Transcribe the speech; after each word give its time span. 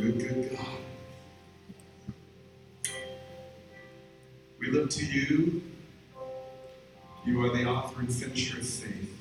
good, 0.00 0.18
good 0.18 0.56
God. 0.56 0.66
We 4.58 4.70
look 4.70 4.90
to 4.90 5.06
you. 5.06 5.62
You 7.24 7.44
are 7.44 7.56
the 7.56 7.64
author 7.64 8.00
and 8.00 8.14
finisher 8.14 8.58
of 8.58 8.66
faith. 8.66 9.12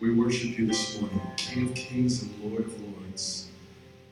We 0.00 0.12
worship 0.12 0.58
you 0.58 0.66
this 0.66 1.00
morning, 1.00 1.20
King 1.36 1.68
of 1.68 1.74
kings 1.74 2.22
and 2.22 2.32
Lord 2.42 2.66
of 2.66 2.80
lords. 2.80 3.48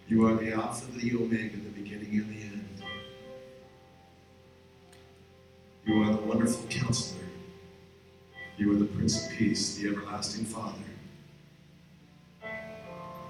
You 0.06 0.26
are 0.26 0.34
the 0.34 0.52
Alpha, 0.52 0.90
the 0.92 1.14
Omega, 1.14 1.56
the 1.56 1.70
beginning 1.70 2.12
and 2.12 2.34
the 2.34 2.42
end. 2.42 2.82
You 5.86 6.02
are 6.02 6.12
the 6.12 6.22
wonderful 6.22 6.66
counselor. 6.68 7.24
You 8.58 8.72
are 8.72 8.78
the 8.78 8.86
Prince 8.86 9.24
of 9.26 9.32
Peace, 9.32 9.76
the 9.76 9.88
everlasting 9.88 10.44
Father. 10.44 10.74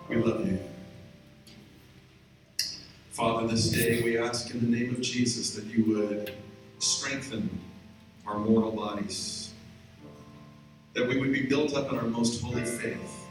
We 0.09 0.17
love 0.17 0.47
you. 0.47 0.59
This 3.59 3.71
day 3.71 4.03
we 4.05 4.17
ask 4.17 4.55
in 4.55 4.61
the 4.61 4.79
name 4.79 4.95
of 4.95 5.01
Jesus 5.01 5.57
that 5.57 5.65
you 5.65 5.85
would 5.87 6.33
strengthen 6.79 7.51
our 8.25 8.39
mortal 8.39 8.71
bodies, 8.71 9.51
that 10.95 11.09
we 11.09 11.19
would 11.19 11.33
be 11.33 11.47
built 11.47 11.75
up 11.75 11.91
in 11.91 11.99
our 11.99 12.05
most 12.05 12.41
holy 12.41 12.65
faith. 12.65 13.27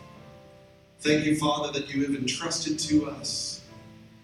Thank 0.99 1.23
you, 1.23 1.37
Father, 1.37 1.71
that 1.79 1.95
you 1.95 2.05
have 2.05 2.13
entrusted 2.13 2.77
to 2.77 3.09
us, 3.09 3.61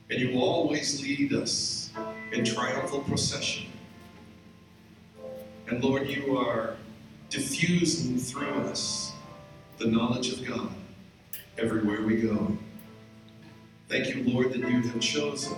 and 0.09 0.20
you 0.20 0.38
always 0.41 1.02
lead 1.02 1.31
us 1.31 1.89
in 2.34 2.43
triumphal 2.43 2.99
procession. 3.04 3.67
And 5.70 5.81
Lord, 5.81 6.09
you 6.09 6.38
are 6.38 6.76
diffusing 7.29 8.17
through 8.17 8.65
us 8.65 9.13
the 9.77 9.88
knowledge 9.88 10.34
of 10.34 10.45
God 10.45 10.70
everywhere 11.57 12.01
we 12.01 12.17
go. 12.17 12.57
Thank 13.88 14.13
you, 14.13 14.29
Lord, 14.29 14.51
that 14.51 14.70
you 14.70 14.81
have 14.81 14.99
chosen 14.99 15.55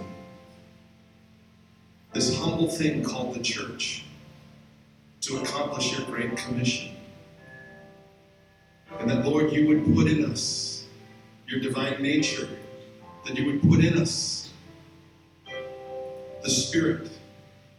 this 2.15 2.39
humble 2.39 2.69
thing 2.69 3.03
called 3.03 3.35
the 3.35 3.41
church 3.41 4.05
to 5.19 5.35
accomplish 5.41 5.97
your 5.97 6.07
great 6.07 6.37
commission. 6.37 6.95
And 9.01 9.09
that, 9.09 9.25
Lord, 9.25 9.51
you 9.51 9.67
would 9.67 9.93
put 9.93 10.07
in 10.07 10.23
us 10.23 10.85
your 11.45 11.59
divine 11.59 12.01
nature, 12.01 12.47
that 13.25 13.37
you 13.37 13.45
would 13.47 13.61
put 13.61 13.83
in 13.83 13.97
us 13.97 14.53
the 16.41 16.49
Spirit. 16.49 17.09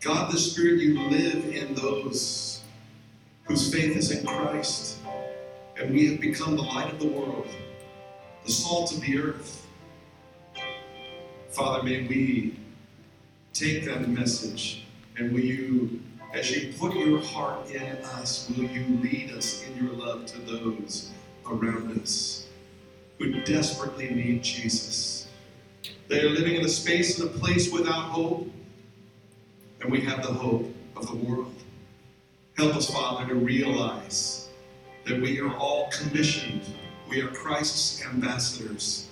God, 0.02 0.30
the 0.30 0.38
Spirit, 0.38 0.80
you 0.80 1.00
live 1.08 1.46
in 1.46 1.74
those 1.74 2.60
whose 3.44 3.72
faith 3.72 3.96
is 3.96 4.10
in 4.10 4.26
Christ. 4.26 4.98
And 5.78 5.94
we 5.94 6.10
have 6.10 6.20
become 6.20 6.56
the 6.56 6.62
light 6.62 6.92
of 6.92 6.98
the 6.98 7.08
world, 7.08 7.48
the 8.44 8.52
salt 8.52 8.92
of 8.92 9.00
the 9.00 9.18
earth. 9.18 9.66
Father, 11.52 11.82
may 11.82 12.06
we 12.06 12.56
take 13.58 13.86
that 13.86 14.06
message 14.08 14.84
and 15.16 15.32
will 15.32 15.40
you, 15.40 15.98
as 16.34 16.50
you 16.50 16.74
put 16.74 16.94
your 16.94 17.20
heart 17.22 17.70
in 17.70 17.82
us, 18.04 18.50
will 18.50 18.64
you 18.64 18.98
lead 18.98 19.30
us 19.32 19.64
in 19.66 19.82
your 19.82 19.94
love 19.94 20.26
to 20.26 20.38
those 20.40 21.10
around 21.46 21.98
us 21.98 22.46
who 23.18 23.40
desperately 23.44 24.10
need 24.10 24.42
Jesus? 24.42 25.28
They 26.08 26.20
are 26.20 26.28
living 26.28 26.56
in 26.56 26.66
a 26.66 26.68
space 26.68 27.18
and 27.18 27.30
a 27.30 27.32
place 27.38 27.72
without 27.72 28.10
hope, 28.10 28.50
and 29.80 29.90
we 29.90 30.02
have 30.02 30.22
the 30.22 30.32
hope 30.32 30.74
of 30.94 31.06
the 31.06 31.16
world. 31.16 31.54
Help 32.58 32.76
us, 32.76 32.90
Father, 32.90 33.26
to 33.28 33.34
realize 33.36 34.50
that 35.06 35.20
we 35.20 35.40
are 35.40 35.54
all 35.56 35.88
commissioned. 35.90 36.62
We 37.08 37.22
are 37.22 37.28
Christ's 37.28 38.04
ambassadors. 38.04 39.08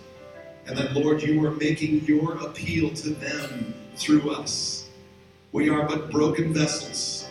And 0.66 0.76
that, 0.76 0.92
Lord, 0.92 1.22
you 1.22 1.44
are 1.46 1.50
making 1.52 2.04
your 2.04 2.36
appeal 2.38 2.90
to 2.90 3.10
them 3.10 3.74
through 3.96 4.30
us. 4.30 4.88
We 5.52 5.68
are 5.68 5.86
but 5.86 6.10
broken 6.10 6.52
vessels. 6.52 7.28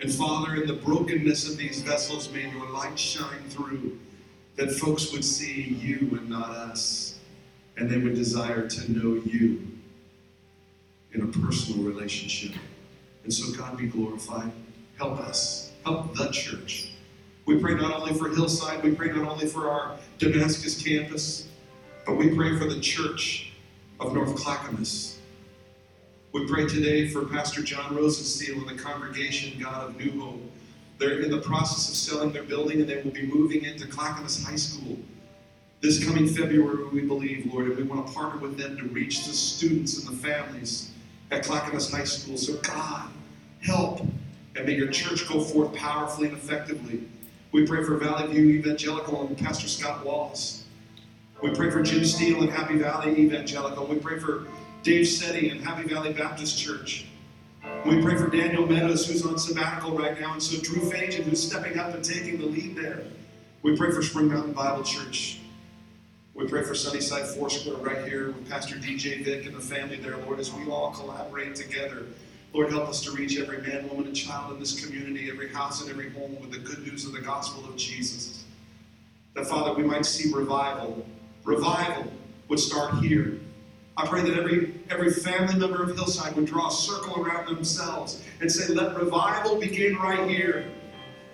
And, 0.00 0.12
Father, 0.12 0.56
in 0.56 0.66
the 0.66 0.74
brokenness 0.74 1.48
of 1.48 1.56
these 1.56 1.80
vessels, 1.80 2.30
may 2.32 2.50
your 2.50 2.68
light 2.70 2.98
shine 2.98 3.42
through, 3.48 3.98
that 4.56 4.72
folks 4.72 5.12
would 5.12 5.24
see 5.24 5.76
you 5.80 6.08
and 6.18 6.28
not 6.28 6.50
us. 6.50 7.18
And 7.76 7.90
they 7.90 7.98
would 7.98 8.14
desire 8.14 8.68
to 8.68 8.92
know 8.92 9.22
you 9.24 9.66
in 11.12 11.22
a 11.22 11.26
personal 11.26 11.84
relationship. 11.84 12.52
And 13.24 13.32
so, 13.32 13.52
God 13.56 13.76
be 13.76 13.86
glorified. 13.86 14.50
Help 14.98 15.20
us. 15.20 15.72
Help 15.84 16.14
the 16.14 16.30
church. 16.30 16.92
We 17.44 17.58
pray 17.58 17.74
not 17.74 17.92
only 17.92 18.14
for 18.14 18.28
Hillside, 18.28 18.82
we 18.82 18.94
pray 18.94 19.08
not 19.08 19.28
only 19.28 19.46
for 19.46 19.68
our 19.68 19.96
Damascus 20.18 20.80
campus, 20.80 21.48
but 22.06 22.16
we 22.16 22.34
pray 22.34 22.56
for 22.58 22.66
the 22.66 22.80
church 22.80 23.52
of 24.00 24.14
North 24.14 24.36
Clackamas. 24.36 25.18
We 26.32 26.46
pray 26.46 26.66
today 26.66 27.08
for 27.08 27.26
Pastor 27.26 27.62
John 27.62 27.94
Rosensteel 27.94 28.66
and 28.66 28.78
the 28.78 28.82
congregation, 28.82 29.60
God 29.62 29.90
of 29.90 29.96
New 29.96 30.20
Hope. 30.20 30.42
They're 30.98 31.20
in 31.20 31.30
the 31.30 31.40
process 31.40 31.88
of 31.90 31.94
selling 31.94 32.32
their 32.32 32.42
building 32.42 32.80
and 32.80 32.88
they 32.88 33.02
will 33.02 33.10
be 33.10 33.26
moving 33.26 33.64
into 33.64 33.86
Clackamas 33.86 34.42
High 34.44 34.56
School 34.56 34.98
this 35.82 36.04
coming 36.04 36.28
February, 36.28 36.84
we 36.90 37.00
believe, 37.00 37.52
Lord, 37.52 37.66
and 37.66 37.76
we 37.76 37.82
want 37.82 38.06
to 38.06 38.12
partner 38.12 38.40
with 38.40 38.56
them 38.56 38.76
to 38.76 38.84
reach 38.84 39.24
the 39.26 39.32
students 39.32 39.98
and 39.98 40.16
the 40.16 40.22
families 40.22 40.92
at 41.32 41.44
Clackamas 41.44 41.90
High 41.90 42.04
School. 42.04 42.36
So, 42.36 42.54
God, 42.58 43.10
help 43.60 44.06
and 44.54 44.64
may 44.64 44.76
your 44.76 44.92
church 44.92 45.28
go 45.28 45.40
forth 45.40 45.74
powerfully 45.74 46.28
and 46.28 46.36
effectively. 46.36 47.02
We 47.50 47.66
pray 47.66 47.82
for 47.82 47.96
Valley 47.96 48.32
View 48.32 48.50
Evangelical 48.50 49.26
and 49.26 49.36
Pastor 49.36 49.66
Scott 49.66 50.06
Wallace. 50.06 50.66
We 51.42 51.50
pray 51.50 51.68
for 51.68 51.82
Jim 51.82 52.04
Steele 52.04 52.42
and 52.42 52.52
Happy 52.52 52.76
Valley 52.76 53.18
Evangelical. 53.18 53.84
We 53.84 53.96
pray 53.96 54.20
for 54.20 54.46
Dave 54.82 55.06
Setti 55.06 55.52
and 55.52 55.60
Happy 55.60 55.88
Valley 55.88 56.12
Baptist 56.12 56.58
Church. 56.58 57.06
We 57.86 58.02
pray 58.02 58.16
for 58.16 58.28
Daniel 58.28 58.66
Meadows, 58.66 59.06
who's 59.06 59.24
on 59.24 59.38
sabbatical 59.38 59.96
right 59.96 60.20
now, 60.20 60.32
and 60.32 60.42
so 60.42 60.60
Drew 60.60 60.90
Fagan, 60.90 61.22
who's 61.22 61.40
stepping 61.40 61.78
up 61.78 61.94
and 61.94 62.04
taking 62.04 62.38
the 62.38 62.46
lead 62.46 62.74
there. 62.74 63.04
We 63.62 63.76
pray 63.76 63.92
for 63.92 64.02
Spring 64.02 64.26
Mountain 64.26 64.54
Bible 64.54 64.82
Church. 64.82 65.38
We 66.34 66.48
pray 66.48 66.64
for 66.64 66.74
Sunnyside 66.74 67.28
Foursquare 67.28 67.76
right 67.76 68.04
here 68.08 68.32
with 68.32 68.50
Pastor 68.50 68.74
DJ 68.74 69.24
Vick 69.24 69.46
and 69.46 69.54
the 69.54 69.60
family 69.60 69.98
there, 69.98 70.16
Lord, 70.16 70.40
as 70.40 70.52
we 70.52 70.68
all 70.68 70.90
collaborate 70.90 71.54
together. 71.54 72.06
Lord, 72.52 72.72
help 72.72 72.88
us 72.88 73.02
to 73.02 73.12
reach 73.12 73.38
every 73.38 73.58
man, 73.58 73.88
woman, 73.88 74.06
and 74.06 74.16
child 74.16 74.52
in 74.52 74.58
this 74.58 74.84
community, 74.84 75.30
every 75.30 75.52
house, 75.52 75.80
and 75.80 75.90
every 75.90 76.10
home 76.10 76.40
with 76.40 76.50
the 76.50 76.58
good 76.58 76.84
news 76.84 77.06
of 77.06 77.12
the 77.12 77.20
gospel 77.20 77.64
of 77.66 77.76
Jesus. 77.76 78.42
That, 79.34 79.46
Father, 79.46 79.74
we 79.74 79.84
might 79.84 80.06
see 80.06 80.32
revival. 80.32 81.06
Revival 81.44 82.12
would 82.48 82.58
start 82.58 82.94
here. 82.94 83.38
I 84.02 84.06
pray 84.06 84.22
that 84.22 84.36
every, 84.36 84.74
every 84.90 85.12
family 85.12 85.54
member 85.54 85.80
of 85.80 85.94
Hillside 85.94 86.34
would 86.34 86.46
draw 86.46 86.66
a 86.66 86.72
circle 86.72 87.22
around 87.22 87.46
themselves 87.46 88.20
and 88.40 88.50
say, 88.50 88.74
Let 88.74 88.96
revival 88.96 89.60
begin 89.60 89.94
right 89.94 90.28
here. 90.28 90.72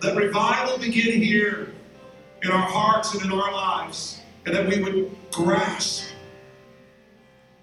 Let 0.03 0.17
revival 0.17 0.77
begin 0.77 1.23
here 1.23 1.73
in 2.43 2.51
our 2.51 2.69
hearts 2.69 3.15
and 3.15 3.25
in 3.25 3.33
our 3.33 3.53
lives 3.53 4.21
and 4.45 4.55
that 4.55 4.67
we 4.67 4.83
would 4.83 5.17
grasp, 5.31 6.11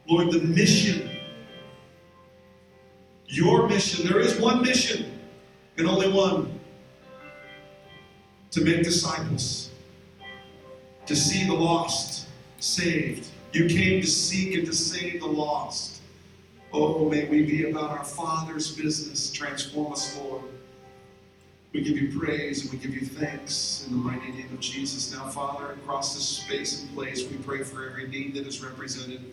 Lord, 0.07 0.31
the 0.31 0.39
mission. 0.39 1.11
Your 3.27 3.67
mission. 3.67 4.07
There 4.07 4.19
is 4.19 4.39
one 4.39 4.63
mission 4.63 5.19
and 5.77 5.87
only 5.87 6.11
one 6.11 6.59
to 8.49 8.61
make 8.61 8.83
disciples, 8.83 9.69
to 11.05 11.15
see 11.15 11.45
the 11.45 11.53
lost 11.53 12.27
saved. 12.59 13.27
You 13.55 13.69
came 13.69 14.01
to 14.01 14.07
seek 14.07 14.53
and 14.53 14.65
to 14.65 14.73
save 14.73 15.21
the 15.21 15.27
lost. 15.27 16.01
Oh, 16.73 17.07
may 17.07 17.23
we 17.23 17.45
be 17.45 17.69
about 17.71 17.89
our 17.91 18.03
Father's 18.03 18.75
business. 18.75 19.31
Transform 19.31 19.93
us, 19.93 20.17
Lord. 20.17 20.41
We 21.71 21.81
give 21.81 21.97
you 21.97 22.19
praise 22.19 22.63
and 22.63 22.73
we 22.73 22.85
give 22.85 22.93
you 22.93 23.05
thanks 23.05 23.85
in 23.87 23.93
the 23.93 23.97
mighty 23.97 24.29
name 24.33 24.49
of 24.51 24.59
Jesus. 24.59 25.13
Now, 25.13 25.29
Father, 25.29 25.71
across 25.71 26.15
this 26.15 26.25
space 26.25 26.81
and 26.81 26.93
place, 26.93 27.25
we 27.29 27.37
pray 27.37 27.63
for 27.63 27.89
every 27.89 28.09
need 28.09 28.33
that 28.33 28.45
is 28.45 28.61
represented. 28.61 29.23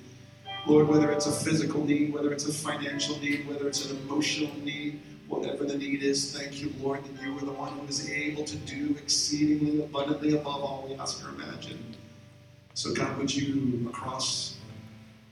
Lord, 0.69 0.87
whether 0.87 1.11
it's 1.11 1.27
a 1.27 1.33
physical 1.33 1.85
need, 1.85 2.13
whether 2.13 2.33
it's 2.33 2.47
a 2.47 2.53
financial 2.53 3.19
need, 3.19 3.49
whether 3.49 3.67
it's 3.67 3.91
an 3.91 3.97
emotional 3.97 4.57
need, 4.63 5.01
whatever 5.27 5.65
the 5.65 5.77
need 5.77 6.05
is, 6.05 6.33
thank 6.33 6.63
you, 6.63 6.73
Lord, 6.81 7.03
that 7.03 7.25
you 7.25 7.37
are 7.39 7.41
the 7.41 7.51
one 7.51 7.73
who 7.73 7.89
is 7.89 8.09
able 8.09 8.45
to 8.45 8.55
do 8.55 8.95
exceedingly 8.99 9.83
abundantly 9.83 10.37
above 10.37 10.63
all 10.63 10.87
we 10.89 10.95
ask 10.95 11.27
or 11.27 11.31
imagine. 11.31 11.97
So, 12.75 12.95
God, 12.95 13.19
would 13.19 13.35
you, 13.35 13.87
across 13.89 14.57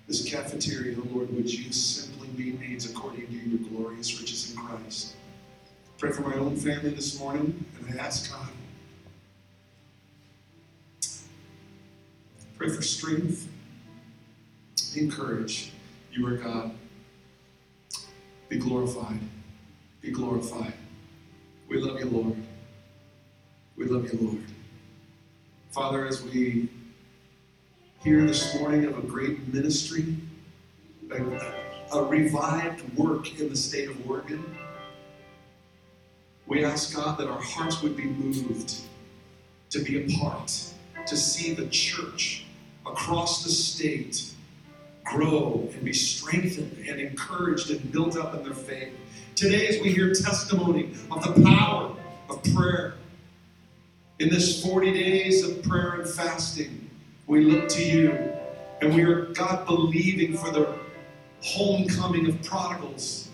this 0.06 0.28
cafeteria, 0.28 0.96
Lord, 1.10 1.34
would 1.34 1.52
you 1.52 1.72
simply 1.72 2.28
meet 2.37 2.60
needs 2.60 2.90
according 2.90 3.26
to 3.28 3.32
your 3.32 3.58
glorious 3.70 4.20
riches 4.20 4.52
in 4.52 4.60
Christ? 4.60 5.14
Pray 5.98 6.10
for 6.10 6.22
my 6.22 6.34
own 6.34 6.56
family 6.56 6.90
this 6.90 7.19
morning, 7.19 7.64
and 7.78 7.98
I 7.98 8.02
ask 8.02 8.31
God. 8.31 8.48
Pray 12.58 12.69
for 12.69 12.82
strength, 12.82 13.48
encourage. 14.94 15.72
You 16.12 16.26
are 16.26 16.37
God. 16.37 16.72
Be 18.50 18.58
glorified. 18.58 19.20
Be 20.02 20.10
glorified. 20.10 20.75
We 21.69 21.81
love 21.81 22.00
you, 22.00 22.06
Lord. 22.06 22.37
We 23.76 23.87
love 23.87 24.12
you, 24.12 24.19
Lord. 24.20 24.44
Father, 25.70 26.06
as 26.06 26.22
we 26.22 26.69
hear 28.02 28.25
this 28.25 28.58
morning 28.58 28.87
of 28.87 28.97
a 28.97 29.02
great 29.02 29.52
ministry, 29.52 30.17
a, 31.11 31.99
a 31.99 32.02
revived 32.05 32.97
work 32.97 33.38
in 33.38 33.50
the 33.50 33.56
state 33.56 33.91
of 33.91 34.11
Oregon. 34.11 34.43
We 36.47 36.64
ask 36.64 36.97
God 36.97 37.19
that 37.19 37.29
our 37.29 37.43
hearts 37.43 37.82
would 37.82 37.97
be 37.97 38.05
moved 38.05 38.75
to 39.69 39.81
be 39.81 40.02
a 40.02 40.19
part, 40.19 40.50
to 41.06 41.14
see 41.14 41.52
the 41.52 41.67
church 41.67 42.47
across 42.87 43.44
the 43.44 43.50
state 43.50 44.32
grow 45.05 45.69
and 45.70 45.85
be 45.85 45.93
strengthened 45.93 46.79
and 46.88 46.99
encouraged 46.99 47.70
and 47.70 47.93
built 47.93 48.17
up 48.17 48.35
in 48.35 48.43
their 48.43 48.55
faith. 48.55 48.94
Today, 49.35 49.67
as 49.67 49.79
we 49.82 49.93
hear 49.93 50.08
testimony 50.14 50.94
of 51.11 51.23
the 51.23 51.43
power 51.44 51.94
of 52.31 52.43
prayer, 52.55 52.94
in 54.20 54.31
this 54.31 54.64
40 54.64 54.91
days 54.94 55.47
of 55.47 55.62
prayer 55.62 56.00
and 56.00 56.08
fasting, 56.08 56.89
we 57.30 57.44
look 57.44 57.68
to 57.68 57.84
you 57.84 58.10
and 58.80 58.92
we 58.92 59.04
are, 59.04 59.26
God, 59.26 59.64
believing 59.64 60.36
for 60.36 60.50
the 60.50 60.76
homecoming 61.42 62.28
of 62.28 62.42
prodigals. 62.42 63.28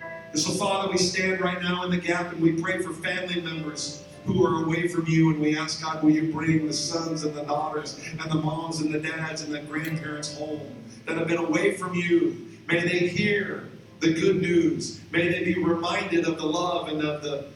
And 0.00 0.38
so, 0.38 0.50
Father, 0.50 0.90
we 0.90 0.98
stand 0.98 1.40
right 1.40 1.62
now 1.62 1.84
in 1.84 1.92
the 1.92 1.96
gap 1.96 2.32
and 2.32 2.42
we 2.42 2.60
pray 2.60 2.82
for 2.82 2.92
family 2.92 3.40
members 3.40 4.02
who 4.24 4.44
are 4.44 4.64
away 4.64 4.88
from 4.88 5.06
you. 5.06 5.30
And 5.30 5.40
we 5.40 5.56
ask, 5.56 5.80
God, 5.80 6.02
will 6.02 6.10
you 6.10 6.32
bring 6.32 6.66
the 6.66 6.72
sons 6.72 7.22
and 7.22 7.36
the 7.36 7.44
daughters 7.44 8.00
and 8.20 8.28
the 8.28 8.34
moms 8.34 8.80
and 8.80 8.92
the 8.92 8.98
dads 8.98 9.42
and 9.42 9.54
the 9.54 9.60
grandparents 9.60 10.36
home 10.36 10.74
that 11.04 11.16
have 11.16 11.28
been 11.28 11.38
away 11.38 11.76
from 11.76 11.94
you? 11.94 12.48
May 12.66 12.80
they 12.80 13.06
hear 13.06 13.68
the 14.00 14.12
good 14.12 14.42
news. 14.42 15.00
May 15.12 15.28
they 15.28 15.44
be 15.44 15.62
reminded 15.62 16.26
of 16.26 16.36
the 16.36 16.46
love 16.46 16.88
and 16.88 17.00
of 17.00 17.22
the 17.22 17.46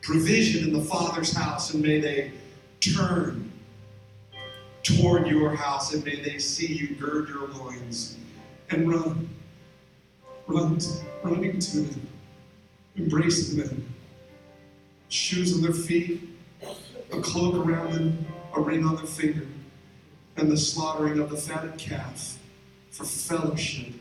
provision 0.00 0.68
in 0.68 0.72
the 0.72 0.82
Father's 0.82 1.36
house. 1.36 1.74
And 1.74 1.82
may 1.82 2.00
they 2.00 2.32
turn 2.80 3.47
toward 4.96 5.26
your 5.26 5.54
house 5.54 5.92
and 5.94 6.04
may 6.04 6.16
they 6.22 6.38
see 6.38 6.72
you 6.72 6.94
gird 6.96 7.28
your 7.28 7.48
loins 7.48 8.16
and 8.70 8.90
run. 8.90 9.28
Run, 10.46 10.78
running 11.22 11.58
to 11.58 11.80
them, 11.80 12.08
embracing 12.96 13.58
them 13.58 13.94
shoes 15.08 15.54
on 15.54 15.62
their 15.62 15.72
feet, 15.72 16.22
a 17.12 17.20
cloak 17.20 17.54
around 17.54 17.92
them, 17.92 18.26
a 18.54 18.60
ring 18.60 18.84
on 18.84 18.96
their 18.96 19.06
finger, 19.06 19.46
and 20.36 20.50
the 20.50 20.56
slaughtering 20.56 21.18
of 21.18 21.30
the 21.30 21.36
fatted 21.36 21.76
calf 21.78 22.38
for 22.90 23.04
fellowship 23.04 23.94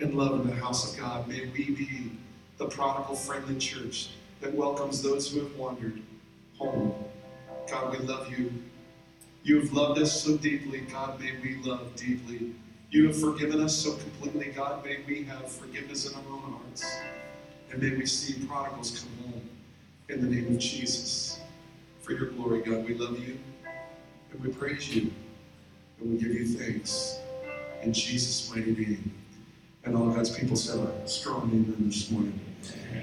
and 0.00 0.14
love 0.14 0.40
in 0.40 0.46
the 0.46 0.54
house 0.54 0.92
of 0.92 0.98
God. 0.98 1.28
May 1.28 1.46
we 1.46 1.70
be 1.70 2.12
the 2.58 2.66
prodigal 2.66 3.14
friendly 3.14 3.58
church 3.58 4.10
that 4.40 4.52
welcomes 4.52 5.02
those 5.02 5.30
who 5.30 5.40
have 5.40 5.56
wandered 5.56 6.02
home. 6.58 6.94
God, 7.70 7.98
we 7.98 8.04
love 8.04 8.30
you. 8.36 8.52
You 9.44 9.60
have 9.60 9.72
loved 9.72 10.00
us 10.00 10.22
so 10.22 10.36
deeply. 10.36 10.80
God, 10.80 11.18
may 11.18 11.32
we 11.42 11.56
love 11.56 11.96
deeply. 11.96 12.52
You 12.90 13.08
have 13.08 13.18
forgiven 13.18 13.60
us 13.60 13.76
so 13.76 13.94
completely. 13.94 14.52
God, 14.54 14.84
may 14.84 14.98
we 15.06 15.24
have 15.24 15.50
forgiveness 15.50 16.08
in 16.08 16.14
our 16.14 16.22
own 16.32 16.52
hearts. 16.52 16.84
And 17.70 17.82
may 17.82 17.90
we 17.96 18.06
see 18.06 18.46
prodigals 18.46 19.00
come 19.00 19.32
home 19.32 19.48
in 20.08 20.20
the 20.20 20.28
name 20.28 20.52
of 20.52 20.58
Jesus. 20.58 21.40
For 22.02 22.12
your 22.12 22.30
glory, 22.30 22.60
God, 22.62 22.86
we 22.86 22.94
love 22.94 23.18
you 23.18 23.38
and 24.30 24.40
we 24.40 24.50
praise 24.52 24.94
you 24.94 25.12
and 26.00 26.12
we 26.12 26.18
give 26.18 26.32
you 26.34 26.46
thanks 26.46 27.18
in 27.82 27.92
Jesus' 27.92 28.50
mighty 28.54 28.72
name. 28.72 29.12
And 29.84 29.96
all 29.96 30.10
God's 30.10 30.36
people 30.36 30.56
said 30.56 30.78
a 30.78 31.08
strong 31.08 31.50
amen 31.50 31.76
this 31.88 32.10
morning. 32.10 32.38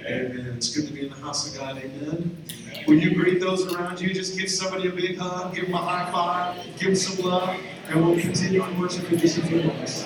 Amen. 0.06 0.54
It's 0.58 0.76
good 0.76 0.88
to 0.88 0.94
be 0.94 1.02
in 1.04 1.10
the 1.10 1.16
house 1.18 1.52
of 1.52 1.60
God. 1.60 1.78
Amen. 1.78 2.38
When 2.86 3.00
you 3.00 3.14
greet 3.16 3.40
those 3.40 3.72
around 3.74 4.02
you, 4.02 4.14
just 4.14 4.38
give 4.38 4.50
somebody 4.50 4.88
a 4.88 4.92
big 4.92 5.18
hug, 5.18 5.54
give 5.54 5.66
them 5.66 5.74
a 5.74 5.78
high 5.78 6.12
five, 6.12 6.64
give 6.78 6.88
them 6.88 6.96
some 6.96 7.26
love, 7.26 7.60
and 7.90 8.06
we'll 8.06 8.20
continue 8.20 8.62
on 8.62 8.80
worship 8.80 9.12
in 9.12 9.20
just 9.20 9.38
a 9.38 9.42
few 9.46 9.64
moments. 9.64 10.06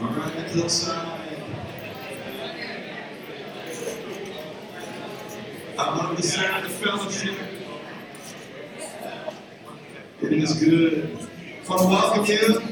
All 0.00 0.08
right, 0.08 0.32
hillside. 0.48 1.18
I 5.78 5.96
love 5.96 6.16
the 6.16 6.22
sound 6.22 6.66
of 6.66 6.72
fellowship. 6.72 7.36
It 10.22 10.32
is 10.32 10.52
good. 10.62 11.28
I 11.68 11.70
want 11.70 11.82
to 11.82 11.88
welcome 11.88 12.24
you. 12.26 12.62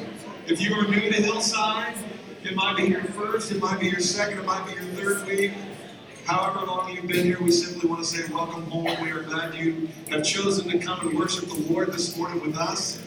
If 0.46 0.60
you 0.60 0.74
are 0.74 0.88
new 0.88 1.00
to 1.00 1.22
Hillside, 1.22 1.96
it 2.42 2.54
might 2.54 2.76
be 2.76 2.84
your 2.84 3.04
first, 3.04 3.52
it 3.52 3.60
might 3.60 3.80
be 3.80 3.88
your 3.88 4.00
second, 4.00 4.38
it 4.38 4.44
might 4.46 4.66
be 4.66 4.72
your 4.72 4.84
third 4.94 5.26
week. 5.26 5.52
However 6.24 6.64
long 6.66 6.90
you've 6.90 7.06
been 7.06 7.24
here, 7.24 7.40
we 7.42 7.50
simply 7.50 7.88
want 7.88 8.02
to 8.02 8.06
say 8.06 8.30
welcome 8.32 8.64
home. 8.70 8.96
We 9.02 9.10
are 9.10 9.22
glad 9.22 9.54
you 9.54 9.88
have 10.10 10.24
chosen 10.24 10.68
to 10.70 10.78
come 10.78 11.06
and 11.08 11.18
worship 11.18 11.48
the 11.48 11.72
Lord 11.72 11.92
this 11.92 12.16
morning 12.16 12.40
with 12.40 12.56
us. 12.56 13.02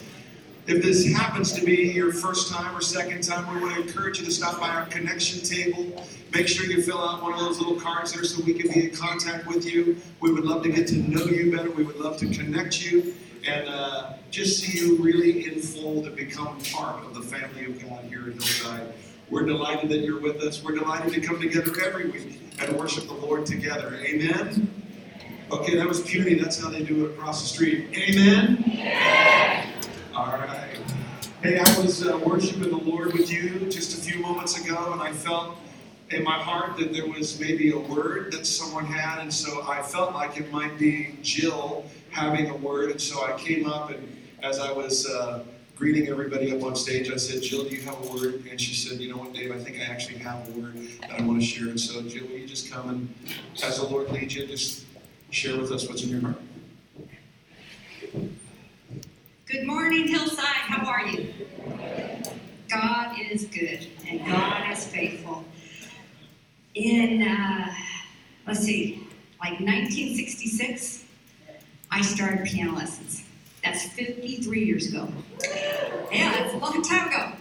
If 0.71 0.81
this 0.81 1.11
happens 1.11 1.51
to 1.51 1.65
be 1.65 1.91
your 1.91 2.13
first 2.13 2.49
time 2.49 2.73
or 2.73 2.79
second 2.79 3.23
time, 3.23 3.53
we 3.53 3.59
want 3.59 3.75
to 3.75 3.81
encourage 3.81 4.19
you 4.19 4.25
to 4.25 4.31
stop 4.31 4.57
by 4.57 4.69
our 4.69 4.85
connection 4.85 5.41
table. 5.41 6.01
Make 6.33 6.47
sure 6.47 6.65
you 6.65 6.81
fill 6.81 6.97
out 6.97 7.21
one 7.21 7.33
of 7.33 7.41
those 7.41 7.59
little 7.59 7.75
cards 7.75 8.13
there 8.13 8.23
so 8.23 8.41
we 8.45 8.53
can 8.53 8.71
be 8.71 8.85
in 8.85 8.95
contact 8.95 9.47
with 9.47 9.65
you. 9.65 9.97
We 10.21 10.31
would 10.31 10.45
love 10.45 10.63
to 10.63 10.69
get 10.69 10.87
to 10.87 10.95
know 10.95 11.25
you 11.25 11.53
better. 11.53 11.69
We 11.71 11.83
would 11.83 11.97
love 11.97 12.15
to 12.19 12.29
connect 12.33 12.89
you 12.89 13.13
and 13.45 13.67
uh, 13.67 14.13
just 14.29 14.61
see 14.61 14.79
you 14.79 14.95
really 14.95 15.45
in 15.45 15.59
full 15.59 16.03
to 16.03 16.09
become 16.09 16.57
part 16.71 17.03
of 17.03 17.15
the 17.15 17.21
family 17.21 17.65
of 17.65 17.81
God 17.83 18.05
here 18.05 18.21
at 18.21 18.33
Hillside. 18.35 18.93
We're 19.29 19.45
delighted 19.45 19.89
that 19.89 20.05
you're 20.05 20.21
with 20.21 20.37
us. 20.37 20.63
We're 20.63 20.75
delighted 20.75 21.11
to 21.15 21.19
come 21.19 21.41
together 21.41 21.73
every 21.83 22.11
week 22.11 22.39
and 22.61 22.77
worship 22.77 23.07
the 23.07 23.13
Lord 23.13 23.45
together. 23.45 23.93
Amen. 23.95 24.71
Okay, 25.51 25.75
that 25.75 25.85
was 25.85 25.99
puny. 25.99 26.35
That's 26.35 26.61
how 26.61 26.69
they 26.69 26.81
do 26.81 27.07
it 27.07 27.11
across 27.11 27.41
the 27.41 27.47
street. 27.49 27.89
Amen. 27.93 28.63
Yeah. 28.65 29.70
All 30.21 30.27
right. 30.37 30.77
Hey, 31.41 31.57
I 31.57 31.79
was 31.79 32.07
uh, 32.07 32.15
worshiping 32.23 32.69
the 32.69 32.77
Lord 32.77 33.11
with 33.11 33.31
you 33.31 33.67
just 33.71 33.97
a 33.97 34.01
few 34.01 34.21
moments 34.21 34.55
ago, 34.63 34.93
and 34.93 35.01
I 35.01 35.11
felt 35.11 35.57
in 36.11 36.23
my 36.23 36.37
heart 36.37 36.77
that 36.77 36.93
there 36.93 37.07
was 37.07 37.39
maybe 37.39 37.71
a 37.71 37.79
word 37.79 38.31
that 38.33 38.45
someone 38.45 38.85
had, 38.85 39.19
and 39.21 39.33
so 39.33 39.67
I 39.67 39.81
felt 39.81 40.13
like 40.13 40.37
it 40.37 40.51
might 40.51 40.77
be 40.77 41.17
Jill 41.23 41.85
having 42.11 42.51
a 42.51 42.55
word, 42.55 42.91
and 42.91 43.01
so 43.01 43.25
I 43.25 43.35
came 43.35 43.65
up, 43.65 43.89
and 43.89 44.15
as 44.43 44.59
I 44.59 44.71
was 44.71 45.09
uh, 45.09 45.43
greeting 45.75 46.07
everybody 46.07 46.55
up 46.55 46.61
on 46.61 46.75
stage, 46.75 47.09
I 47.09 47.15
said, 47.15 47.41
Jill, 47.41 47.63
do 47.63 47.75
you 47.75 47.81
have 47.81 47.99
a 48.05 48.13
word? 48.13 48.45
And 48.47 48.61
she 48.61 48.75
said, 48.75 48.99
you 48.99 49.09
know 49.09 49.17
what, 49.17 49.33
Dave, 49.33 49.51
I 49.51 49.57
think 49.57 49.79
I 49.79 49.85
actually 49.85 50.19
have 50.19 50.47
a 50.49 50.51
word 50.51 50.75
that 51.01 51.19
I 51.19 51.23
want 51.23 51.41
to 51.41 51.45
share. 51.47 51.69
And 51.69 51.79
so, 51.79 51.99
Jill, 52.03 52.27
will 52.27 52.37
you 52.37 52.47
just 52.47 52.71
come 52.71 52.89
and, 52.89 53.15
as 53.63 53.79
the 53.79 53.87
Lord 53.87 54.11
leads 54.11 54.35
you, 54.35 54.45
just 54.45 54.85
share 55.31 55.59
with 55.59 55.71
us 55.71 55.89
what's 55.89 56.03
in 56.03 56.09
your 56.09 56.21
heart. 56.21 56.37
Good 59.51 59.67
morning, 59.67 60.07
Hillside. 60.07 60.45
How 60.45 60.85
are 60.85 61.05
you? 61.05 61.33
God 62.69 63.17
is 63.19 63.47
good 63.47 63.85
and 64.07 64.25
God 64.25 64.71
is 64.71 64.87
faithful. 64.87 65.43
In, 66.73 67.21
uh, 67.21 67.73
let's 68.47 68.61
see, 68.61 69.05
like 69.41 69.59
1966, 69.59 71.03
I 71.91 72.01
started 72.01 72.45
piano 72.45 72.77
lessons. 72.77 73.25
That's 73.61 73.89
53 73.89 74.63
years 74.63 74.87
ago. 74.87 75.09
Yeah, 76.13 76.31
that's 76.31 76.53
a 76.53 76.57
long 76.57 76.81
time 76.81 77.09
ago. 77.09 77.33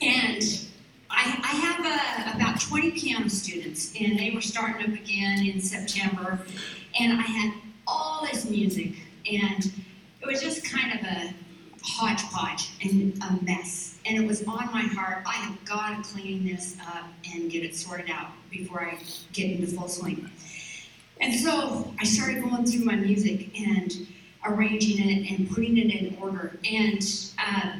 And 0.00 0.68
I, 1.10 1.40
I 1.42 1.56
have 1.56 2.34
uh, 2.34 2.36
about 2.36 2.60
20 2.60 2.92
piano 2.92 3.28
students, 3.28 3.92
and 4.00 4.16
they 4.16 4.30
were 4.30 4.40
starting 4.40 4.80
up 4.86 4.96
again 4.96 5.44
in 5.44 5.60
September. 5.60 6.38
And 7.00 7.18
I 7.18 7.22
had 7.22 7.52
all 7.84 8.24
this 8.30 8.48
music 8.48 8.92
and 9.28 9.72
it 10.26 10.32
was 10.32 10.42
just 10.42 10.64
kind 10.64 10.92
of 10.92 11.06
a 11.06 11.34
hodgepodge 11.82 12.72
and 12.82 13.16
a 13.22 13.44
mess. 13.44 13.98
And 14.04 14.18
it 14.18 14.26
was 14.26 14.42
on 14.42 14.72
my 14.72 14.82
heart. 14.82 15.22
I 15.24 15.34
have 15.34 15.64
got 15.64 16.02
to 16.02 16.10
clean 16.10 16.44
this 16.44 16.76
up 16.80 17.04
and 17.32 17.50
get 17.50 17.64
it 17.64 17.76
sorted 17.76 18.10
out 18.10 18.30
before 18.50 18.82
I 18.82 18.98
get 19.32 19.52
into 19.52 19.68
full 19.68 19.88
swing. 19.88 20.28
And 21.20 21.32
so 21.32 21.92
I 22.00 22.04
started 22.04 22.42
going 22.42 22.66
through 22.66 22.84
my 22.84 22.96
music 22.96 23.56
and 23.58 24.06
arranging 24.44 25.08
it 25.08 25.30
and 25.30 25.48
putting 25.48 25.78
it 25.78 25.94
in 25.94 26.18
order. 26.20 26.58
And 26.68 27.00
uh, 27.38 27.74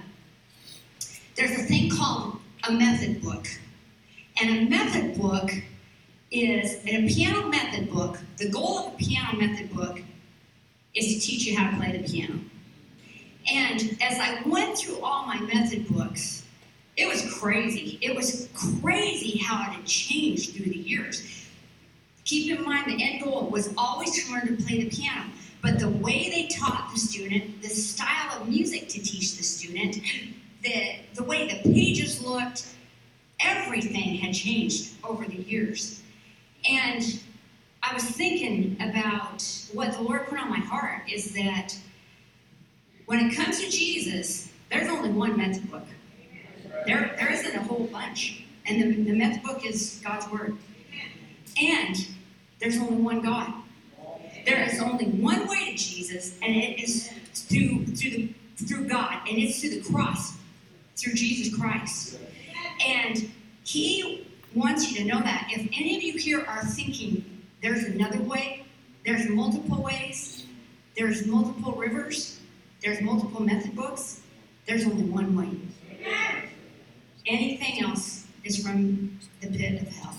there's 1.34 1.50
a 1.50 1.62
thing 1.64 1.90
called 1.90 2.38
a 2.68 2.72
method 2.72 3.22
book. 3.22 3.46
And 4.40 4.58
a 4.58 4.70
method 4.70 5.20
book 5.20 5.50
is 6.30 6.84
in 6.84 7.04
a 7.04 7.08
piano 7.08 7.48
method 7.48 7.90
book, 7.90 8.18
the 8.36 8.50
goal 8.50 8.86
of 8.86 8.94
a 8.94 8.96
piano 8.96 9.36
method 9.38 9.74
book 9.74 10.00
is 10.96 11.14
to 11.14 11.20
teach 11.20 11.46
you 11.46 11.56
how 11.56 11.70
to 11.70 11.76
play 11.76 11.96
the 11.96 12.10
piano. 12.10 12.40
And 13.52 13.96
as 14.02 14.18
I 14.18 14.42
went 14.44 14.76
through 14.76 15.00
all 15.00 15.26
my 15.26 15.38
method 15.40 15.86
books, 15.88 16.44
it 16.96 17.06
was 17.06 17.38
crazy. 17.38 17.98
It 18.00 18.16
was 18.16 18.48
crazy 18.82 19.38
how 19.38 19.60
it 19.62 19.74
had 19.74 19.84
changed 19.84 20.56
through 20.56 20.72
the 20.72 20.78
years. 20.78 21.22
Keep 22.24 22.58
in 22.58 22.64
mind, 22.64 22.86
the 22.86 23.04
end 23.04 23.22
goal 23.22 23.48
was 23.50 23.72
always 23.76 24.24
to 24.24 24.32
learn 24.32 24.46
to 24.48 24.64
play 24.64 24.82
the 24.82 24.90
piano. 24.90 25.30
But 25.62 25.78
the 25.78 25.88
way 25.88 26.30
they 26.30 26.48
taught 26.48 26.90
the 26.92 26.98
student, 26.98 27.62
the 27.62 27.68
style 27.68 28.40
of 28.40 28.48
music 28.48 28.88
to 28.88 29.00
teach 29.00 29.36
the 29.36 29.44
student, 29.44 29.98
the, 30.62 30.96
the 31.14 31.22
way 31.22 31.46
the 31.46 31.70
pages 31.70 32.24
looked, 32.24 32.66
everything 33.40 34.16
had 34.16 34.34
changed 34.34 34.94
over 35.04 35.24
the 35.24 35.36
years. 35.42 36.02
And 36.68 37.20
I 37.88 37.94
was 37.94 38.02
thinking 38.02 38.76
about 38.80 39.44
what 39.72 39.92
the 39.92 40.02
Lord 40.02 40.26
put 40.26 40.40
on 40.40 40.50
my 40.50 40.58
heart 40.58 41.02
is 41.08 41.32
that 41.34 41.78
when 43.04 43.20
it 43.20 43.36
comes 43.36 43.60
to 43.60 43.70
Jesus, 43.70 44.50
there's 44.70 44.88
only 44.88 45.10
one 45.10 45.36
method 45.36 45.70
book. 45.70 45.86
There, 46.84 47.14
there 47.16 47.32
isn't 47.32 47.54
a 47.54 47.62
whole 47.62 47.86
bunch. 47.86 48.44
And 48.66 48.82
the, 48.82 49.04
the 49.04 49.16
method 49.16 49.44
book 49.44 49.64
is 49.64 50.00
God's 50.04 50.28
Word. 50.32 50.56
And 51.62 52.08
there's 52.58 52.76
only 52.78 52.96
one 52.96 53.20
God. 53.20 53.52
There 54.44 54.60
is 54.64 54.82
only 54.82 55.06
one 55.06 55.46
way 55.46 55.70
to 55.70 55.76
Jesus, 55.76 56.36
and 56.42 56.56
it 56.56 56.82
is 56.82 57.08
through 57.34 57.86
through 57.86 58.10
the 58.10 58.34
through 58.56 58.88
God, 58.88 59.28
and 59.28 59.38
it's 59.38 59.60
through 59.60 59.80
the 59.80 59.92
cross, 59.92 60.36
through 60.96 61.14
Jesus 61.14 61.56
Christ. 61.56 62.18
And 62.84 63.30
He 63.64 64.26
wants 64.54 64.90
you 64.90 64.98
to 64.98 65.04
know 65.04 65.20
that. 65.20 65.48
If 65.50 65.68
any 65.72 65.96
of 65.96 66.02
you 66.02 66.18
here 66.18 66.44
are 66.46 66.64
thinking 66.64 67.35
there's 67.62 67.84
another 67.84 68.20
way, 68.22 68.64
there's 69.04 69.28
multiple 69.28 69.82
ways, 69.82 70.46
there's 70.96 71.26
multiple 71.26 71.72
rivers, 71.72 72.40
there's 72.82 73.00
multiple 73.00 73.42
method 73.42 73.74
books, 73.74 74.22
there's 74.66 74.84
only 74.84 75.04
one 75.04 75.36
way. 75.36 75.50
Anything 77.26 77.82
else 77.82 78.26
is 78.44 78.62
from 78.64 79.18
the 79.40 79.48
pit 79.48 79.82
of 79.82 79.88
hell. 79.88 80.14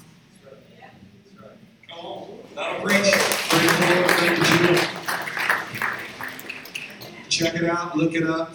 Come 1.90 2.00
on. 2.00 2.28
That'll 2.56 2.82
preach. 2.82 3.12
Praise 3.12 3.78
the 3.80 3.96
Lord. 3.96 4.12
Thank 4.12 4.38
you, 4.38 4.46
Jill. 4.68 4.78
Check 7.30 7.56
it 7.56 7.66
out. 7.66 7.96
Look 7.96 8.14
it 8.14 8.24
up. 8.24 8.54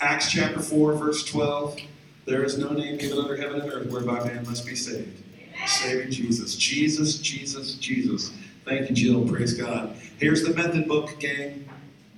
Acts 0.00 0.30
chapter 0.30 0.60
4, 0.60 0.94
verse 0.94 1.24
12. 1.24 1.78
There 2.26 2.44
is 2.44 2.56
no 2.58 2.70
name 2.70 2.96
given 2.96 3.18
under 3.18 3.36
heaven 3.36 3.60
and 3.60 3.70
earth 3.72 3.90
whereby 3.90 4.24
man 4.24 4.46
must 4.46 4.64
be 4.64 4.74
saved. 4.76 5.20
Saving 5.66 6.10
Jesus. 6.10 6.56
Jesus, 6.56 7.18
Jesus, 7.18 7.74
Jesus. 7.74 8.32
Thank 8.64 8.90
you, 8.90 8.94
Jill. 8.94 9.28
Praise 9.28 9.54
God. 9.54 9.96
Here's 10.18 10.42
the 10.42 10.54
method 10.54 10.86
book, 10.86 11.18
gang. 11.18 11.68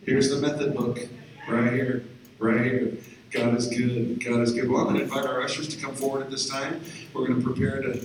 Here's 0.05 0.31
the 0.31 0.39
method 0.39 0.75
book. 0.75 0.99
Right 1.49 1.73
here. 1.73 2.05
Right 2.39 2.65
here. 2.65 2.93
God 3.31 3.57
is 3.57 3.69
good. 3.69 4.23
God 4.25 4.41
is 4.41 4.53
good. 4.53 4.69
Well, 4.69 4.83
I'm 4.83 4.89
going 4.89 4.99
to 4.99 5.05
invite 5.05 5.25
our 5.25 5.43
ushers 5.43 5.69
to 5.69 5.81
come 5.81 5.95
forward 5.95 6.23
at 6.23 6.31
this 6.31 6.49
time. 6.49 6.83
We're 7.15 7.27
going 7.27 7.41
to 7.41 7.47
prepare 7.47 7.81
to 7.81 8.05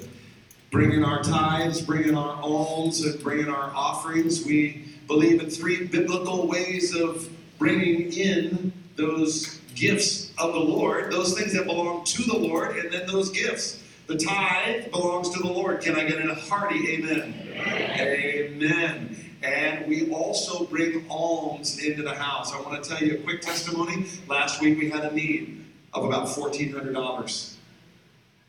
bring 0.72 0.94
in 0.94 1.04
our 1.04 1.22
tithes, 1.22 1.82
bring 1.82 2.08
in 2.08 2.16
our 2.16 2.42
alms, 2.42 3.04
and 3.04 3.22
bring 3.22 3.40
in 3.40 3.50
our 3.50 3.72
offerings. 3.76 4.46
We 4.46 4.86
believe 5.08 5.42
in 5.42 5.50
three 5.50 5.86
biblical 5.86 6.48
ways 6.48 6.96
of 6.96 7.30
bringing 7.58 8.14
in 8.14 8.72
those 8.96 9.60
gifts 9.76 10.32
of 10.38 10.54
the 10.54 10.60
Lord, 10.60 11.12
those 11.12 11.38
things 11.38 11.54
that 11.54 11.66
belong 11.66 12.04
to 12.06 12.24
the 12.24 12.38
Lord, 12.38 12.78
and 12.78 12.92
then 12.92 13.08
those 13.08 13.30
gifts. 13.30 13.84
The 14.08 14.18
tithe 14.18 14.90
belongs 14.90 15.30
to 15.32 15.40
the 15.40 15.52
Lord. 15.52 15.82
Can 15.82 15.96
I 15.96 16.08
get 16.08 16.26
a 16.26 16.34
hearty 16.34 16.94
amen? 16.94 17.34
Amen. 17.58 18.00
amen. 18.00 19.18
And 19.44 19.86
we 19.88 20.10
also 20.12 20.64
bring 20.66 21.06
alms 21.10 21.84
into 21.84 22.04
the 22.04 22.16
house. 22.16 22.54
I 22.54 22.62
want 22.62 22.82
to 22.82 22.90
tell 22.90 23.06
you 23.06 23.16
a 23.16 23.18
quick 23.18 23.42
testimony. 23.42 24.06
Last 24.30 24.62
week 24.62 24.80
we 24.80 24.90
had 24.90 25.04
a 25.04 25.14
need 25.14 25.66
of 25.94 26.06
about 26.06 26.28
$1,400. 26.28 27.54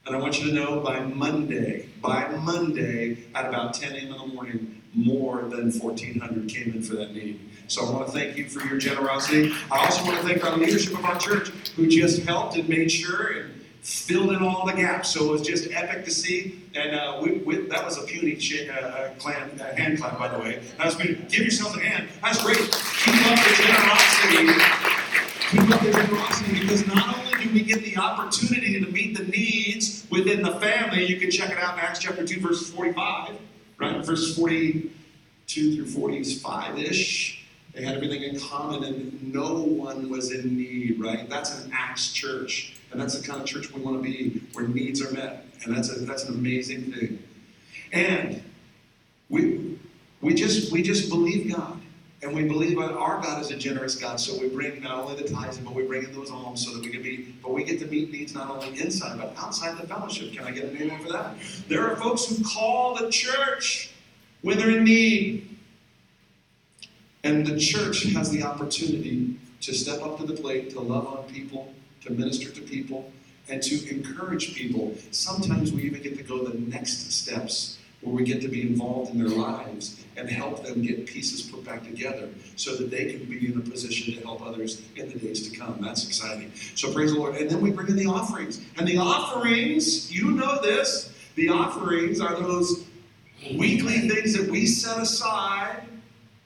And 0.07 0.17
I 0.17 0.19
want 0.21 0.41
you 0.41 0.49
to 0.50 0.55
know 0.55 0.81
by 0.81 1.00
Monday, 1.00 1.88
by 2.00 2.29
Monday 2.37 3.25
at 3.35 3.47
about 3.47 3.75
10 3.75 3.95
a.m. 3.95 4.12
in 4.12 4.19
the 4.19 4.27
morning, 4.27 4.81
more 4.95 5.43
than 5.43 5.73
1,400 5.73 6.49
came 6.49 6.73
in 6.73 6.83
for 6.83 6.95
that 6.95 7.12
need. 7.12 7.41
So 7.67 7.85
I 7.85 7.91
want 7.91 8.07
to 8.07 8.12
thank 8.12 8.37
you 8.37 8.49
for 8.49 8.65
your 8.67 8.79
generosity. 8.79 9.53
I 9.73 9.85
also 9.85 10.05
want 10.05 10.21
to 10.21 10.27
thank 10.27 10.45
our 10.45 10.57
leadership 10.57 10.97
of 10.97 11.05
our 11.05 11.19
church 11.19 11.49
who 11.77 11.88
just 11.88 12.23
helped 12.23 12.57
and 12.57 12.69
made 12.69 12.91
sure 12.91 13.41
and 13.41 13.58
filled 13.88 14.33
in 14.33 14.42
all 14.42 14.66
the 14.66 14.73
gaps. 14.73 15.14
So 15.14 15.25
it 15.25 15.30
was 15.30 15.42
just 15.42 15.71
epic 15.73 16.04
to 16.04 16.11
see. 16.11 16.61
And 16.75 16.95
uh, 16.95 17.21
we, 17.23 17.38
we, 17.38 17.57
that 17.68 17.85
was 17.85 17.97
a 17.97 18.02
puny 18.02 18.38
sh- 18.38 18.68
uh, 18.68 18.73
uh, 18.73 19.14
clan, 19.18 19.50
uh, 19.59 19.75
hand 19.75 19.99
clap, 19.99 20.18
by 20.18 20.28
the 20.28 20.38
way. 20.38 20.61
That 20.76 20.87
was 20.87 20.95
good. 20.95 21.28
Give 21.30 21.40
yourself 21.40 21.75
a 21.76 21.80
hand. 21.80 22.09
That's 22.23 22.42
great. 22.42 22.59
Keep 22.59 23.26
up 23.26 23.38
the 23.38 23.54
generosity. 23.57 24.62
Keep 25.50 25.71
up 25.75 25.80
the 25.80 25.92
generosity 25.92 26.61
because 26.61 26.87
not 26.87 27.18
only 27.18 27.42
do 27.42 27.50
we 27.54 27.62
get 27.62 27.83
the 27.83 27.97
opportunity 27.97 28.78
to 28.78 28.90
meet 28.92 29.16
the 29.16 29.25
needs 29.25 30.07
within 30.11 30.42
the 30.42 30.61
family, 30.61 31.07
you 31.07 31.18
can 31.18 31.30
check 31.30 31.50
it 31.50 31.59
out 31.59 31.78
in 31.78 31.80
Acts 31.80 31.99
chapter 32.00 32.26
2, 32.26 32.40
verses 32.40 32.68
45, 32.68 33.37
right? 33.78 34.04
Verse 34.04 34.37
42 34.37 35.76
through 35.76 35.87
45 35.87 36.78
ish. 36.78 37.47
They 37.73 37.85
had 37.85 37.95
everything 37.95 38.23
in 38.23 38.38
common 38.38 38.85
and 38.85 39.33
no 39.33 39.62
one 39.62 40.11
was 40.11 40.30
in 40.33 40.59
need, 40.59 41.00
right? 41.00 41.28
That's 41.30 41.64
an 41.64 41.71
Acts 41.73 42.12
church. 42.12 42.75
And 42.90 43.00
that's 43.00 43.18
the 43.18 43.26
kind 43.26 43.40
of 43.40 43.47
church 43.47 43.73
we 43.73 43.80
want 43.80 44.02
to 44.02 44.02
be, 44.02 44.42
where 44.52 44.66
needs 44.66 45.02
are 45.02 45.11
met. 45.12 45.47
And 45.64 45.76
that's, 45.76 45.95
a, 45.95 46.00
that's 46.00 46.25
an 46.25 46.35
amazing 46.35 46.92
thing. 46.92 47.23
And 47.92 48.42
we, 49.28 49.78
we, 50.21 50.35
just, 50.35 50.73
we 50.73 50.83
just 50.83 51.09
believe 51.11 51.54
God. 51.54 51.80
And 52.21 52.35
we 52.35 52.45
believe 52.45 52.78
our 52.78 53.21
God 53.21 53.40
is 53.40 53.52
a 53.52 53.57
generous 53.57 53.95
God, 53.95 54.18
so 54.18 54.37
we 54.40 54.49
bring 54.49 54.83
not 54.83 54.99
only 54.99 55.23
the 55.23 55.28
tithes, 55.28 55.59
but 55.59 55.73
we 55.73 55.85
bring 55.85 56.02
in 56.02 56.12
those 56.12 56.33
alms 56.33 56.66
so 56.66 56.75
that 56.75 56.83
we 56.83 56.90
can 56.90 57.00
be, 57.00 57.33
but 57.40 57.52
we 57.52 57.62
get 57.62 57.78
to 57.78 57.87
meet 57.87 58.11
needs 58.11 58.35
not 58.35 58.50
only 58.50 58.80
inside, 58.80 59.18
but 59.18 59.33
outside 59.38 59.78
the 59.78 59.87
fellowship. 59.87 60.33
Can 60.33 60.45
I 60.45 60.50
get 60.50 60.64
an 60.64 60.76
amen 60.76 61.00
for 61.00 61.12
that? 61.12 61.37
There 61.68 61.88
are 61.88 61.95
folks 61.95 62.26
who 62.26 62.42
call 62.42 62.97
the 62.97 63.09
church 63.09 63.92
when 64.42 64.59
they're 64.59 64.76
in 64.76 64.85
need. 64.85 65.57
And 67.25 67.47
the 67.47 67.59
church 67.59 68.04
has 68.14 68.30
the 68.30 68.42
opportunity 68.42 69.38
to 69.61 69.75
step 69.75 70.02
up 70.02 70.18
to 70.18 70.26
the 70.26 70.35
plate, 70.35 70.71
to 70.71 70.80
love 70.80 71.07
on 71.07 71.25
people, 71.25 71.73
to 72.05 72.12
minister 72.12 72.50
to 72.50 72.61
people, 72.61 73.11
and 73.49 73.62
to 73.62 73.88
encourage 73.90 74.55
people. 74.55 74.95
Sometimes 75.11 75.73
we 75.73 75.83
even 75.83 76.02
get 76.02 76.17
to 76.19 76.23
go 76.23 76.45
the 76.45 76.59
next 76.59 77.11
steps 77.11 77.78
where 78.00 78.14
we 78.14 78.25
get 78.25 78.40
to 78.40 78.49
be 78.49 78.62
involved 78.62 79.12
in 79.12 79.19
their 79.19 79.28
lives 79.28 80.05
and 80.17 80.28
help 80.28 80.64
them 80.64 80.83
get 80.83 81.07
pieces 81.07 81.43
put 81.43 81.64
back 81.64 81.83
together 81.85 82.28
so 82.57 82.76
that 82.76 82.90
they 82.90 83.07
can 83.07 83.25
be 83.25 83.52
in 83.52 83.59
a 83.59 83.61
position 83.61 84.14
to 84.14 84.21
help 84.21 84.45
others 84.47 84.83
in 84.97 85.09
the 85.09 85.19
days 85.19 85.49
to 85.49 85.57
come. 85.57 85.78
That's 85.81 86.07
exciting. 86.07 86.52
So 86.75 86.93
praise 86.93 87.12
the 87.12 87.19
Lord. 87.19 87.37
And 87.37 87.50
then 87.50 87.61
we 87.61 87.71
bring 87.71 87.88
in 87.88 87.97
the 87.97 88.07
offerings. 88.07 88.61
And 88.78 88.87
the 88.87 88.99
offerings, 88.99 90.12
you 90.12 90.31
know 90.33 90.61
this, 90.62 91.12
the 91.35 91.49
offerings 91.49 92.21
are 92.21 92.37
those 92.40 92.85
weekly 93.57 94.09
things 94.09 94.37
that 94.37 94.49
we 94.49 94.67
set 94.67 94.99
aside 94.99 95.83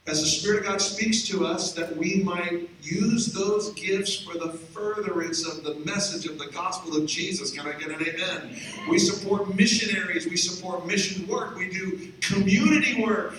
as 0.06 0.20
the 0.20 0.26
Spirit 0.26 0.60
of 0.60 0.66
God 0.66 0.80
speaks 0.80 1.22
to 1.28 1.46
us, 1.46 1.72
that 1.74 1.96
we 1.96 2.22
might 2.24 2.68
use 2.82 3.26
those 3.26 3.72
gifts 3.74 4.20
for 4.20 4.36
the 4.36 4.52
furtherance 4.52 5.46
of 5.46 5.62
the 5.62 5.76
message 5.86 6.26
of 6.26 6.38
the 6.38 6.48
gospel 6.48 6.96
of 6.96 7.06
Jesus. 7.06 7.52
Can 7.52 7.68
I 7.68 7.78
get 7.78 7.90
an 7.90 8.02
amen? 8.06 8.58
We 8.90 8.98
support 8.98 9.54
missionaries, 9.54 10.26
we 10.26 10.36
support 10.36 10.86
mission 10.86 11.26
work, 11.28 11.56
we 11.56 11.70
do 11.70 12.12
community 12.20 13.00
work. 13.00 13.34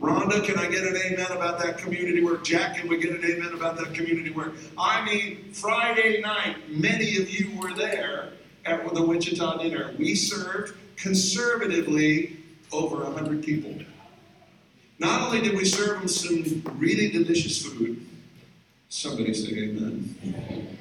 Rhonda, 0.00 0.42
can 0.44 0.58
I 0.58 0.68
get 0.68 0.82
an 0.82 0.96
amen 0.96 1.30
about 1.30 1.60
that 1.60 1.78
community 1.78 2.24
work? 2.24 2.42
Jack, 2.42 2.76
can 2.76 2.88
we 2.88 2.98
get 2.98 3.12
an 3.12 3.24
amen 3.24 3.52
about 3.52 3.76
that 3.76 3.94
community 3.94 4.30
work? 4.30 4.54
I 4.76 5.04
mean, 5.04 5.52
Friday 5.52 6.20
night, 6.22 6.56
many 6.70 7.18
of 7.18 7.30
you 7.30 7.56
were 7.60 7.74
there 7.74 8.32
at 8.64 8.94
the 8.94 9.02
Wichita 9.02 9.58
dinner. 9.58 9.94
We 9.96 10.14
served 10.16 10.74
conservatively 10.96 12.38
over 12.72 13.04
100 13.04 13.44
people. 13.44 13.74
Not 15.00 15.22
only 15.22 15.40
did 15.40 15.56
we 15.56 15.64
serve 15.64 15.98
them 15.98 16.08
some 16.08 16.62
really 16.76 17.10
delicious 17.10 17.64
food, 17.64 18.06
somebody 18.90 19.32
say 19.32 19.56
amen, 19.56 20.76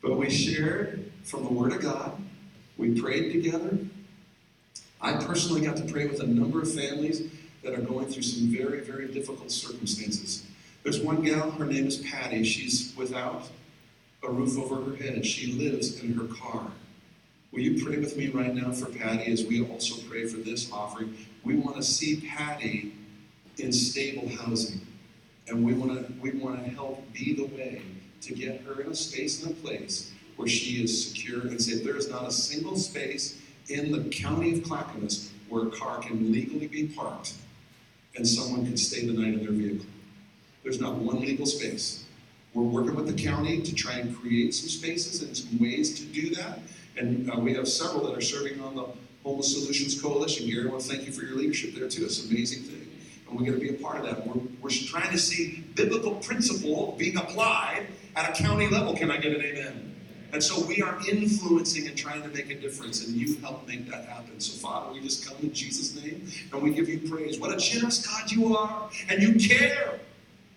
but 0.00 0.16
we 0.16 0.30
shared 0.30 1.12
from 1.22 1.44
the 1.44 1.52
Word 1.52 1.72
of 1.72 1.82
God. 1.82 2.18
We 2.78 2.98
prayed 2.98 3.30
together. 3.30 3.76
I 5.02 5.12
personally 5.22 5.60
got 5.60 5.76
to 5.76 5.84
pray 5.84 6.06
with 6.06 6.20
a 6.20 6.26
number 6.26 6.62
of 6.62 6.72
families 6.72 7.30
that 7.62 7.74
are 7.74 7.82
going 7.82 8.06
through 8.06 8.22
some 8.22 8.48
very, 8.48 8.80
very 8.80 9.08
difficult 9.08 9.50
circumstances. 9.50 10.46
There's 10.82 11.00
one 11.00 11.22
gal, 11.22 11.50
her 11.50 11.66
name 11.66 11.86
is 11.86 11.98
Patty. 11.98 12.42
She's 12.42 12.94
without 12.96 13.50
a 14.22 14.30
roof 14.30 14.56
over 14.56 14.82
her 14.82 14.96
head. 14.96 15.26
She 15.26 15.52
lives 15.52 16.00
in 16.00 16.14
her 16.14 16.24
car. 16.24 16.72
Will 17.52 17.60
you 17.60 17.84
pray 17.84 17.98
with 17.98 18.16
me 18.16 18.28
right 18.28 18.54
now 18.54 18.72
for 18.72 18.86
Patty 18.86 19.30
as 19.30 19.44
we 19.44 19.62
also 19.62 20.00
pray 20.08 20.26
for 20.26 20.38
this 20.38 20.72
offering? 20.72 21.14
We 21.44 21.56
want 21.56 21.76
to 21.76 21.82
see 21.82 22.22
Patty 22.26 22.94
in 23.62 23.72
stable 23.72 24.28
housing. 24.28 24.80
And 25.48 25.64
we 25.64 25.74
want 25.74 26.06
to 26.06 26.12
we 26.20 26.32
want 26.32 26.64
to 26.64 26.70
help 26.70 27.12
be 27.12 27.34
the 27.34 27.44
way 27.44 27.82
to 28.22 28.34
get 28.34 28.60
her 28.62 28.80
in 28.82 28.90
a 28.90 28.94
space 28.94 29.42
and 29.42 29.52
a 29.52 29.54
place 29.56 30.12
where 30.36 30.48
she 30.48 30.82
is 30.82 31.08
secure 31.08 31.42
and 31.42 31.60
safe. 31.60 31.84
There 31.84 31.96
is 31.96 32.08
not 32.08 32.26
a 32.26 32.32
single 32.32 32.76
space 32.76 33.40
in 33.68 33.92
the 33.92 34.08
county 34.10 34.58
of 34.58 34.64
Clackamas 34.64 35.32
where 35.48 35.66
a 35.66 35.70
car 35.70 35.98
can 35.98 36.32
legally 36.32 36.66
be 36.66 36.86
parked 36.86 37.34
and 38.16 38.26
someone 38.26 38.64
can 38.64 38.76
stay 38.76 39.06
the 39.06 39.12
night 39.12 39.34
in 39.34 39.40
their 39.40 39.52
vehicle. 39.52 39.86
There's 40.62 40.80
not 40.80 40.96
one 40.96 41.20
legal 41.20 41.46
space. 41.46 42.04
We're 42.52 42.64
working 42.64 42.94
with 42.94 43.06
the 43.06 43.22
county 43.22 43.62
to 43.62 43.74
try 43.74 43.94
and 43.94 44.16
create 44.16 44.54
some 44.54 44.68
spaces 44.68 45.22
and 45.22 45.36
some 45.36 45.58
ways 45.58 45.98
to 46.00 46.04
do 46.06 46.34
that. 46.34 46.60
And 46.96 47.30
uh, 47.30 47.38
we 47.38 47.54
have 47.54 47.68
several 47.68 48.04
that 48.06 48.16
are 48.16 48.20
serving 48.20 48.60
on 48.60 48.74
the 48.74 48.86
Homeless 49.22 49.52
Solutions 49.52 50.00
Coalition. 50.00 50.48
Gary, 50.48 50.66
I 50.66 50.70
want 50.70 50.82
to 50.82 50.88
thank 50.88 51.06
you 51.06 51.12
for 51.12 51.22
your 51.22 51.36
leadership 51.36 51.74
there 51.74 51.88
too. 51.88 52.04
It's 52.04 52.24
an 52.24 52.30
amazing 52.30 52.62
thing. 52.64 52.79
And 53.30 53.38
we're 53.38 53.46
going 53.46 53.60
to 53.60 53.64
be 53.64 53.74
a 53.74 53.78
part 53.80 53.98
of 53.98 54.06
that. 54.06 54.26
We're, 54.26 54.42
we're 54.60 54.70
trying 54.70 55.10
to 55.12 55.18
see 55.18 55.64
biblical 55.74 56.16
principle 56.16 56.96
being 56.98 57.16
applied 57.16 57.86
at 58.16 58.28
a 58.28 58.42
county 58.42 58.68
level. 58.68 58.96
Can 58.96 59.10
I 59.10 59.18
get 59.18 59.34
an 59.34 59.42
amen? 59.42 59.86
And 60.32 60.42
so 60.42 60.64
we 60.64 60.80
are 60.80 60.98
influencing 61.08 61.88
and 61.88 61.96
trying 61.96 62.22
to 62.22 62.28
make 62.28 62.50
a 62.50 62.54
difference, 62.54 63.04
and 63.04 63.16
you 63.16 63.36
help 63.40 63.66
make 63.66 63.90
that 63.90 64.04
happen. 64.04 64.38
So, 64.38 64.56
Father, 64.58 64.92
we 64.92 65.00
just 65.00 65.26
come 65.26 65.36
in 65.42 65.52
Jesus' 65.52 66.00
name 66.00 66.28
and 66.52 66.62
we 66.62 66.72
give 66.72 66.88
you 66.88 67.00
praise. 67.10 67.40
What 67.40 67.52
a 67.52 67.56
generous 67.56 68.06
God 68.06 68.30
you 68.30 68.56
are, 68.56 68.88
and 69.08 69.22
you 69.22 69.48
care. 69.48 69.98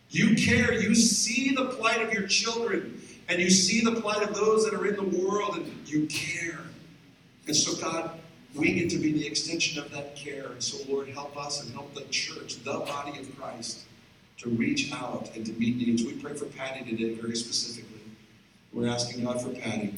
You 0.10 0.36
care. 0.36 0.74
You 0.74 0.94
see 0.94 1.56
the 1.56 1.66
plight 1.66 2.02
of 2.02 2.14
your 2.14 2.28
children, 2.28 3.02
and 3.30 3.42
you 3.42 3.50
see 3.50 3.82
the 3.82 4.00
plight 4.00 4.22
of 4.22 4.36
those 4.36 4.64
that 4.66 4.76
are 4.76 4.86
in 4.86 4.96
the 4.96 5.26
world, 5.26 5.56
and 5.56 5.88
you 5.88 6.06
care. 6.06 6.60
And 7.48 7.56
so, 7.56 7.76
God, 7.82 8.20
we 8.56 8.74
get 8.74 8.90
to 8.92 8.98
be 8.98 9.12
the 9.12 9.26
extension 9.26 9.84
of 9.84 9.92
that 9.92 10.16
care. 10.16 10.48
And 10.48 10.64
so, 10.64 10.78
Lord, 10.92 11.08
help 11.10 11.36
us 11.38 11.64
and 11.64 11.74
help 11.74 11.94
the 11.94 12.04
church, 12.06 12.64
the 12.64 12.74
body 12.74 13.20
of 13.20 13.38
Christ, 13.38 13.80
to 14.38 14.50
reach 14.50 14.92
out 14.94 15.32
and 15.36 15.46
to 15.46 15.52
meet 15.54 15.78
needs. 15.78 16.04
We 16.04 16.14
pray 16.14 16.34
for 16.34 16.46
Patty 16.46 16.84
today 16.90 17.16
very 17.16 17.36
specifically. 17.36 18.02
We're 18.72 18.90
asking 18.90 19.24
God 19.24 19.42
for 19.42 19.50
Patty 19.50 19.96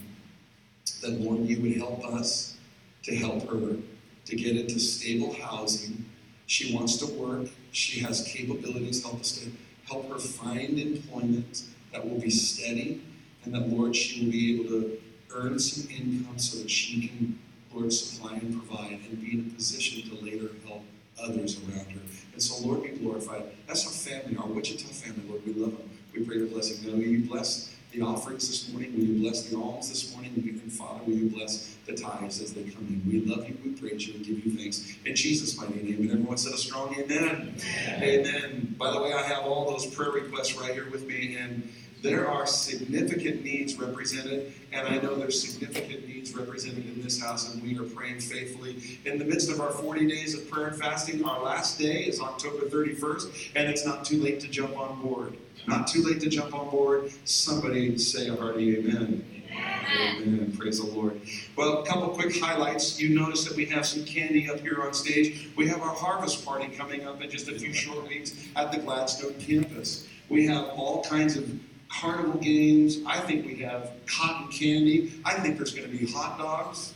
that, 1.01 1.19
Lord, 1.21 1.41
you 1.41 1.61
would 1.61 1.77
help 1.77 2.05
us 2.05 2.57
to 3.03 3.15
help 3.15 3.49
her 3.49 3.77
to 4.25 4.35
get 4.35 4.57
into 4.57 4.79
stable 4.79 5.33
housing. 5.33 6.05
She 6.47 6.75
wants 6.75 6.97
to 6.97 7.07
work, 7.13 7.47
she 7.71 7.99
has 8.01 8.23
capabilities. 8.27 9.03
Help 9.03 9.19
us 9.19 9.31
to 9.39 9.51
help 9.87 10.09
her 10.09 10.17
find 10.17 10.79
employment 10.79 11.63
that 11.91 12.07
will 12.07 12.19
be 12.19 12.29
steady, 12.29 13.03
and 13.43 13.53
that, 13.53 13.69
Lord, 13.69 13.95
she 13.95 14.25
will 14.25 14.31
be 14.31 14.55
able 14.55 14.69
to 14.69 15.01
earn 15.33 15.59
some 15.59 15.89
income 15.89 16.37
so 16.37 16.59
that 16.59 16.69
she 16.69 17.07
can, 17.07 17.39
Lord, 17.75 17.91
supply 17.91 18.37
and 18.37 18.65
provide 18.65 18.99
and 19.09 19.21
be 19.21 19.33
in 19.33 19.51
a 19.51 19.55
position 19.55 20.09
to 20.09 20.23
later 20.23 20.49
help 20.67 20.83
others 21.21 21.59
around 21.59 21.91
her. 21.91 21.99
And 22.33 22.41
so, 22.41 22.65
Lord, 22.65 22.83
be 22.83 22.89
glorified. 22.89 23.43
That's 23.67 23.85
our 23.85 23.91
family, 23.91 24.37
our 24.37 24.47
Wichita 24.47 24.87
family, 24.87 25.27
Lord. 25.27 25.45
We 25.45 25.53
love 25.53 25.77
them. 25.77 25.89
We 26.13 26.23
pray 26.23 26.37
your 26.37 26.47
blessing. 26.47 26.89
Now, 26.89 26.97
may 26.97 27.05
you 27.05 27.27
bless 27.27 27.75
the 27.91 28.01
offerings 28.01 28.47
this 28.47 28.69
morning. 28.71 28.93
Will 28.93 29.05
you 29.05 29.21
bless 29.21 29.43
the 29.43 29.57
alms 29.57 29.89
this 29.89 30.13
morning? 30.13 30.33
And 30.35 30.71
Father, 30.71 31.03
will 31.05 31.13
you 31.13 31.29
bless 31.29 31.75
the 31.85 31.95
tithes 31.95 32.41
as 32.41 32.53
they 32.53 32.63
come 32.63 32.87
in? 32.87 33.01
We 33.09 33.25
love 33.25 33.47
you, 33.47 33.57
we 33.63 33.71
praise 33.71 34.07
you, 34.07 34.15
and 34.15 34.25
give 34.25 34.45
you 34.45 34.57
thanks. 34.57 34.95
In 35.05 35.15
Jesus' 35.15 35.57
mighty 35.57 35.81
name. 35.81 36.01
And 36.01 36.11
everyone 36.11 36.37
said 36.37 36.53
a 36.53 36.57
strong 36.57 36.95
amen. 36.95 37.55
Amen. 37.87 38.03
amen. 38.03 38.75
By 38.77 38.91
the 38.91 39.01
way, 39.01 39.13
I 39.13 39.21
have 39.21 39.45
all 39.45 39.69
those 39.69 39.85
prayer 39.85 40.11
requests 40.11 40.55
right 40.59 40.73
here 40.73 40.89
with 40.89 41.07
me. 41.07 41.37
And 41.37 41.69
there 42.05 42.29
are 42.29 42.45
significant 42.45 43.43
needs 43.43 43.75
represented, 43.77 44.53
and 44.71 44.87
I 44.87 44.99
know 44.99 45.15
there's 45.15 45.41
significant 45.41 46.07
needs 46.07 46.35
represented 46.35 46.85
in 46.85 47.01
this 47.01 47.19
house, 47.19 47.51
and 47.51 47.63
we 47.63 47.79
are 47.79 47.83
praying 47.83 48.19
faithfully. 48.19 48.99
In 49.05 49.17
the 49.17 49.25
midst 49.25 49.49
of 49.49 49.59
our 49.59 49.71
40 49.71 50.07
days 50.07 50.35
of 50.35 50.47
prayer 50.47 50.67
and 50.67 50.79
fasting, 50.79 51.25
our 51.25 51.41
last 51.41 51.79
day 51.79 52.03
is 52.03 52.21
October 52.21 52.67
31st, 52.67 53.53
and 53.55 53.67
it's 53.67 53.87
not 53.87 54.05
too 54.05 54.21
late 54.21 54.39
to 54.41 54.47
jump 54.47 54.77
on 54.77 55.01
board. 55.01 55.35
Not 55.65 55.87
too 55.87 56.03
late 56.03 56.21
to 56.21 56.29
jump 56.29 56.53
on 56.53 56.69
board. 56.69 57.11
Somebody 57.23 57.97
say 57.97 58.27
a 58.27 58.35
hearty 58.35 58.77
amen. 58.77 59.25
Amen. 59.49 60.21
amen. 60.21 60.55
Praise 60.55 60.79
the 60.79 60.85
Lord. 60.85 61.19
Well, 61.55 61.81
a 61.81 61.85
couple 61.87 62.09
quick 62.09 62.39
highlights. 62.39 62.99
You 62.99 63.17
notice 63.17 63.45
that 63.45 63.57
we 63.57 63.65
have 63.65 63.83
some 63.83 64.05
candy 64.05 64.47
up 64.47 64.59
here 64.59 64.83
on 64.83 64.93
stage. 64.93 65.49
We 65.55 65.67
have 65.69 65.81
our 65.81 65.95
harvest 65.95 66.45
party 66.45 66.67
coming 66.67 67.07
up 67.07 67.23
in 67.23 67.31
just 67.31 67.47
a 67.47 67.57
few 67.57 67.73
short 67.73 68.07
weeks 68.07 68.35
at 68.55 68.71
the 68.71 68.77
Gladstone 68.77 69.33
campus. 69.39 70.07
We 70.29 70.45
have 70.45 70.65
all 70.65 71.03
kinds 71.03 71.35
of 71.35 71.49
carnival 71.89 72.39
games. 72.39 72.99
I 73.05 73.19
think 73.21 73.45
we 73.45 73.55
have 73.57 73.91
cotton 74.05 74.51
candy. 74.51 75.19
I 75.23 75.33
think 75.35 75.57
there's 75.57 75.73
going 75.73 75.89
to 75.89 75.97
be 75.97 76.11
hot 76.11 76.37
dogs. 76.37 76.93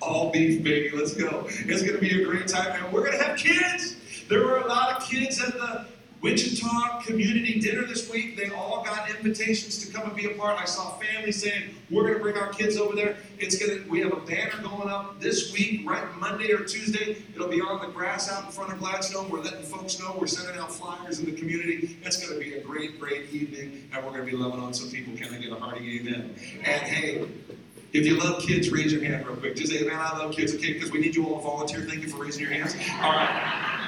All 0.00 0.30
beef, 0.30 0.62
baby. 0.62 0.96
Let's 0.96 1.14
go. 1.14 1.46
It's 1.48 1.82
going 1.82 1.94
to 1.94 2.00
be 2.00 2.22
a 2.22 2.24
great 2.24 2.46
time, 2.46 2.82
and 2.82 2.92
we're 2.92 3.04
going 3.04 3.18
to 3.18 3.24
have 3.24 3.36
kids. 3.36 3.96
There 4.28 4.44
were 4.44 4.58
a 4.58 4.66
lot 4.66 4.96
of 4.96 5.08
kids 5.08 5.40
at 5.42 5.52
the 5.54 5.86
Wichita 6.22 7.02
community 7.02 7.60
dinner 7.60 7.84
this 7.86 8.10
week. 8.10 8.36
They 8.36 8.48
all 8.50 8.82
got 8.82 9.10
invitations 9.10 9.84
to 9.84 9.92
come 9.92 10.06
and 10.06 10.16
be 10.16 10.26
a 10.26 10.30
part. 10.30 10.58
I 10.58 10.64
saw 10.64 10.98
families 10.98 11.42
saying, 11.42 11.74
"We're 11.90 12.02
going 12.02 12.14
to 12.14 12.20
bring 12.20 12.36
our 12.36 12.48
kids 12.48 12.76
over 12.76 12.96
there." 12.96 13.16
It's 13.38 13.58
to. 13.58 13.84
We 13.88 14.00
have 14.00 14.12
a 14.12 14.20
banner 14.20 14.60
going 14.62 14.88
up 14.88 15.20
this 15.20 15.52
week, 15.52 15.88
right 15.88 16.04
Monday 16.18 16.52
or 16.52 16.64
Tuesday. 16.64 17.18
It'll 17.34 17.48
be 17.48 17.60
on 17.60 17.80
the 17.80 17.92
grass 17.92 18.30
out 18.32 18.46
in 18.46 18.50
front 18.50 18.72
of 18.72 18.78
Gladstone. 18.78 19.28
We're 19.28 19.42
letting 19.42 19.62
folks 19.62 20.00
know. 20.00 20.16
We're 20.18 20.26
sending 20.26 20.60
out 20.60 20.72
flyers 20.72 21.20
in 21.20 21.26
the 21.26 21.32
community. 21.32 21.98
It's 22.02 22.26
going 22.26 22.38
to 22.38 22.44
be 22.44 22.54
a 22.54 22.62
great, 22.62 22.98
great 22.98 23.30
evening, 23.32 23.88
and 23.92 24.04
we're 24.04 24.10
going 24.10 24.24
to 24.24 24.30
be 24.30 24.36
loving 24.36 24.60
on 24.60 24.72
some 24.72 24.90
people. 24.90 25.14
Can 25.16 25.34
I 25.34 25.38
get 25.38 25.52
a 25.52 25.56
hearty 25.56 26.00
amen? 26.00 26.34
And 26.64 26.82
hey. 26.82 27.26
If 27.92 28.04
you 28.04 28.18
love 28.18 28.42
kids, 28.42 28.70
raise 28.70 28.92
your 28.92 29.02
hand 29.02 29.26
real 29.26 29.36
quick. 29.36 29.56
Just 29.56 29.72
say, 29.72 29.82
man, 29.82 29.98
I 29.98 30.18
love 30.18 30.32
kids, 30.34 30.54
okay? 30.54 30.74
Because 30.74 30.90
we 30.90 30.98
need 30.98 31.14
you 31.14 31.24
all 31.28 31.36
to 31.36 31.42
volunteer. 31.42 31.80
Thank 31.80 32.02
you 32.02 32.08
for 32.08 32.22
raising 32.22 32.42
your 32.42 32.52
hands. 32.52 32.74
All 33.00 33.12
right. 33.12 33.85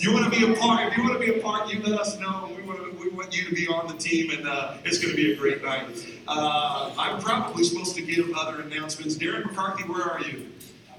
You 0.00 0.14
want 0.14 0.32
to 0.32 0.40
be 0.40 0.50
a 0.50 0.56
part, 0.56 0.90
if 0.90 0.96
you 0.96 1.04
want 1.04 1.20
to 1.20 1.32
be 1.32 1.38
a 1.38 1.42
part, 1.42 1.70
you 1.70 1.82
let 1.82 2.00
us 2.00 2.18
know. 2.18 2.50
We 2.56 2.62
want, 2.62 2.98
we 2.98 3.10
want 3.10 3.36
you 3.36 3.46
to 3.46 3.54
be 3.54 3.68
on 3.68 3.86
the 3.86 3.92
team, 3.92 4.30
and 4.30 4.48
uh, 4.48 4.78
it's 4.82 4.98
going 4.98 5.10
to 5.10 5.16
be 5.16 5.34
a 5.34 5.36
great 5.36 5.62
night. 5.62 5.84
Uh, 6.26 6.94
I'm 6.96 7.20
probably 7.20 7.64
supposed 7.64 7.96
to 7.96 8.02
give 8.02 8.32
other 8.34 8.62
announcements. 8.62 9.16
Darren 9.16 9.44
McCarthy, 9.44 9.82
where 9.82 10.02
are 10.02 10.22
you? 10.22 10.46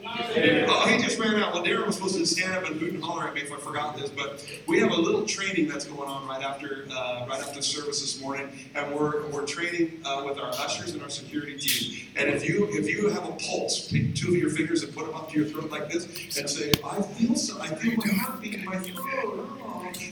Oh, 0.03 0.87
he 0.87 1.01
just 1.01 1.19
ran 1.19 1.35
out. 1.35 1.53
Well, 1.53 1.63
Darren 1.63 1.85
was 1.85 1.95
supposed 1.95 2.17
to 2.17 2.25
stand 2.25 2.53
up 2.53 2.65
and 2.65 2.79
hoot 2.79 2.93
and 2.93 3.03
holler 3.03 3.27
at 3.27 3.33
me 3.33 3.41
if 3.41 3.51
I 3.51 3.57
forgot 3.57 3.97
this, 3.97 4.09
but 4.09 4.43
we 4.67 4.79
have 4.79 4.91
a 4.91 4.95
little 4.95 5.25
training 5.25 5.67
that's 5.67 5.85
going 5.85 6.09
on 6.09 6.27
right 6.27 6.43
after 6.43 6.85
uh, 6.91 7.25
right 7.27 7.39
after 7.39 7.61
service 7.61 8.01
this 8.01 8.21
morning, 8.21 8.49
and 8.75 8.93
we're 8.93 9.27
we're 9.27 9.45
training 9.45 10.01
uh, 10.05 10.23
with 10.25 10.39
our 10.39 10.49
ushers 10.49 10.93
and 10.93 11.01
our 11.03 11.09
security 11.09 11.57
team. 11.57 12.07
And 12.15 12.29
if 12.29 12.47
you 12.47 12.67
if 12.71 12.87
you 12.87 13.09
have 13.09 13.25
a 13.25 13.33
pulse, 13.33 13.87
take 13.87 14.15
two 14.15 14.29
of 14.29 14.37
your 14.37 14.49
fingers 14.49 14.83
and 14.83 14.93
put 14.95 15.05
them 15.05 15.15
up 15.15 15.29
to 15.31 15.39
your 15.39 15.47
throat 15.47 15.71
like 15.71 15.91
this, 15.91 16.05
and 16.37 16.49
say, 16.49 16.71
"I 16.83 17.01
feel 17.01 17.35
so. 17.35 17.59
I 17.61 17.67
feel 17.67 17.95
my 17.97 18.13
heartbeat 18.13 18.55
in 18.55 18.65
my 18.65 18.77
throat." 18.77 19.49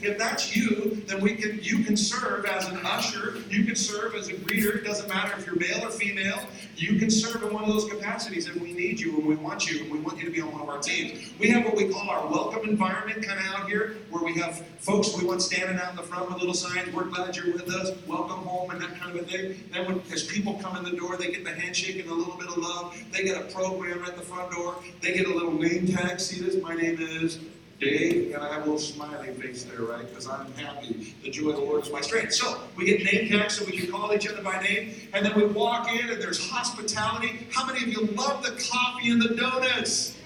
If 0.02 0.18
that's 0.18 0.54
you, 0.54 1.02
then 1.06 1.20
we 1.20 1.34
can 1.34 1.58
you 1.62 1.84
can 1.84 1.96
serve 1.96 2.44
as 2.44 2.68
an 2.68 2.78
usher, 2.84 3.36
you 3.48 3.64
can 3.64 3.76
serve 3.76 4.14
as 4.14 4.28
a 4.28 4.34
greeter. 4.34 4.76
It 4.76 4.84
doesn't 4.84 5.08
matter 5.08 5.34
if 5.38 5.46
you're 5.46 5.56
male 5.56 5.86
or 5.86 5.90
female. 5.90 6.40
You 6.76 6.98
can 6.98 7.10
serve 7.10 7.42
in 7.42 7.52
one 7.52 7.64
of 7.64 7.70
those 7.70 7.88
capacities, 7.88 8.48
and 8.48 8.60
we 8.60 8.72
need 8.72 9.00
you 9.00 9.16
and 9.16 9.26
we 9.26 9.36
want 9.36 9.70
you 9.70 9.79
we 9.88 9.98
want 10.00 10.18
you 10.18 10.24
to 10.24 10.30
be 10.30 10.40
on 10.40 10.52
one 10.52 10.60
of 10.60 10.68
our 10.68 10.78
teams. 10.78 11.32
We 11.38 11.48
have 11.50 11.64
what 11.64 11.76
we 11.76 11.88
call 11.88 12.08
our 12.08 12.26
welcome 12.26 12.68
environment 12.68 13.22
kind 13.22 13.38
of 13.38 13.46
out 13.46 13.68
here, 13.68 13.96
where 14.10 14.22
we 14.22 14.34
have 14.40 14.64
folks 14.78 15.16
we 15.16 15.24
want 15.24 15.42
standing 15.42 15.78
out 15.78 15.90
in 15.90 15.96
the 15.96 16.02
front 16.02 16.28
with 16.28 16.38
little 16.38 16.54
signs. 16.54 16.92
We're 16.92 17.04
glad 17.04 17.36
you're 17.36 17.52
with 17.52 17.68
us. 17.70 17.96
Welcome 18.06 18.40
home 18.40 18.70
and 18.70 18.80
that 18.82 18.98
kind 18.98 19.16
of 19.16 19.22
a 19.22 19.26
thing. 19.26 19.62
Then 19.72 19.86
when, 19.86 20.02
as 20.12 20.24
people 20.24 20.54
come 20.54 20.76
in 20.76 20.84
the 20.84 20.96
door, 20.96 21.16
they 21.16 21.30
get 21.30 21.44
the 21.44 21.54
handshake 21.54 22.00
and 22.00 22.10
a 22.10 22.14
little 22.14 22.36
bit 22.36 22.48
of 22.48 22.56
love. 22.58 22.96
They 23.12 23.24
get 23.24 23.40
a 23.40 23.52
program 23.52 24.04
at 24.04 24.16
the 24.16 24.22
front 24.22 24.52
door. 24.52 24.76
They 25.00 25.14
get 25.14 25.26
a 25.26 25.32
little 25.32 25.52
name 25.52 25.86
tag. 25.86 26.20
See 26.20 26.40
this? 26.40 26.62
My 26.62 26.74
name 26.74 27.00
is 27.00 27.38
Dave, 27.80 28.34
and 28.34 28.44
I 28.44 28.52
have 28.52 28.62
a 28.62 28.64
little 28.66 28.78
smiley 28.78 29.32
face 29.32 29.64
there, 29.64 29.80
right? 29.80 30.06
Because 30.06 30.28
I'm 30.28 30.52
happy. 30.52 31.14
The 31.22 31.30
joy 31.30 31.50
of 31.50 31.56
the 31.56 31.62
Lord 31.62 31.82
is 31.82 31.90
my 31.90 32.02
strength. 32.02 32.34
So 32.34 32.60
we 32.76 32.84
get 32.84 33.02
name 33.02 33.30
tags 33.30 33.56
so 33.56 33.64
we 33.64 33.72
can 33.72 33.90
call 33.90 34.12
each 34.12 34.28
other 34.28 34.42
by 34.42 34.62
name, 34.62 34.94
and 35.14 35.24
then 35.24 35.34
we 35.34 35.46
walk 35.46 35.90
in 35.90 36.10
and 36.10 36.20
there's 36.20 36.50
hospitality. 36.50 37.46
How 37.50 37.66
many 37.66 37.82
of 37.82 37.88
you 37.88 38.04
love 38.14 38.42
the 38.42 38.50
coffee 38.50 39.10
and 39.10 39.22
the 39.22 39.34
donuts? 39.34 40.18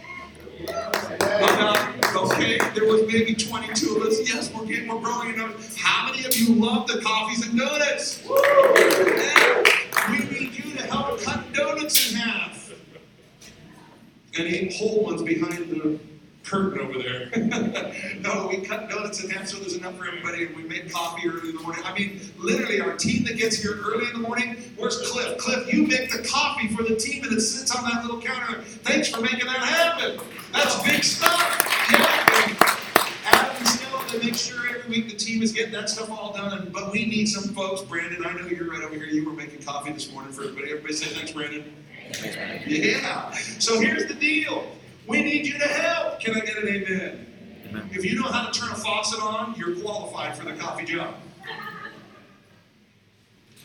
okay, 2.16 2.58
there 2.74 2.86
was 2.86 3.02
maybe 3.06 3.34
22 3.34 3.96
of 3.96 4.02
us. 4.02 4.28
Yes, 4.28 4.52
we're 4.52 4.64
getting, 4.66 4.88
we're 4.88 5.00
growing. 5.00 5.34
How 5.76 6.10
many 6.10 6.24
of 6.24 6.36
you 6.36 6.54
love 6.54 6.88
the 6.88 7.00
coffees 7.02 7.46
and 7.46 7.56
donuts? 7.56 8.24
Yeah. 8.24 9.62
We 10.10 10.18
need 10.24 10.54
you 10.54 10.76
to 10.76 10.82
help 10.86 11.20
cut 11.20 11.52
donuts 11.52 12.12
in 12.12 12.18
half. 12.18 12.72
And 14.36 14.48
eat 14.48 14.74
whole 14.76 15.04
ones 15.04 15.22
behind 15.22 15.70
the 15.70 16.00
curtain 16.54 16.80
over 16.80 16.98
there. 17.02 17.30
no, 18.20 18.48
we 18.48 18.58
cut 18.58 18.88
donuts 18.88 19.22
in 19.22 19.30
half 19.30 19.48
so 19.48 19.58
there's 19.58 19.74
enough 19.74 19.96
for 19.96 20.06
everybody, 20.06 20.46
and 20.46 20.56
we 20.56 20.62
make 20.62 20.90
coffee 20.92 21.28
early 21.28 21.50
in 21.50 21.56
the 21.56 21.62
morning. 21.62 21.82
I 21.84 21.96
mean, 21.98 22.20
literally, 22.38 22.80
our 22.80 22.96
team 22.96 23.24
that 23.24 23.36
gets 23.36 23.60
here 23.60 23.80
early 23.84 24.06
in 24.06 24.12
the 24.12 24.26
morning, 24.26 24.56
where's 24.76 25.10
Cliff? 25.10 25.38
Cliff, 25.38 25.72
you 25.72 25.86
make 25.86 26.10
the 26.10 26.26
coffee 26.28 26.68
for 26.68 26.82
the 26.82 26.96
team, 26.96 27.24
and 27.24 27.32
it 27.32 27.40
sits 27.40 27.74
on 27.74 27.84
that 27.84 28.04
little 28.04 28.20
counter. 28.20 28.62
Thanks 28.62 29.08
for 29.08 29.20
making 29.20 29.46
that 29.46 29.58
happen. 29.58 30.20
That's 30.52 30.82
big 30.82 31.02
stuff. 31.02 31.90
Yeah. 31.90 32.70
Adam 33.26 33.66
still 33.66 33.98
to 34.00 34.18
make 34.24 34.34
sure 34.34 34.68
every 34.68 34.88
week 34.88 35.10
the 35.10 35.16
team 35.16 35.42
is 35.42 35.52
getting 35.52 35.72
that 35.72 35.90
stuff 35.90 36.10
all 36.10 36.32
done, 36.32 36.58
and, 36.58 36.72
but 36.72 36.92
we 36.92 37.06
need 37.06 37.26
some 37.26 37.54
folks. 37.54 37.82
Brandon, 37.82 38.24
I 38.24 38.32
know 38.34 38.46
you're 38.46 38.70
right 38.70 38.82
over 38.82 38.94
here. 38.94 39.06
You 39.06 39.26
were 39.26 39.32
making 39.32 39.62
coffee 39.62 39.92
this 39.92 40.12
morning 40.12 40.32
for 40.32 40.42
everybody. 40.42 40.70
Everybody 40.70 40.94
say 40.94 41.06
thanks, 41.06 41.32
Brandon. 41.32 41.64
Yeah. 42.66 43.32
So 43.58 43.80
here's 43.80 44.06
the 44.06 44.14
deal. 44.14 44.66
We 45.06 45.22
need 45.22 45.46
you 45.46 45.58
to 45.58 45.68
help. 45.68 46.20
Can 46.20 46.34
I 46.34 46.40
get 46.40 46.56
an 46.56 46.68
amen? 46.68 47.26
Amen. 47.68 47.90
If 47.92 48.04
you 48.04 48.18
know 48.18 48.28
how 48.28 48.50
to 48.50 48.58
turn 48.58 48.70
a 48.70 48.74
faucet 48.74 49.20
on, 49.20 49.54
you're 49.56 49.76
qualified 49.76 50.36
for 50.36 50.44
the 50.44 50.54
coffee 50.54 50.84
job. 50.84 51.14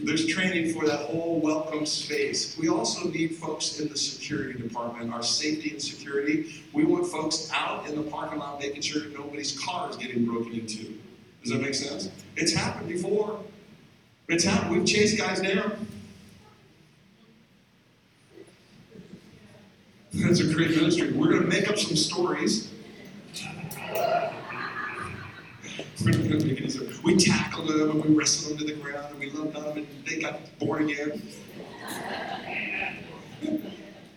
There's 0.02 0.26
training 0.28 0.74
for 0.74 0.86
that 0.86 1.08
whole 1.08 1.42
welcome 1.42 1.86
space. 1.86 2.58
We 2.58 2.70
also 2.70 3.10
need 3.10 3.36
folks 3.36 3.82
in 3.82 3.90
the 3.90 3.98
security 3.98 4.58
department, 4.58 5.14
our 5.14 5.22
safety 5.22 5.72
and 5.72 5.82
security. 5.82 6.64
We 6.72 6.86
want 6.86 7.08
folks 7.08 7.52
out 7.54 7.86
in 7.88 7.96
the 7.96 8.04
parking 8.04 8.40
lot 8.40 8.60
making 8.60 8.82
sure 8.82 9.10
nobody's 9.10 9.60
car 9.60 9.90
is 9.90 9.98
getting 9.98 10.26
broken 10.26 10.54
into. 10.54 10.98
Does 11.44 11.52
that 11.52 11.62
make 11.62 11.76
sense? 11.76 12.10
It's 12.38 12.54
happened 12.54 12.88
before. 12.88 13.44
It's 14.30 14.46
happened. 14.46 14.72
We've 14.72 14.86
chased 14.86 15.18
guys 15.18 15.42
down. 15.42 15.86
That's 20.14 20.40
a 20.40 20.54
great 20.54 20.72
ministry. 20.72 21.12
We're 21.12 21.30
going 21.30 21.44
to 21.44 21.48
make 21.48 21.70
up 21.70 21.78
some 21.78 21.96
stories. 21.96 22.70
We 27.04 27.16
tackled 27.16 27.68
them 27.68 27.92
and 27.92 28.04
we 28.04 28.14
wrestled 28.14 28.58
them 28.58 28.68
to 28.68 28.74
the 28.74 28.82
ground 28.82 29.08
and 29.12 29.20
we 29.20 29.30
loved 29.32 29.54
them 29.54 29.78
and 29.78 29.88
they 30.06 30.20
got 30.20 30.40
born 30.60 30.90
again. 30.90 31.22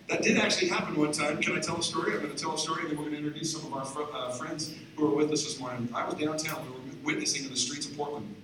That 0.09 0.21
did 0.21 0.37
actually 0.37 0.67
happen 0.67 0.95
one 0.95 1.11
time. 1.11 1.41
Can 1.41 1.57
I 1.57 1.59
tell 1.59 1.77
a 1.77 1.81
story? 1.81 2.13
I'm 2.13 2.19
going 2.19 2.35
to 2.35 2.37
tell 2.37 2.53
a 2.53 2.57
story 2.57 2.81
and 2.81 2.91
then 2.91 2.97
we're 2.97 3.09
going 3.09 3.21
to 3.21 3.27
introduce 3.27 3.53
some 3.53 3.65
of 3.65 3.73
our 3.73 3.85
fr- 3.85 4.13
uh, 4.13 4.31
friends 4.31 4.75
who 4.95 5.07
are 5.07 5.15
with 5.15 5.31
us 5.31 5.43
this 5.43 5.59
morning. 5.59 5.89
I 5.93 6.05
was 6.05 6.15
downtown. 6.15 6.63
We 6.65 6.71
were 6.71 6.95
witnessing 7.03 7.45
in 7.45 7.49
the 7.49 7.57
streets 7.57 7.87
of 7.87 7.97
Portland. 7.97 8.35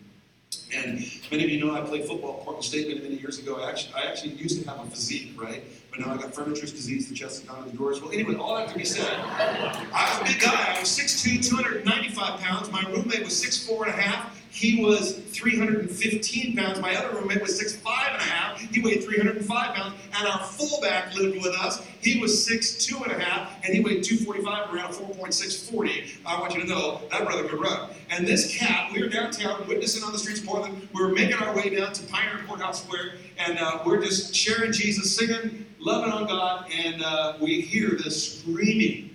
And 0.75 1.03
many 1.32 1.43
of 1.43 1.49
you 1.49 1.65
know 1.65 1.73
I 1.73 1.82
played 1.82 2.05
football 2.05 2.38
at 2.38 2.43
Portland 2.43 2.63
State 2.63 2.88
many, 2.88 2.99
many 2.99 3.15
years 3.15 3.39
ago. 3.39 3.62
I 3.62 3.69
actually, 3.69 3.93
I 3.95 4.01
actually 4.03 4.34
used 4.34 4.62
to 4.62 4.69
have 4.69 4.86
a 4.86 4.89
physique, 4.89 5.32
right? 5.36 5.63
But 5.89 6.01
now 6.01 6.13
I 6.13 6.17
got 6.17 6.34
furniture's 6.34 6.71
disease, 6.71 7.10
the 7.10 7.15
chest 7.15 7.41
is 7.41 7.47
down 7.47 7.63
to 7.63 7.69
the 7.69 7.75
drawers. 7.75 8.01
Well, 8.01 8.12
anyway, 8.12 8.36
all 8.36 8.55
that 8.55 8.69
to 8.69 8.77
be 8.77 8.86
said, 8.86 9.10
I 9.12 10.19
was 10.21 10.29
a 10.29 10.32
big 10.32 10.41
guy. 10.41 10.75
I 10.75 10.79
was 10.79 10.89
6'2", 10.89 11.47
295 11.49 12.39
pounds. 12.39 12.71
My 12.71 12.84
roommate 12.84 13.23
was 13.23 13.43
6'4 13.43 13.88
and 13.88 13.89
a 13.89 13.91
half. 13.93 14.38
He 14.51 14.83
was 14.83 15.13
315 15.13 16.55
pounds. 16.55 16.79
My 16.79 16.95
other 16.95 17.19
roommate 17.19 17.41
was 17.41 17.62
6'5 17.62 17.85
and 18.07 18.15
a 18.15 18.23
half. 18.23 18.59
He 18.59 18.81
weighed 18.81 19.03
305 19.03 19.75
pounds. 19.75 19.95
And 20.17 20.27
our 20.27 20.39
fullback 20.39 21.15
lived 21.15 21.38
with 21.43 21.55
us. 21.55 21.85
He 22.01 22.19
was 22.19 22.47
6'2 22.47 23.03
and 23.03 23.12
a 23.12 23.19
half, 23.19 23.53
and 23.63 23.73
he 23.73 23.81
weighed 23.81 24.03
245, 24.03 24.73
around 24.73 24.93
4.640. 24.93 26.17
I 26.25 26.39
want 26.39 26.55
you 26.55 26.62
to 26.62 26.67
know 26.67 27.01
that 27.12 27.25
brother 27.25 27.47
could 27.47 27.59
run. 27.59 27.89
And 28.09 28.25
this 28.25 28.57
cat, 28.57 28.91
we 28.93 29.01
were 29.01 29.09
downtown 29.09 29.67
witnessing 29.67 30.03
on 30.03 30.13
the 30.13 30.17
streets 30.17 30.39
of 30.39 30.45
Portland. 30.45 30.88
We 30.93 31.03
were 31.03 31.09
making 31.09 31.35
our 31.35 31.53
way 31.55 31.75
down 31.75 31.93
to 31.93 32.03
Pioneer 32.07 32.45
Courthouse 32.47 32.83
Square, 32.83 33.15
and 33.38 33.59
uh, 33.59 33.79
we're 33.85 34.01
just 34.01 34.33
sharing 34.33 34.71
Jesus, 34.71 35.15
singing, 35.15 35.65
loving 35.79 36.12
on 36.12 36.25
God, 36.25 36.71
and 36.71 37.03
uh, 37.03 37.33
we 37.41 37.62
hear 37.62 37.91
this 37.91 38.39
screaming 38.39 39.09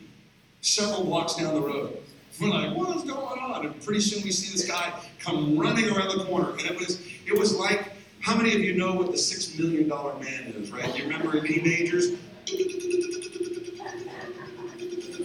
several 0.61 1.05
blocks 1.05 1.35
down 1.37 1.55
the 1.55 1.61
road. 1.61 1.99
We're 2.41 2.49
like, 2.49 2.77
what 2.77 2.97
is 2.97 3.05
going 3.05 3.39
on? 3.39 3.67
And 3.67 3.81
pretty 3.83 4.01
soon 4.01 4.23
we 4.25 4.33
see 4.33 4.53
this 4.53 4.67
guy 4.69 4.93
come 5.21 5.57
running 5.57 5.89
around 5.91 6.19
the 6.19 6.25
corner, 6.25 6.51
and 6.51 6.63
it 6.63 6.79
was 6.79 7.01
it 7.27 7.39
was 7.39 7.57
like, 7.57 7.93
how 8.21 8.37
many 8.37 8.55
of 8.55 8.61
you 8.61 8.75
know 8.75 8.95
what 8.95 9.13
the 9.13 9.19
six 9.19 9.57
million 9.59 9.89
dollar 9.89 10.15
man 10.19 10.53
is, 10.57 10.73
right? 10.73 10.97
You 10.97 11.05
remember 11.05 11.37
in 11.37 11.45
teenagers? 11.45 12.11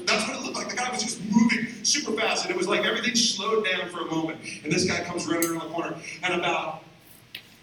That's 0.06 0.28
what 0.28 0.38
it 0.38 0.44
looked 0.44 0.56
like. 0.56 0.70
The 0.70 0.76
guy 0.76 0.92
was 0.92 1.02
just 1.02 1.22
moving 1.32 1.84
super 1.84 2.12
fast, 2.12 2.46
and 2.46 2.54
it 2.54 2.58
was 2.58 2.68
like 2.68 2.86
everything 2.86 3.16
slowed 3.16 3.66
down 3.66 3.90
for 3.90 4.02
a 4.02 4.06
moment. 4.06 4.40
And 4.64 4.72
this 4.72 4.86
guy 4.86 5.04
comes 5.04 5.26
running 5.28 5.50
around 5.50 5.68
the 5.68 5.74
corner, 5.74 5.96
and 6.24 6.34
about 6.36 6.84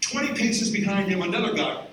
20 0.00 0.34
paces 0.34 0.70
behind 0.70 1.08
him, 1.08 1.22
another 1.22 1.54
guy 1.54 1.86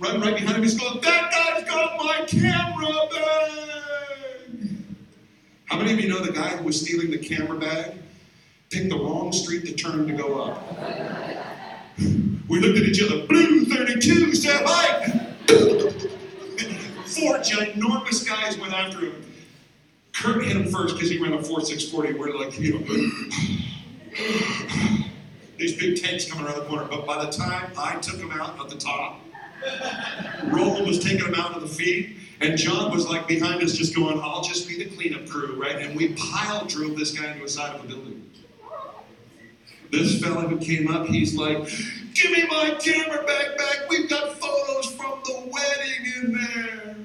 run 0.00 0.20
right 0.20 0.34
behind 0.34 0.56
him. 0.56 0.62
He's 0.62 0.78
going, 0.78 1.00
That 1.02 1.30
guy's 1.30 1.64
got 1.68 1.96
my 1.98 2.24
camera 2.26 3.06
bag. 3.10 3.91
How 5.66 5.78
many 5.78 5.92
of 5.92 6.00
you 6.00 6.08
know 6.08 6.20
the 6.20 6.32
guy 6.32 6.56
who 6.56 6.64
was 6.64 6.80
stealing 6.80 7.10
the 7.10 7.18
camera 7.18 7.58
bag 7.58 7.94
picked 8.70 8.90
the 8.90 8.96
wrong 8.96 9.32
street 9.32 9.64
to 9.66 9.72
turn 9.72 10.06
to 10.06 10.12
go 10.12 10.42
up? 10.42 10.62
We 12.48 12.60
looked 12.60 12.78
at 12.78 12.84
each 12.84 13.02
other, 13.02 13.26
blue 13.26 13.64
32, 13.64 14.34
step 14.34 14.62
high. 14.64 15.08
Four 17.06 17.38
ginormous 17.38 18.26
guys 18.26 18.58
went 18.58 18.72
after 18.72 19.00
him. 19.00 19.22
Kurt 20.12 20.44
hit 20.44 20.56
him 20.56 20.70
first 20.70 20.94
because 20.94 21.10
he 21.10 21.18
ran 21.18 21.32
a 21.32 21.38
4.640. 21.38 22.18
We're 22.18 22.36
like, 22.36 22.58
you 22.58 22.78
know, 22.78 22.86
these 25.58 25.76
big 25.76 26.02
tanks 26.02 26.30
coming 26.30 26.46
around 26.46 26.58
the 26.58 26.64
corner. 26.66 26.86
But 26.88 27.06
by 27.06 27.24
the 27.24 27.30
time 27.30 27.72
I 27.78 27.96
took 27.96 28.16
him 28.16 28.30
out 28.30 28.60
at 28.60 28.68
the 28.68 28.76
top, 28.76 29.20
Roland 30.44 30.86
was 30.86 31.02
taking 31.02 31.24
him 31.24 31.34
out 31.34 31.54
of 31.54 31.62
the 31.62 31.68
feet, 31.68 32.16
and 32.42 32.58
John 32.58 32.90
was 32.90 33.08
like 33.08 33.28
behind 33.28 33.62
us 33.62 33.74
just 33.74 33.94
going, 33.94 34.20
I'll 34.20 34.42
just 34.42 34.68
be 34.68 34.76
the 34.76 34.94
cleanup 34.96 35.28
crew, 35.28 35.60
right? 35.60 35.76
And 35.76 35.96
we 35.96 36.14
pile 36.14 36.64
drove 36.66 36.96
this 36.96 37.16
guy 37.16 37.28
into 37.28 37.44
the 37.44 37.48
side 37.48 37.74
of 37.76 37.84
a 37.84 37.86
building. 37.88 38.30
This 39.90 40.20
fella 40.20 40.48
who 40.48 40.58
came 40.58 40.88
up, 40.88 41.06
he's 41.06 41.36
like, 41.36 41.68
Give 42.14 42.30
me 42.30 42.46
my 42.46 42.76
camera 42.78 43.24
back, 43.24 43.56
back. 43.56 43.88
We've 43.88 44.08
got 44.08 44.38
photos 44.38 44.92
from 44.94 45.20
the 45.24 45.50
wedding 45.50 46.12
in 46.16 46.32
there. 46.32 46.96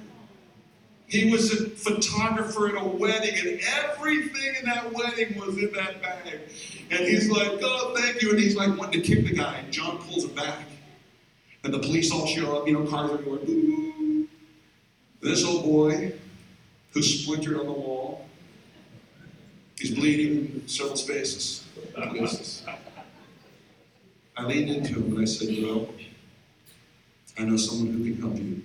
He 1.07 1.31
was 1.31 1.53
a 1.53 1.69
photographer 1.69 2.67
at 2.67 2.81
a 2.81 2.85
wedding, 2.85 3.35
and 3.39 3.61
everything 3.85 4.55
in 4.59 4.65
that 4.65 4.91
wedding 4.91 5.39
was 5.39 5.57
in 5.57 5.71
that 5.73 6.01
bag. 6.01 6.39
And 6.91 6.99
he's 6.99 7.29
like, 7.29 7.59
Oh, 7.61 7.93
thank 7.95 8.21
you. 8.21 8.31
And 8.31 8.39
he's 8.39 8.55
like 8.55 8.77
wanting 8.77 9.01
to 9.01 9.07
kick 9.07 9.25
the 9.25 9.33
guy, 9.33 9.57
and 9.57 9.71
John 9.71 9.97
pulls 9.99 10.25
him 10.25 10.35
back. 10.35 10.59
And 11.63 11.73
the 11.73 11.79
police 11.79 12.11
all 12.11 12.25
show 12.25 12.57
up, 12.57 12.67
you 12.67 12.73
know, 12.73 12.85
cars 12.89 13.11
everywhere. 13.11 13.39
Boo. 13.39 13.96
This 15.27 15.43
old 15.43 15.65
boy 15.65 16.13
who's 16.91 17.21
splintered 17.21 17.59
on 17.59 17.65
the 17.65 17.73
wall, 17.73 18.25
he's 19.77 19.93
bleeding 19.93 20.61
in 20.61 20.67
several 20.69 20.95
spaces. 20.95 21.65
places. 21.93 22.63
I 24.37 24.45
leaned 24.45 24.69
into 24.69 24.93
him 24.93 25.11
and 25.11 25.21
I 25.21 25.25
said, 25.25 25.49
Well, 25.61 25.89
I 27.37 27.43
know 27.43 27.57
someone 27.57 27.93
who 27.93 28.05
can 28.05 28.21
help 28.21 28.37
you. 28.37 28.63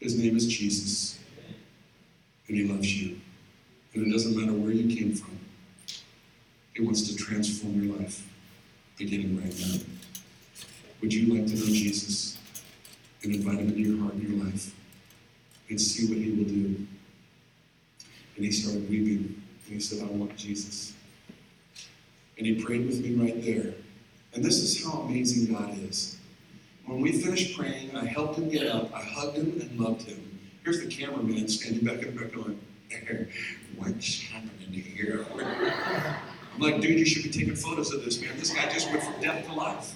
His 0.00 0.18
name 0.18 0.36
is 0.36 0.48
Jesus, 0.48 1.20
and 2.48 2.56
he 2.56 2.64
loves 2.64 2.92
you. 3.00 3.20
And 3.94 4.08
it 4.08 4.10
doesn't 4.10 4.36
matter 4.36 4.52
where 4.52 4.72
you 4.72 4.96
came 4.96 5.14
from, 5.14 5.38
he 6.74 6.82
wants 6.82 7.08
to 7.08 7.14
transform 7.14 7.84
your 7.84 7.96
life, 7.98 8.28
beginning 8.98 9.40
right 9.40 9.56
now. 9.60 9.78
Would 11.00 11.14
you 11.14 11.34
like 11.34 11.46
to 11.46 11.54
know 11.54 11.66
Jesus 11.66 12.31
and 13.22 13.34
invite 13.34 13.58
him 13.58 13.68
into 13.68 13.80
your 13.80 14.02
heart 14.02 14.14
and 14.14 14.28
your 14.28 14.44
life 14.44 14.74
and 15.68 15.80
see 15.80 16.08
what 16.08 16.18
he 16.18 16.30
will 16.32 16.48
do? 16.48 16.86
And 18.36 18.44
he 18.44 18.50
started 18.50 18.88
weeping 18.88 19.42
and 19.66 19.74
he 19.74 19.80
said, 19.80 20.02
I 20.02 20.10
want 20.10 20.36
Jesus. 20.36 20.94
And 22.38 22.46
he 22.46 22.62
prayed 22.62 22.86
with 22.86 23.00
me 23.04 23.14
right 23.14 23.42
there. 23.44 23.74
And 24.34 24.44
this 24.44 24.58
is 24.58 24.84
how 24.84 25.00
amazing 25.00 25.54
God 25.54 25.76
is. 25.78 26.18
When 26.86 27.00
we 27.00 27.12
finished 27.12 27.56
praying, 27.56 27.94
I 27.94 28.06
helped 28.06 28.38
him 28.38 28.48
get 28.48 28.66
up, 28.66 28.92
I 28.94 29.02
hugged 29.02 29.36
him 29.36 29.60
and 29.60 29.78
loved 29.78 30.02
him. 30.02 30.40
Here's 30.64 30.80
the 30.80 30.86
cameraman 30.86 31.48
standing 31.48 31.84
back 31.84 32.02
in 32.02 32.14
the 32.14 32.20
back 32.20 32.32
going, 32.32 32.58
What's 33.76 34.22
happening 34.22 34.72
here? 34.72 35.26
I'm 36.54 36.60
like, 36.60 36.80
dude, 36.80 36.98
you 36.98 37.04
should 37.06 37.22
be 37.22 37.30
taking 37.30 37.56
photos 37.56 37.92
of 37.92 38.04
this, 38.04 38.20
man. 38.20 38.30
This 38.36 38.50
guy 38.50 38.70
just 38.72 38.90
went 38.90 39.02
from 39.02 39.20
death 39.20 39.46
to 39.46 39.54
life. 39.54 39.94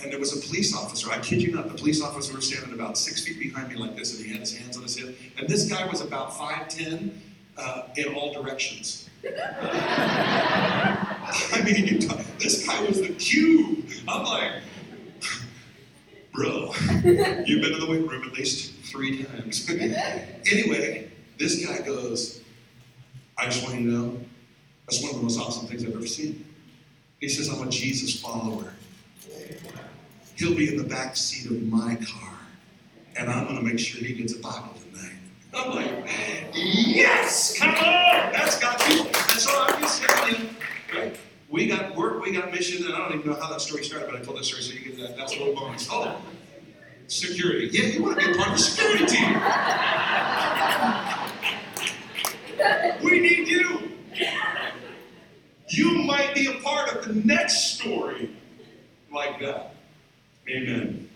And 0.00 0.12
there 0.12 0.20
was 0.20 0.36
a 0.36 0.46
police 0.46 0.76
officer, 0.76 1.10
I 1.10 1.18
kid 1.18 1.42
you 1.42 1.52
not, 1.52 1.68
the 1.68 1.74
police 1.74 2.00
officer 2.00 2.34
was 2.34 2.46
standing 2.46 2.72
about 2.72 2.96
six 2.96 3.24
feet 3.24 3.40
behind 3.40 3.68
me 3.68 3.76
like 3.76 3.96
this, 3.96 4.16
and 4.16 4.24
he 4.24 4.30
had 4.30 4.40
his 4.40 4.56
hands 4.56 4.76
on 4.76 4.84
his 4.84 4.96
hip. 4.96 5.18
And 5.38 5.48
this 5.48 5.68
guy 5.68 5.86
was 5.86 6.00
about 6.00 6.30
5'10 6.32 7.10
uh, 7.56 7.82
in 7.96 8.14
all 8.14 8.32
directions. 8.32 9.10
I 9.24 9.32
mean, 11.64 11.98
talk, 12.00 12.20
this 12.38 12.64
guy 12.64 12.80
was 12.82 13.00
the 13.00 13.08
cube. 13.14 13.90
I'm 14.06 14.24
like, 14.24 14.52
bro, 16.32 16.72
you've 17.44 17.62
been 17.62 17.72
in 17.72 17.80
the 17.80 17.86
weight 17.88 18.08
room 18.08 18.22
at 18.22 18.32
least 18.32 18.74
three 18.84 19.24
times. 19.24 19.68
anyway, 20.50 21.10
this 21.38 21.66
guy 21.66 21.80
goes, 21.84 22.40
I 23.36 23.46
just 23.46 23.64
want 23.64 23.80
you 23.80 23.90
to 23.90 23.96
know, 23.96 24.20
that's 24.86 25.02
one 25.02 25.10
of 25.10 25.16
the 25.16 25.22
most 25.22 25.40
awesome 25.40 25.66
things 25.66 25.84
I've 25.84 25.94
ever 25.94 26.06
seen. 26.06 26.44
He 27.20 27.28
says, 27.28 27.48
I'm 27.48 27.66
a 27.66 27.70
Jesus 27.70 28.20
follower. 28.20 28.72
He'll 30.38 30.54
be 30.54 30.68
in 30.68 30.76
the 30.76 30.84
back 30.84 31.16
seat 31.16 31.50
of 31.50 31.60
my 31.64 31.96
car, 31.96 32.38
and 33.16 33.28
I'm 33.28 33.46
going 33.46 33.56
to 33.56 33.62
make 33.62 33.80
sure 33.80 34.00
he 34.04 34.14
gets 34.14 34.36
a 34.36 34.38
Bible 34.38 34.72
tonight. 34.92 35.10
I'm 35.52 35.74
like, 35.74 36.08
yes, 36.54 37.58
come 37.58 37.70
on, 37.70 38.32
that's 38.32 38.56
got 38.60 38.88
you. 38.88 39.00
And 39.00 39.40
so 39.40 39.50
I'm 39.52 39.80
just 39.80 40.00
telling? 40.00 40.48
We 41.48 41.66
got 41.66 41.96
work, 41.96 42.22
we 42.22 42.30
got 42.30 42.52
mission, 42.52 42.86
and 42.86 42.94
I 42.94 42.98
don't 42.98 43.18
even 43.18 43.32
know 43.32 43.40
how 43.40 43.50
that 43.50 43.60
story 43.60 43.82
started, 43.82 44.08
but 44.08 44.20
I 44.20 44.22
told 44.22 44.38
that 44.38 44.44
story, 44.44 44.62
so 44.62 44.74
you 44.74 44.80
get 44.80 44.98
that. 44.98 45.16
That's 45.16 45.34
a 45.34 45.38
little 45.40 45.56
bonus. 45.56 45.88
Oh, 45.90 46.22
security. 47.08 47.70
Yeah, 47.72 47.86
you 47.86 48.04
want 48.04 48.20
to 48.20 48.26
be 48.28 48.38
part 48.38 48.50
of 48.50 48.58
the 48.58 48.62
security 48.62 49.06
team. 49.06 49.34
We 53.02 53.18
need 53.18 53.48
you. 53.48 53.90
you. 55.70 56.02
might 56.04 56.32
be 56.32 56.46
a 56.46 56.60
part 56.60 56.94
of 56.94 57.08
the 57.08 57.14
next 57.26 57.74
story 57.74 58.30
like 59.12 59.40
that. 59.40 59.74
Amen. 60.50 61.08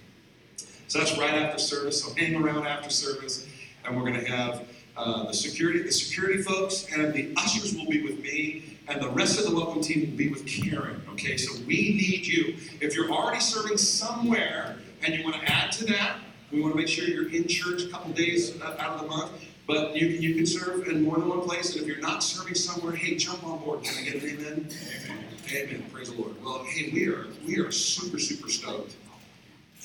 So 0.88 0.98
that's 0.98 1.16
right 1.16 1.32
after 1.32 1.58
service. 1.58 2.02
So 2.02 2.14
hang 2.14 2.36
around 2.36 2.66
after 2.66 2.90
service, 2.90 3.46
and 3.84 3.96
we're 3.96 4.02
going 4.02 4.20
to 4.22 4.30
have 4.30 4.66
uh, 4.96 5.26
the 5.26 5.32
security, 5.32 5.82
the 5.82 5.92
security 5.92 6.42
folks, 6.42 6.86
and 6.94 7.14
the 7.14 7.32
ushers 7.36 7.74
will 7.74 7.86
be 7.86 8.02
with 8.02 8.22
me, 8.22 8.78
and 8.88 9.00
the 9.00 9.08
rest 9.08 9.38
of 9.38 9.48
the 9.48 9.54
welcome 9.54 9.80
team 9.80 10.10
will 10.10 10.18
be 10.18 10.28
with 10.28 10.46
Karen. 10.46 11.00
Okay, 11.12 11.38
so 11.38 11.58
we 11.66 11.76
need 11.76 12.26
you. 12.26 12.56
If 12.80 12.94
you're 12.94 13.10
already 13.10 13.40
serving 13.40 13.78
somewhere 13.78 14.76
and 15.02 15.14
you 15.14 15.24
want 15.24 15.36
to 15.36 15.50
add 15.50 15.72
to 15.72 15.86
that, 15.86 16.18
we 16.50 16.60
want 16.60 16.74
to 16.74 16.78
make 16.78 16.88
sure 16.88 17.04
you're 17.04 17.32
in 17.32 17.48
church 17.48 17.84
a 17.84 17.88
couple 17.88 18.12
days 18.12 18.60
out 18.60 18.78
of 18.78 19.00
the 19.00 19.06
month. 19.06 19.32
But 19.66 19.96
you, 19.96 20.08
you 20.08 20.34
can 20.34 20.44
serve 20.44 20.88
in 20.88 21.04
more 21.04 21.16
than 21.16 21.28
one 21.28 21.40
place, 21.40 21.72
and 21.72 21.80
if 21.80 21.86
you're 21.86 22.00
not 22.00 22.22
serving 22.22 22.54
somewhere, 22.54 22.94
hey, 22.94 23.16
jump 23.16 23.46
on 23.46 23.60
board. 23.60 23.82
Can 23.84 23.96
I 23.96 24.10
get 24.10 24.22
an 24.22 24.28
amen? 24.28 24.68
Amen. 25.06 25.24
Amen. 25.54 25.84
Praise 25.90 26.10
the 26.10 26.20
Lord. 26.20 26.34
Well, 26.44 26.64
hey, 26.64 26.90
we 26.92 27.06
are 27.08 27.28
we 27.46 27.58
are 27.60 27.70
super 27.72 28.18
super 28.18 28.50
stoked 28.50 28.96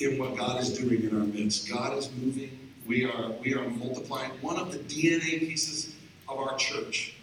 in 0.00 0.18
what 0.18 0.36
God 0.36 0.60
is 0.60 0.78
doing 0.78 1.02
in 1.02 1.16
our 1.16 1.26
midst. 1.26 1.70
God 1.70 1.96
is 1.98 2.10
moving. 2.16 2.58
We 2.86 3.04
are 3.04 3.32
we 3.42 3.54
are 3.54 3.68
multiplying. 3.68 4.30
One 4.40 4.56
of 4.56 4.72
the 4.72 4.78
DNA 4.78 5.40
pieces 5.40 5.94
of 6.28 6.38
our 6.38 6.56
church. 6.56 7.14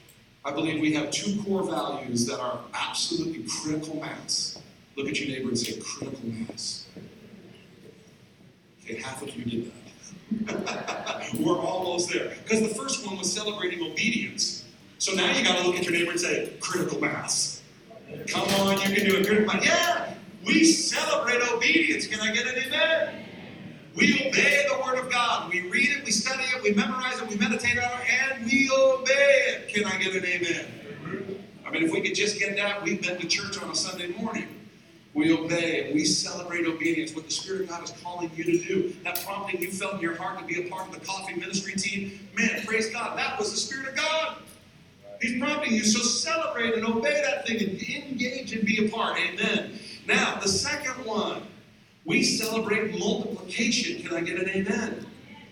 I 0.44 0.52
believe 0.52 0.80
we 0.80 0.94
have 0.94 1.10
two 1.10 1.42
core 1.42 1.64
values 1.64 2.28
that 2.28 2.40
are 2.40 2.60
absolutely 2.74 3.46
critical 3.50 4.00
mass. 4.00 4.60
Look 4.96 5.08
at 5.08 5.20
your 5.20 5.30
neighbor 5.30 5.50
and 5.50 5.58
say 5.58 5.80
critical 5.80 6.30
mass. 6.30 6.86
Okay, 8.84 9.02
half 9.02 9.24
of 9.24 9.36
you 9.36 9.44
did 9.44 9.72
that. 9.72 11.34
We're 11.40 11.58
almost 11.58 12.14
there. 12.14 12.36
Because 12.44 12.62
the 12.62 12.76
first 12.76 13.06
one 13.06 13.18
was 13.18 13.32
celebrating 13.32 13.82
obedience. 13.92 14.66
So 15.00 15.14
now 15.14 15.36
you 15.36 15.44
got 15.44 15.58
to 15.58 15.68
look 15.68 15.78
at 15.78 15.84
your 15.84 15.94
neighbor 15.94 16.12
and 16.12 16.20
say 16.20 16.54
critical 16.60 17.02
mass. 17.02 17.64
Come 18.28 18.48
on, 18.62 18.78
you 18.78 18.96
can 18.96 19.06
do 19.10 19.18
it. 19.18 19.28
Critical 19.28 19.54
mass. 19.54 19.66
Yeah, 19.66 20.05
we 20.46 20.64
celebrate 20.64 21.42
obedience. 21.54 22.08
Can 22.08 22.20
I 22.22 22.32
get 22.32 22.48
an 22.48 22.56
amen? 22.66 23.26
We 23.96 24.28
obey 24.28 24.66
the 24.70 24.82
Word 24.86 25.00
of 25.00 25.10
God. 25.12 25.50
We 25.50 25.62
read 25.70 25.90
it, 25.90 26.06
we 26.06 26.12
study 26.12 26.44
it, 26.44 26.62
we 26.62 26.74
memorize 26.74 27.22
it, 27.22 27.28
we 27.30 27.38
meditate 27.38 27.78
on 27.78 27.90
it, 28.02 28.08
and 28.10 28.46
we 28.46 28.70
obey 28.70 29.44
it. 29.48 29.70
Can 29.70 29.86
I 29.86 29.98
get 29.98 30.16
an 30.16 30.26
amen? 30.26 30.66
I 31.66 31.72
mean, 31.72 31.84
if 31.84 31.92
we 31.92 32.02
could 32.02 32.16
just 32.16 32.38
get 32.38 32.56
that, 32.58 32.84
we've 32.84 33.02
been 33.02 33.20
to 33.20 33.28
church 33.28 33.62
on 33.62 33.72
a 33.72 33.76
Sunday 33.76 34.10
morning. 34.10 34.48
We 35.14 35.32
obey 35.32 35.86
and 35.86 35.96
we 35.96 36.04
celebrate 36.04 36.68
obedience, 36.68 37.16
what 37.16 37.24
the 37.26 37.32
Spirit 37.32 37.62
of 37.62 37.70
God 37.70 37.84
is 37.86 37.94
calling 38.04 38.30
you 38.36 38.44
to 38.44 38.58
do. 38.58 38.94
That 39.06 39.24
prompting 39.26 39.62
you 39.62 39.72
felt 39.72 39.96
in 39.96 40.02
your 40.02 40.16
heart 40.16 40.40
to 40.40 40.46
be 40.46 40.68
a 40.68 40.70
part 40.70 40.90
of 40.90 40.94
the 40.94 41.06
coffee 41.06 41.36
ministry 41.36 41.74
team, 41.74 42.20
man, 42.38 42.66
praise 42.66 42.90
God, 42.90 43.18
that 43.18 43.40
was 43.40 43.52
the 43.52 43.58
Spirit 43.58 43.88
of 43.88 43.96
God. 43.96 44.38
He's 45.22 45.42
prompting 45.42 45.74
you, 45.74 45.86
so 45.86 46.02
celebrate 46.02 46.74
and 46.74 46.86
obey 46.86 47.22
that 47.26 47.48
thing 47.48 47.62
and 47.62 47.82
engage 48.12 48.52
and 48.52 48.66
be 48.66 48.86
a 48.86 48.90
part. 48.90 49.18
Amen. 49.18 49.80
Now, 50.08 50.40
the 50.40 50.48
second 50.48 51.06
one, 51.06 51.42
we 52.06 52.22
celebrate 52.22 52.98
multiplication. 53.00 54.04
Can 54.04 54.16
I 54.16 54.22
get 54.22 54.40
an 54.40 54.50
amen? 54.50 55.06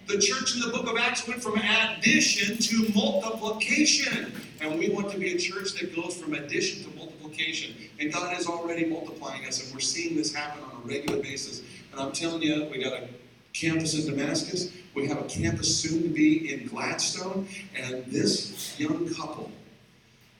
The 0.07 0.19
church 0.19 0.55
in 0.55 0.61
the 0.61 0.67
book 0.67 0.87
of 0.87 0.97
Acts 0.97 1.27
went 1.27 1.41
from 1.41 1.57
addition 1.57 2.57
to 2.57 2.93
multiplication. 2.93 4.33
And 4.61 4.77
we 4.77 4.89
want 4.89 5.11
to 5.11 5.17
be 5.17 5.33
a 5.33 5.37
church 5.37 5.73
that 5.79 5.95
goes 5.95 6.15
from 6.15 6.33
addition 6.33 6.83
to 6.83 6.97
multiplication. 6.97 7.73
And 7.99 8.13
God 8.13 8.37
is 8.37 8.47
already 8.47 8.85
multiplying 8.85 9.45
us, 9.45 9.63
and 9.63 9.73
we're 9.73 9.79
seeing 9.79 10.15
this 10.15 10.33
happen 10.33 10.63
on 10.63 10.83
a 10.83 10.87
regular 10.87 11.21
basis. 11.21 11.61
And 11.91 12.01
I'm 12.01 12.11
telling 12.11 12.41
you, 12.41 12.67
we 12.71 12.83
got 12.83 12.93
a 12.93 13.07
campus 13.53 13.95
in 13.95 14.15
Damascus. 14.15 14.71
We 14.93 15.07
have 15.07 15.19
a 15.19 15.27
campus 15.27 15.75
soon 15.75 16.03
to 16.03 16.09
be 16.09 16.53
in 16.53 16.67
Gladstone. 16.67 17.47
And 17.75 18.05
this 18.05 18.79
young 18.79 19.11
couple, 19.15 19.51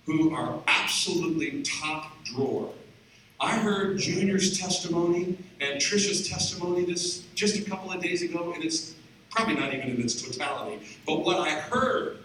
who 0.05 0.35
are 0.35 0.61
absolutely 0.67 1.63
top 1.63 2.11
drawer, 2.23 2.71
I 3.39 3.57
heard 3.57 3.99
Junior's 3.99 4.57
testimony 4.59 5.37
and 5.59 5.79
Trisha's 5.79 6.29
testimony 6.29 6.85
this 6.85 7.19
just 7.35 7.57
a 7.57 7.69
couple 7.69 7.91
of 7.91 8.01
days 8.01 8.21
ago, 8.21 8.53
and 8.53 8.63
it's 8.63 8.95
probably 9.29 9.55
not 9.55 9.73
even 9.73 9.89
in 9.89 10.01
its 10.01 10.21
totality. 10.21 10.85
But 11.05 11.25
what 11.25 11.39
I 11.39 11.51
heard 11.51 12.19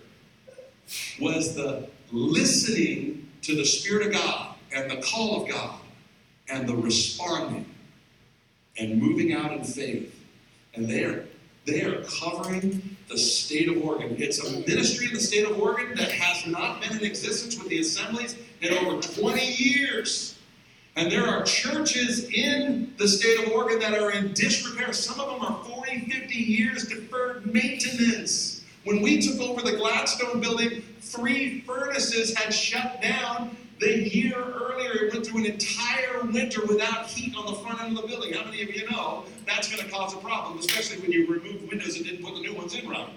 was 1.20 1.54
the 1.54 1.88
listening 2.12 3.28
to 3.42 3.56
the 3.56 3.64
Spirit 3.64 4.06
of 4.06 4.12
God 4.12 4.54
and 4.72 4.90
the 4.90 5.02
call 5.02 5.42
of 5.42 5.48
God 5.48 5.80
and 6.48 6.68
the 6.68 6.76
responding 6.76 7.66
and 8.78 9.00
moving 9.00 9.32
out 9.32 9.52
in 9.52 9.64
faith. 9.64 10.14
And 10.74 10.88
they 10.88 11.04
are, 11.04 11.24
they 11.66 11.82
are 11.82 12.02
covering 12.04 12.96
the 13.08 13.18
state 13.18 13.68
of 13.68 13.82
Oregon. 13.82 14.16
It's 14.18 14.38
a 14.38 14.60
ministry 14.60 15.06
in 15.06 15.14
the 15.14 15.20
state 15.20 15.48
of 15.48 15.58
Oregon 15.60 15.96
that 15.96 16.10
has 16.12 16.46
not 16.46 16.80
been 16.80 16.96
in 16.98 17.04
existence 17.04 17.58
with 17.58 17.68
the 17.68 17.80
assemblies 17.80 18.36
in 18.60 18.72
over 18.74 19.00
20 19.00 19.44
years. 19.44 20.37
And 20.98 21.12
there 21.12 21.28
are 21.28 21.44
churches 21.44 22.24
in 22.24 22.92
the 22.96 23.06
state 23.06 23.38
of 23.46 23.52
Oregon 23.52 23.78
that 23.78 23.96
are 23.96 24.10
in 24.10 24.32
disrepair. 24.32 24.92
Some 24.92 25.20
of 25.20 25.28
them 25.28 25.40
are 25.42 25.62
40, 25.62 26.10
50 26.10 26.34
years 26.34 26.88
deferred 26.88 27.46
maintenance. 27.46 28.64
When 28.82 29.00
we 29.00 29.22
took 29.22 29.40
over 29.40 29.62
the 29.62 29.76
Gladstone 29.76 30.40
building, 30.40 30.82
three 31.00 31.60
furnaces 31.60 32.36
had 32.36 32.52
shut 32.52 33.00
down. 33.00 33.56
The 33.78 34.08
year 34.08 34.34
earlier, 34.34 35.04
it 35.04 35.12
went 35.12 35.24
through 35.24 35.44
an 35.44 35.46
entire 35.52 36.24
winter 36.32 36.66
without 36.66 37.06
heat 37.06 37.32
on 37.36 37.46
the 37.46 37.60
front 37.60 37.80
end 37.80 37.96
of 37.96 38.02
the 38.02 38.08
building. 38.08 38.32
How 38.32 38.46
many 38.46 38.62
of 38.62 38.74
you 38.74 38.90
know 38.90 39.22
that's 39.46 39.72
going 39.72 39.84
to 39.84 39.88
cause 39.88 40.14
a 40.14 40.16
problem, 40.16 40.58
especially 40.58 41.00
when 41.00 41.12
you 41.12 41.28
remove 41.28 41.62
windows 41.68 41.94
and 41.94 42.06
didn't 42.06 42.24
put 42.24 42.34
the 42.34 42.40
new 42.40 42.54
ones 42.54 42.74
in 42.74 42.88
right? 42.88 43.08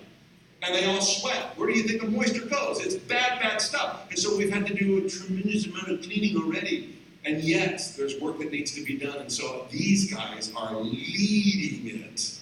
And 0.62 0.76
they 0.76 0.86
all 0.86 1.02
sweat. 1.02 1.58
Where 1.58 1.68
do 1.68 1.74
you 1.76 1.88
think 1.88 2.02
the 2.02 2.08
moisture 2.08 2.46
goes? 2.46 2.80
It's 2.86 2.94
bad, 2.94 3.42
bad 3.42 3.60
stuff. 3.60 4.06
And 4.12 4.20
so 4.20 4.38
we've 4.38 4.54
had 4.54 4.68
to 4.68 4.76
do 4.76 5.04
a 5.04 5.10
tremendous 5.10 5.66
amount 5.66 5.90
of 5.90 6.04
cleaning 6.04 6.38
already 6.38 7.01
and 7.24 7.44
yet, 7.44 7.94
there's 7.98 8.20
work 8.20 8.40
that 8.40 8.52
needs 8.52 8.72
to 8.74 8.84
be 8.84 8.98
done. 8.98 9.18
And 9.20 9.32
so 9.32 9.68
these 9.70 10.12
guys 10.12 10.52
are 10.56 10.76
leading 10.76 12.02
it 12.02 12.40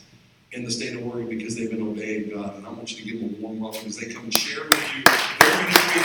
in 0.53 0.63
the 0.63 0.71
state 0.71 0.95
of 0.95 1.05
Oregon 1.05 1.37
because 1.37 1.55
they've 1.55 1.69
been 1.69 1.81
obeying 1.81 2.29
God. 2.29 2.55
And 2.55 2.65
I 2.65 2.69
want 2.71 2.91
you 2.91 3.03
to 3.03 3.11
give 3.11 3.19
them 3.21 3.35
a 3.37 3.41
warm 3.45 3.59
welcome 3.59 3.87
as 3.87 3.97
they 3.97 4.11
come 4.11 4.23
and 4.23 4.33
share 4.33 4.63
with 4.63 4.95
you 4.95 5.03
their 5.03 5.57
ministry. 5.61 6.03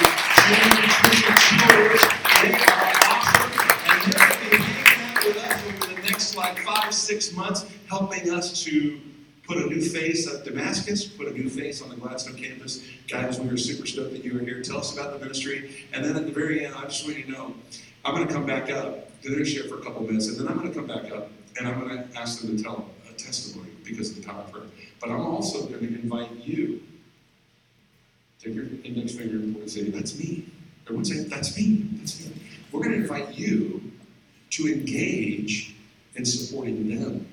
They 2.42 2.54
are 2.54 2.92
awesome. 3.06 3.50
And 3.86 4.12
they're 4.12 4.18
going 4.18 4.32
to 4.32 4.50
be 4.50 4.56
hanging 4.56 5.16
out 5.16 5.24
with 5.24 5.36
us 5.36 5.66
over 5.66 5.94
the 5.94 6.02
next 6.02 6.36
like 6.36 6.58
five, 6.58 6.92
six 6.92 7.32
months, 7.32 7.66
helping 7.88 8.30
us 8.30 8.64
to 8.64 9.00
put 9.46 9.58
a 9.58 9.66
new 9.66 9.82
face 9.82 10.26
at 10.32 10.44
Damascus, 10.44 11.04
put 11.04 11.28
a 11.28 11.32
new 11.32 11.48
face 11.48 11.80
on 11.80 11.90
the 11.90 11.96
Gladstone 11.96 12.36
campus. 12.36 12.82
Guys, 13.08 13.38
we 13.38 13.48
are 13.50 13.56
super 13.56 13.86
stoked 13.86 14.12
that 14.12 14.24
you 14.24 14.36
are 14.36 14.42
here. 14.42 14.62
Tell 14.62 14.78
us 14.78 14.92
about 14.92 15.12
the 15.12 15.20
ministry. 15.20 15.86
And 15.92 16.04
then 16.04 16.16
at 16.16 16.26
the 16.26 16.32
very 16.32 16.66
end, 16.66 16.74
I 16.74 16.82
just 16.84 17.04
want 17.04 17.18
you 17.18 17.24
to 17.24 17.30
know 17.30 17.54
I'm 18.04 18.14
going 18.14 18.26
to 18.26 18.32
come 18.32 18.46
back 18.46 18.70
up. 18.70 19.20
They're 19.22 19.32
going 19.32 19.44
to 19.44 19.50
share 19.50 19.64
for 19.64 19.78
a 19.78 19.82
couple 19.82 20.02
minutes, 20.02 20.28
and 20.28 20.38
then 20.38 20.48
I'm 20.48 20.58
going 20.58 20.68
to 20.68 20.74
come 20.74 20.86
back 20.86 21.10
up 21.10 21.30
and 21.58 21.68
I'm 21.68 21.80
going 21.80 21.96
to 21.96 22.18
ask 22.18 22.40
them 22.40 22.56
to 22.56 22.62
tell 22.62 22.90
a 23.08 23.12
testimony 23.14 23.70
because 23.84 24.10
of 24.10 24.16
the 24.16 24.28
power 24.28 24.40
of 24.40 24.52
prayer. 24.52 24.64
But 25.00 25.10
I'm 25.10 25.20
also 25.20 25.66
going 25.66 25.80
to 25.80 26.00
invite 26.00 26.30
you. 26.44 26.82
Take 28.40 28.54
your 28.54 28.66
index 28.84 29.14
finger 29.14 29.36
and 29.36 29.70
say, 29.70 29.88
That's 29.90 30.18
me. 30.18 30.46
Everyone 30.84 31.04
say, 31.04 31.24
That's 31.24 31.56
me. 31.56 31.88
That's 31.94 32.26
me. 32.26 32.32
We're 32.72 32.82
going 32.82 32.92
to 32.92 33.02
invite 33.02 33.34
you 33.34 33.92
to 34.50 34.66
engage 34.66 35.74
in 36.16 36.24
supporting 36.24 36.88
them 36.88 37.26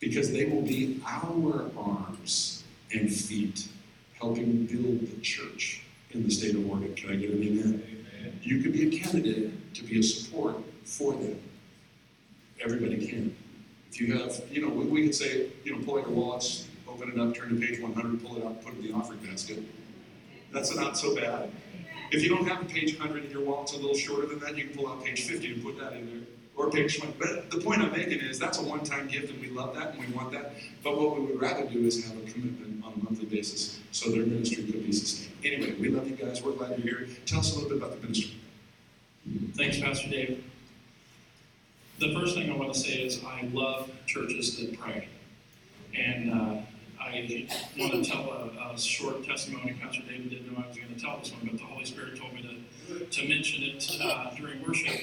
because 0.00 0.32
they 0.32 0.46
will 0.46 0.62
be 0.62 1.00
our 1.06 1.70
arms 1.76 2.64
and 2.92 3.12
feet 3.12 3.68
helping 4.18 4.66
build 4.66 5.00
the 5.00 5.20
church 5.20 5.82
in 6.10 6.24
the 6.24 6.30
state 6.30 6.54
of 6.54 6.68
Oregon. 6.68 6.94
Can 6.94 7.10
I 7.10 7.16
get 7.16 7.30
an 7.30 7.42
amen? 7.42 7.99
You 8.42 8.62
could 8.62 8.72
be 8.72 8.88
a 8.88 8.98
candidate 9.00 9.74
to 9.74 9.84
be 9.84 10.00
a 10.00 10.02
support 10.02 10.56
for 10.84 11.12
them. 11.12 11.40
Everybody 12.62 13.06
can. 13.06 13.36
If 13.90 14.00
you 14.00 14.18
have, 14.18 14.40
you 14.50 14.62
know, 14.62 14.68
we, 14.68 14.84
we 14.84 15.02
could 15.04 15.14
say, 15.14 15.48
you 15.64 15.76
know, 15.76 15.84
pull 15.84 15.98
out 15.98 16.06
your 16.06 16.14
wallets, 16.14 16.66
open 16.88 17.10
it 17.10 17.18
up, 17.18 17.34
turn 17.34 17.48
to 17.48 17.66
page 17.66 17.80
100, 17.80 18.24
pull 18.24 18.36
it 18.36 18.44
out, 18.44 18.62
put 18.62 18.74
it 18.74 18.80
in 18.80 18.88
the 18.88 18.92
offering 18.92 19.18
basket. 19.18 19.62
That's 20.52 20.74
not 20.74 20.96
so 20.96 21.14
bad. 21.14 21.50
If 22.10 22.22
you 22.22 22.28
don't 22.28 22.46
have 22.46 22.62
a 22.62 22.64
page 22.64 22.98
100 22.98 23.24
and 23.24 23.32
your 23.32 23.42
wallet's 23.42 23.72
a 23.72 23.76
little 23.76 23.94
shorter 23.94 24.26
than 24.26 24.40
that, 24.40 24.56
you 24.56 24.64
can 24.64 24.76
pull 24.76 24.88
out 24.88 25.04
page 25.04 25.22
50 25.22 25.54
and 25.54 25.62
put 25.62 25.78
that 25.78 25.92
in 25.92 26.06
there. 26.06 26.39
Or 26.56 26.70
page 26.70 26.98
20. 26.98 27.14
But 27.18 27.50
the 27.50 27.60
point 27.60 27.80
I'm 27.80 27.92
making 27.92 28.20
is 28.20 28.38
that's 28.38 28.58
a 28.58 28.62
one 28.62 28.84
time 28.84 29.08
gift 29.08 29.30
and 29.32 29.40
we 29.40 29.48
love 29.48 29.74
that 29.74 29.94
and 29.94 30.06
we 30.06 30.12
want 30.12 30.32
that. 30.32 30.52
But 30.84 30.98
what 30.98 31.18
we 31.18 31.26
would 31.26 31.40
rather 31.40 31.64
do 31.66 31.86
is 31.86 32.04
have 32.06 32.16
a 32.16 32.30
commitment 32.30 32.84
on 32.84 32.92
a 32.92 33.04
monthly 33.04 33.26
basis 33.26 33.80
so 33.92 34.10
their 34.10 34.26
ministry 34.26 34.64
could 34.64 34.84
be 34.84 34.92
sustained. 34.92 35.32
Anyway, 35.44 35.74
we 35.80 35.88
love 35.88 36.08
you 36.08 36.16
guys. 36.16 36.42
We're 36.42 36.52
glad 36.52 36.78
you're 36.78 36.98
here. 36.98 37.08
Tell 37.26 37.40
us 37.40 37.52
a 37.52 37.54
little 37.54 37.70
bit 37.70 37.78
about 37.78 37.96
the 37.96 38.02
ministry. 38.02 38.36
Thanks, 39.56 39.80
Pastor 39.80 40.08
Dave. 40.08 40.44
The 41.98 42.14
first 42.14 42.34
thing 42.34 42.50
I 42.50 42.56
want 42.56 42.72
to 42.72 42.78
say 42.78 43.02
is 43.02 43.22
I 43.24 43.48
love 43.52 43.90
churches 44.06 44.56
that 44.58 44.78
pray. 44.78 45.08
And 45.94 46.32
uh, 46.32 46.60
I 47.00 47.48
want 47.78 47.92
to 47.92 48.04
tell 48.04 48.30
a, 48.30 48.72
a, 48.72 48.78
short 48.78 49.24
testimony. 49.24 49.76
Pastor 49.80 50.02
David 50.02 50.30
didn't 50.30 50.52
know 50.52 50.62
I 50.64 50.68
was 50.68 50.76
going 50.76 50.94
to 50.94 51.00
tell 51.00 51.18
this 51.18 51.32
one, 51.32 51.42
but 51.44 51.58
the 51.58 51.64
Holy 51.64 51.84
Spirit 51.84 52.18
told 52.18 52.32
me 52.32 52.64
to, 52.88 53.04
to 53.04 53.28
mention 53.28 53.64
it 53.64 53.98
uh, 54.02 54.30
during 54.36 54.62
worship. 54.62 55.00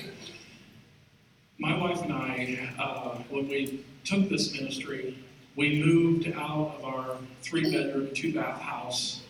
My 1.60 1.76
wife 1.78 2.02
and 2.04 2.14
I, 2.14 2.70
uh, 2.78 3.18
when 3.30 3.48
we 3.48 3.84
took 4.04 4.30
this 4.30 4.54
ministry, 4.54 5.18
we 5.56 5.84
moved 5.84 6.28
out 6.36 6.76
of 6.78 6.86
our 6.86 7.18
three 7.42 7.72
bedroom, 7.72 8.14
two 8.14 8.34
bath 8.34 8.62
house. 8.62 9.22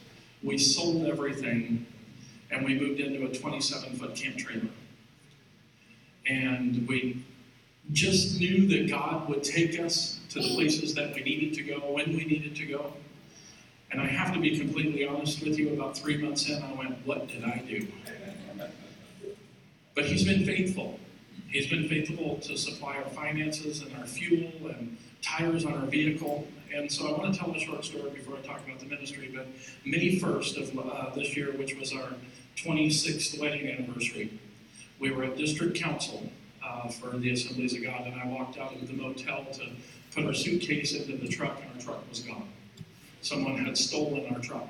We 0.43 0.57
sold 0.57 1.05
everything 1.05 1.85
and 2.51 2.65
we 2.65 2.77
moved 2.79 2.99
into 2.99 3.25
a 3.25 3.33
27 3.33 3.95
foot 3.97 4.15
camp 4.15 4.37
trailer. 4.37 4.69
and 6.29 6.85
we 6.89 7.23
just 7.93 8.37
knew 8.39 8.67
that 8.67 8.89
God 8.89 9.29
would 9.29 9.43
take 9.43 9.79
us 9.79 10.19
to 10.29 10.41
the 10.41 10.49
places 10.55 10.93
that 10.95 11.15
we 11.15 11.21
needed 11.23 11.53
to 11.53 11.63
go 11.63 11.79
when 11.93 12.07
we 12.09 12.25
needed 12.25 12.53
to 12.57 12.65
go. 12.65 12.93
And 13.91 14.01
I 14.01 14.07
have 14.07 14.33
to 14.33 14.39
be 14.41 14.59
completely 14.59 15.05
honest 15.07 15.41
with 15.41 15.57
you, 15.57 15.71
about 15.73 15.97
three 15.97 16.17
months 16.17 16.49
in, 16.49 16.61
I 16.61 16.73
went, 16.73 16.97
What 17.05 17.29
did 17.29 17.45
I 17.45 17.59
do? 17.59 17.87
But 19.95 20.05
He's 20.05 20.25
been 20.25 20.45
faithful. 20.45 20.99
He's 21.49 21.67
been 21.67 21.87
faithful 21.87 22.37
to 22.43 22.57
supply 22.57 22.97
our 22.97 23.09
finances 23.09 23.81
and 23.81 23.95
our 23.95 24.05
fuel 24.05 24.51
and 24.67 24.97
tires 25.21 25.65
on 25.65 25.73
our 25.73 25.85
vehicle. 25.85 26.47
And 26.73 26.91
so 26.91 27.07
I 27.07 27.17
want 27.17 27.33
to 27.33 27.39
tell 27.39 27.51
a 27.55 27.59
short 27.59 27.85
story 27.85 28.09
before 28.09 28.37
I 28.37 28.41
talk 28.41 28.65
about 28.65 28.79
the 28.79 28.85
ministry. 28.85 29.31
But 29.33 29.47
May 29.85 30.19
1st 30.19 30.75
of 30.75 30.79
uh, 30.79 31.15
this 31.15 31.35
year, 31.37 31.53
which 31.53 31.77
was 31.77 31.93
our 31.93 32.13
26th 32.57 33.39
wedding 33.39 33.67
anniversary, 33.67 34.39
we 34.99 35.11
were 35.11 35.23
at 35.23 35.37
district 35.37 35.77
council 35.77 36.29
uh, 36.63 36.89
for 36.89 37.17
the 37.17 37.31
Assemblies 37.31 37.73
of 37.73 37.83
God, 37.83 38.07
and 38.07 38.19
I 38.19 38.27
walked 38.27 38.57
out 38.57 38.73
of 38.73 38.85
the 38.85 38.93
motel 38.93 39.45
to 39.53 39.69
put 40.13 40.25
our 40.25 40.33
suitcase 40.33 40.93
into 40.93 41.15
the 41.15 41.27
truck, 41.27 41.61
and 41.61 41.71
our 41.75 41.81
truck 41.81 42.09
was 42.09 42.19
gone. 42.19 42.49
Someone 43.21 43.63
had 43.63 43.77
stolen 43.77 44.33
our 44.33 44.41
truck. 44.41 44.67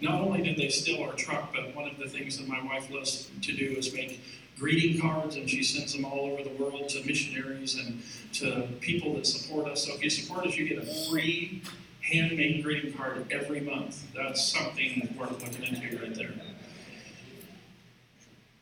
Not 0.00 0.22
only 0.22 0.42
did 0.42 0.56
they 0.56 0.70
steal 0.70 1.02
our 1.02 1.12
truck, 1.12 1.52
but 1.54 1.74
one 1.74 1.90
of 1.90 1.98
the 1.98 2.08
things 2.08 2.38
that 2.38 2.48
my 2.48 2.62
wife 2.64 2.90
loves 2.90 3.28
to 3.42 3.52
do 3.52 3.74
is 3.76 3.92
make 3.92 4.22
greeting 4.60 5.00
cards, 5.00 5.36
and 5.36 5.48
she 5.48 5.62
sends 5.62 5.94
them 5.94 6.04
all 6.04 6.30
over 6.32 6.42
the 6.42 6.62
world 6.62 6.88
to 6.90 7.02
missionaries 7.04 7.76
and 7.76 8.02
to 8.34 8.68
people 8.80 9.14
that 9.14 9.26
support 9.26 9.66
us. 9.66 9.86
So 9.86 9.94
if 9.94 10.04
you 10.04 10.10
support 10.10 10.46
us, 10.46 10.56
you 10.56 10.68
get 10.68 10.78
a 10.78 11.10
free 11.10 11.62
handmade 12.02 12.62
greeting 12.62 12.92
card 12.92 13.26
every 13.32 13.60
month. 13.60 14.04
That's 14.14 14.52
something 14.52 15.14
worth 15.18 15.42
looking 15.42 15.64
into 15.64 15.98
right 15.98 16.14
there. 16.14 16.32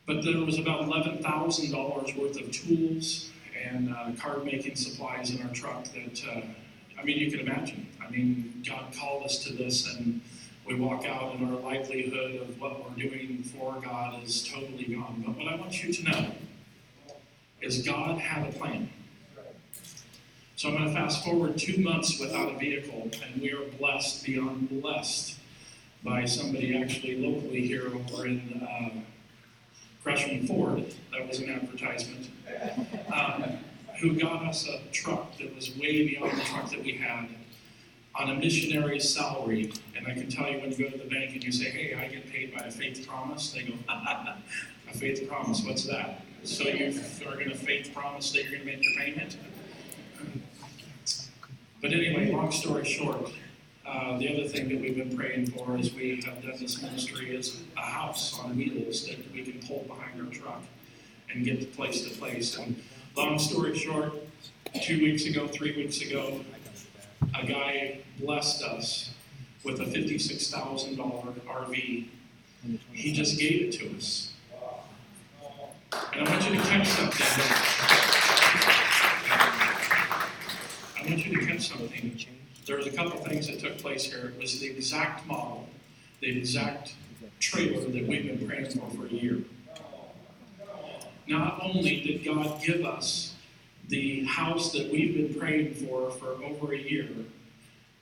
But 0.07 0.23
there 0.23 0.39
was 0.43 0.57
about 0.57 0.81
$11,000 0.81 2.17
worth 2.17 2.39
of 2.39 2.51
tools 2.51 3.29
and 3.63 3.93
uh, 3.93 4.11
card 4.19 4.45
making 4.45 4.75
supplies 4.75 5.31
in 5.31 5.41
our 5.45 5.53
truck 5.53 5.83
that, 5.85 6.23
uh, 6.27 6.41
I 6.99 7.03
mean, 7.03 7.17
you 7.17 7.29
can 7.29 7.41
imagine. 7.41 7.87
I 8.03 8.09
mean, 8.09 8.63
God 8.67 8.93
called 8.97 9.25
us 9.25 9.43
to 9.43 9.53
this, 9.53 9.95
and 9.95 10.21
we 10.69 10.75
walk 10.75 11.03
out, 11.05 11.35
and 11.35 11.49
our 11.49 11.59
livelihood 11.61 12.41
of 12.41 12.61
what 12.61 12.85
we're 12.85 13.09
doing 13.09 13.43
for 13.43 13.81
God 13.81 14.23
is 14.23 14.47
totally 14.47 14.83
gone. 14.83 15.23
But 15.25 15.35
what 15.35 15.51
I 15.51 15.55
want 15.55 15.83
you 15.83 15.91
to 15.91 16.03
know 16.03 16.31
is 17.59 17.81
God 17.81 18.19
had 18.19 18.47
a 18.47 18.51
plan. 18.51 18.89
So 20.55 20.69
I'm 20.69 20.77
going 20.77 20.89
to 20.89 20.93
fast 20.93 21.25
forward 21.25 21.57
two 21.57 21.81
months 21.81 22.19
without 22.19 22.53
a 22.53 22.57
vehicle, 22.59 23.09
and 23.25 23.41
we 23.41 23.51
are 23.51 23.63
blessed 23.79 24.25
beyond 24.25 24.69
blessed 24.81 25.39
by 26.03 26.25
somebody 26.25 26.77
actually 26.77 27.17
locally 27.17 27.65
here 27.65 27.87
over 27.87 28.27
in. 28.27 28.67
Uh, 28.69 28.99
Gresham 30.03 30.47
Ford, 30.47 30.93
that 31.11 31.27
was 31.27 31.39
an 31.39 31.49
advertisement, 31.49 32.29
um, 33.13 33.57
who 33.99 34.13
got 34.13 34.43
us 34.45 34.65
a 34.67 34.79
truck 34.93 35.37
that 35.37 35.53
was 35.55 35.75
way 35.75 36.07
beyond 36.07 36.39
the 36.39 36.43
truck 36.45 36.71
that 36.71 36.81
we 36.81 36.93
had 36.93 37.27
on 38.19 38.29
a 38.29 38.35
missionary 38.35 38.99
salary. 38.99 39.71
And 39.95 40.05
I 40.05 40.13
can 40.13 40.29
tell 40.29 40.51
you 40.51 40.59
when 40.59 40.71
you 40.71 40.77
go 40.77 40.89
to 40.89 40.97
the 40.97 41.09
bank 41.09 41.33
and 41.33 41.43
you 41.43 41.51
say, 41.51 41.69
hey, 41.69 41.95
I 41.95 42.09
get 42.09 42.29
paid 42.29 42.53
by 42.53 42.65
a 42.65 42.71
faith 42.71 43.07
promise, 43.07 43.51
they 43.51 43.63
go, 43.63 43.73
a 43.87 44.93
faith 44.93 45.27
promise, 45.27 45.63
what's 45.63 45.85
that? 45.85 46.25
So 46.43 46.67
you 46.67 46.99
are 47.25 47.35
going 47.35 47.49
to 47.49 47.55
faith 47.55 47.93
promise 47.93 48.31
that 48.33 48.43
you're 48.43 48.51
going 48.51 48.61
to 48.61 48.65
make 48.65 48.83
your 48.83 48.93
payment? 49.05 49.37
But 51.81 51.93
anyway, 51.93 52.31
long 52.31 52.51
story 52.51 52.83
short, 52.83 53.31
uh, 53.87 54.17
the 54.17 54.33
other 54.33 54.47
thing 54.49 54.67
that 54.67 54.81
we've 54.81 54.97
been 54.97 55.17
praying 55.17 55.51
for 55.51 55.77
as 55.77 55.93
we 55.93 56.21
have 56.25 56.43
done 56.43 56.57
this 56.59 56.81
ministry 56.81 57.35
is 57.35 57.61
a 57.77 57.81
house 57.81 58.37
on 58.39 58.57
wheels 58.57 59.07
that 59.07 59.17
we 59.33 59.43
can 59.43 59.65
pull 59.65 59.85
behind 59.87 60.19
our 60.21 60.31
truck 60.31 60.61
and 61.33 61.45
get 61.45 61.61
to 61.61 61.67
place 61.67 62.03
to 62.03 62.09
place. 62.17 62.57
And 62.57 62.81
long 63.15 63.39
story 63.39 63.77
short, 63.77 64.13
two 64.81 64.99
weeks 64.99 65.25
ago, 65.25 65.47
three 65.47 65.75
weeks 65.75 66.01
ago, 66.01 66.41
a 67.21 67.45
guy 67.45 67.99
blessed 68.19 68.63
us 68.63 69.11
with 69.63 69.79
a 69.79 69.85
$56,000 69.85 70.97
RV. 70.97 72.07
He 72.93 73.13
just 73.13 73.39
gave 73.39 73.61
it 73.67 73.71
to 73.79 73.95
us. 73.95 74.33
And 76.13 76.27
I 76.27 76.31
want 76.31 76.49
you 76.49 76.55
to 76.55 76.61
catch 76.61 76.87
something. 76.87 77.27
I 80.97 81.09
want 81.09 81.25
you 81.25 81.39
to 81.39 81.45
catch 81.45 81.69
something 81.69 82.19
there 82.69 82.77
was 82.77 82.85
a 82.85 82.91
couple 82.91 83.19
things 83.21 83.47
that 83.47 83.59
took 83.59 83.79
place 83.79 84.03
here. 84.03 84.27
It 84.27 84.39
was 84.39 84.59
the 84.59 84.67
exact 84.67 85.25
model, 85.25 85.67
the 86.21 86.37
exact 86.37 86.93
trailer 87.39 87.81
that 87.81 88.07
we've 88.07 88.27
been 88.27 88.47
praying 88.47 88.69
for 88.69 88.87
for 88.91 89.07
a 89.07 89.09
year. 89.09 89.39
Not 91.27 91.59
only 91.63 92.01
did 92.01 92.23
God 92.23 92.61
give 92.63 92.85
us 92.85 93.28
the 93.89 94.23
house 94.25 94.71
that 94.71 94.91
we've 94.91 95.15
been 95.15 95.39
praying 95.39 95.73
for 95.73 96.11
for 96.11 96.41
over 96.43 96.73
a 96.73 96.77
year, 96.77 97.09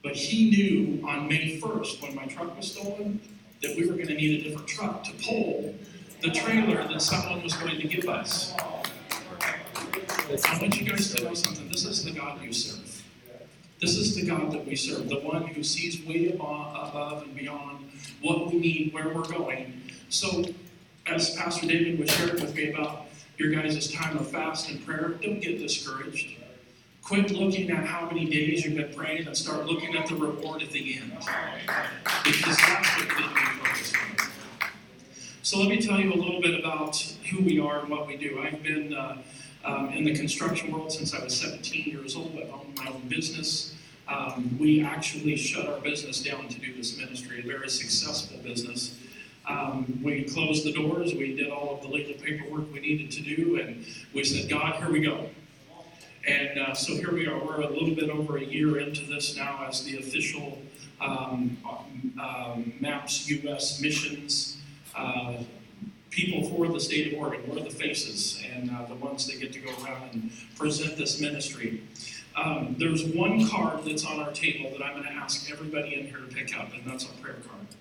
but 0.03 0.15
He 0.15 0.49
knew 0.49 1.07
on 1.07 1.27
May 1.27 1.59
1st, 1.59 2.01
when 2.01 2.15
my 2.15 2.25
truck 2.25 2.55
was 2.55 2.71
stolen, 2.71 3.19
that 3.61 3.75
we 3.75 3.87
were 3.87 3.95
going 3.95 4.07
to 4.07 4.13
need 4.13 4.41
a 4.41 4.43
different 4.43 4.67
truck 4.67 5.03
to 5.05 5.11
pull 5.25 5.73
the 6.21 6.31
trailer 6.31 6.87
that 6.87 7.01
someone 7.01 7.41
was 7.41 7.53
going 7.53 7.79
to 7.79 7.87
give 7.87 8.07
us. 8.09 8.53
I 8.59 10.59
want 10.59 10.79
you 10.79 10.89
guys 10.89 11.13
to 11.13 11.23
know 11.23 11.33
something. 11.33 11.69
This 11.69 11.85
is 11.85 12.03
the 12.03 12.11
God 12.11 12.41
you 12.41 12.51
serve. 12.51 13.03
This 13.79 13.95
is 13.95 14.15
the 14.15 14.25
God 14.25 14.51
that 14.51 14.65
we 14.65 14.75
serve, 14.75 15.07
the 15.07 15.19
one 15.19 15.47
who 15.47 15.63
sees 15.63 16.03
way 16.05 16.33
above 16.33 17.23
and 17.23 17.35
beyond 17.35 17.89
what 18.21 18.51
we 18.51 18.59
need, 18.59 18.93
where 18.93 19.13
we're 19.13 19.27
going. 19.27 19.81
So, 20.09 20.45
as 21.05 21.35
Pastor 21.35 21.67
David 21.67 21.99
was 21.99 22.09
sharing 22.09 22.41
with 22.41 22.55
me 22.55 22.73
about 22.73 23.06
your 23.37 23.51
guys' 23.51 23.91
time 23.91 24.17
of 24.17 24.29
fast 24.29 24.69
and 24.69 24.83
prayer, 24.85 25.09
don't 25.21 25.39
get 25.39 25.59
discouraged. 25.59 26.37
Quit 27.03 27.31
looking 27.31 27.69
at 27.71 27.85
how 27.85 28.07
many 28.07 28.25
days 28.25 28.65
you've 28.65 28.75
been 28.75 28.93
praying 28.93 29.27
and 29.27 29.37
start 29.37 29.65
looking 29.65 29.95
at 29.95 30.07
the 30.07 30.15
reward 30.15 30.61
at 30.61 30.71
the 30.71 30.99
end. 30.99 31.13
Because 32.25 32.57
that's 32.57 32.97
what 32.97 33.15
we 33.15 33.23
focus 33.23 33.93
on. 33.93 34.27
So, 35.43 35.59
let 35.59 35.69
me 35.69 35.81
tell 35.81 35.99
you 35.99 36.11
a 36.11 36.15
little 36.15 36.41
bit 36.41 36.59
about 36.59 36.97
who 37.29 37.41
we 37.41 37.59
are 37.59 37.79
and 37.79 37.89
what 37.89 38.07
we 38.07 38.17
do. 38.17 38.41
I've 38.41 38.61
been 38.61 38.93
uh, 38.93 39.17
um, 39.63 39.89
in 39.89 40.03
the 40.03 40.13
construction 40.13 40.71
world 40.71 40.91
since 40.91 41.13
I 41.13 41.23
was 41.23 41.39
17 41.39 41.85
years 41.85 42.15
old. 42.15 42.37
I've 42.37 42.51
owned 42.51 42.77
my 42.77 42.87
own 42.87 43.07
business. 43.07 43.73
Um, 44.09 44.57
we 44.59 44.83
actually 44.83 45.35
shut 45.35 45.67
our 45.67 45.79
business 45.79 46.21
down 46.21 46.47
to 46.49 46.59
do 46.59 46.73
this 46.75 46.97
ministry, 46.97 47.39
a 47.39 47.47
very 47.47 47.69
successful 47.69 48.37
business. 48.39 48.97
Um, 49.47 50.01
we 50.03 50.23
closed 50.23 50.65
the 50.65 50.73
doors, 50.73 51.13
we 51.13 51.35
did 51.35 51.49
all 51.49 51.75
of 51.75 51.81
the 51.81 51.87
legal 51.87 52.13
paperwork 52.21 52.71
we 52.73 52.81
needed 52.81 53.11
to 53.11 53.21
do, 53.21 53.59
and 53.59 53.85
we 54.13 54.23
said, 54.23 54.49
God, 54.49 54.75
here 54.75 54.91
we 54.91 54.99
go. 54.99 55.29
And 56.27 56.59
uh, 56.59 56.73
so 56.73 56.93
here 56.93 57.13
we 57.13 57.25
are. 57.25 57.39
We're 57.39 57.61
a 57.61 57.69
little 57.69 57.95
bit 57.95 58.09
over 58.09 58.37
a 58.37 58.43
year 58.43 58.79
into 58.79 59.05
this 59.05 59.37
now 59.37 59.65
as 59.65 59.85
the 59.85 59.97
official 59.97 60.61
um, 60.99 61.57
um, 62.19 62.73
MAPS 62.81 63.29
US 63.29 63.79
missions 63.79 64.57
uh, 64.95 65.35
people 66.09 66.49
for 66.49 66.67
the 66.67 66.79
state 66.79 67.13
of 67.13 67.19
Oregon. 67.19 67.49
We're 67.49 67.63
the 67.63 67.69
faces 67.69 68.43
and 68.53 68.69
uh, 68.69 68.85
the 68.87 68.95
ones 68.95 69.25
that 69.27 69.39
get 69.39 69.53
to 69.53 69.59
go 69.59 69.71
around 69.85 70.09
and 70.13 70.31
present 70.57 70.97
this 70.97 71.21
ministry. 71.21 71.83
Um, 72.35 72.75
there's 72.77 73.05
one 73.05 73.47
card 73.47 73.85
that's 73.85 74.05
on 74.05 74.19
our 74.19 74.31
table 74.31 74.69
that 74.71 74.83
I'm 74.83 74.93
going 74.93 75.05
to 75.05 75.13
ask 75.13 75.49
everybody 75.49 75.95
in 75.95 76.07
here 76.07 76.17
to 76.17 76.27
pick 76.27 76.57
up, 76.59 76.73
and 76.73 76.83
that's 76.85 77.05
our 77.05 77.13
prayer 77.21 77.37
card. 77.47 77.76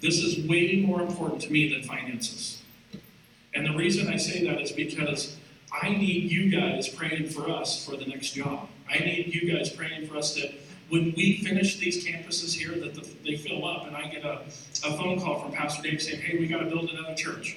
This 0.00 0.22
is 0.22 0.46
way 0.48 0.82
more 0.86 1.02
important 1.02 1.42
to 1.42 1.52
me 1.52 1.72
than 1.72 1.82
finances. 1.82 2.62
And 3.54 3.66
the 3.66 3.76
reason 3.76 4.08
I 4.08 4.16
say 4.16 4.44
that 4.46 4.60
is 4.60 4.72
because 4.72 5.36
I 5.82 5.90
need 5.90 6.30
you 6.30 6.50
guys 6.50 6.88
praying 6.88 7.30
for 7.30 7.50
us 7.50 7.84
for 7.84 7.96
the 7.96 8.06
next 8.06 8.30
job. 8.30 8.68
I 8.88 8.98
need 8.98 9.34
you 9.34 9.52
guys 9.52 9.70
praying 9.70 10.06
for 10.06 10.16
us 10.16 10.34
that 10.34 10.52
when 10.88 11.12
we 11.16 11.38
finish 11.38 11.78
these 11.78 12.04
campuses 12.04 12.52
here, 12.52 12.70
that 12.80 12.94
the, 12.94 13.08
they 13.24 13.36
fill 13.36 13.64
up, 13.64 13.86
and 13.86 13.96
I 13.96 14.08
get 14.08 14.24
a, 14.24 14.42
a 14.84 14.96
phone 14.96 15.20
call 15.20 15.40
from 15.40 15.52
Pastor 15.52 15.82
Dave 15.82 16.02
saying, 16.02 16.20
"Hey, 16.20 16.38
we 16.38 16.48
got 16.48 16.58
to 16.58 16.66
build 16.66 16.90
another 16.90 17.14
church." 17.14 17.56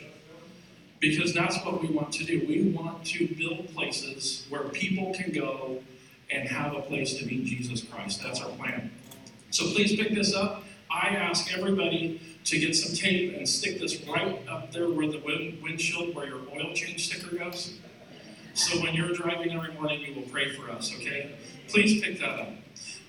because 1.04 1.34
that's 1.34 1.58
what 1.66 1.82
we 1.82 1.90
want 1.90 2.14
to 2.14 2.24
do. 2.24 2.46
We 2.48 2.72
want 2.72 3.06
to 3.08 3.28
build 3.36 3.68
places 3.76 4.46
where 4.48 4.64
people 4.70 5.14
can 5.14 5.34
go 5.34 5.84
and 6.32 6.48
have 6.48 6.74
a 6.74 6.82
place 6.82 7.16
to 7.16 7.26
meet 7.26 7.44
Jesus 7.44 7.84
Christ. 7.84 8.24
That's 8.24 8.40
our 8.40 8.50
plan. 8.52 8.90
So 9.50 9.66
please 9.66 9.98
pick 9.98 10.16
this 10.16 10.34
up. 10.34 10.64
I 10.94 11.16
ask 11.16 11.52
everybody 11.58 12.22
to 12.46 12.60
get 12.60 12.76
some 12.76 12.96
tape 12.96 13.36
and 13.36 13.50
stick 13.50 13.80
this 13.80 14.02
right 14.04 14.48
up 14.48 14.72
there 14.72 14.90
where 14.90 15.10
the 15.12 15.20
wind, 15.20 15.64
windshield, 15.64 16.14
where 16.14 16.28
your 16.28 16.42
oil 16.54 16.74
change 16.76 17.08
sticker 17.08 17.36
goes. 17.36 17.80
So 18.54 18.80
when 18.82 18.94
you're 18.94 19.14
driving 19.14 19.52
every 19.52 19.74
morning, 19.74 20.02
you 20.02 20.14
will 20.14 20.30
pray 20.30 20.56
for 20.56 20.70
us, 20.70 20.94
okay? 20.96 21.36
Please 21.68 22.02
pick 22.04 22.20
that 22.20 22.40
up. 22.40 22.50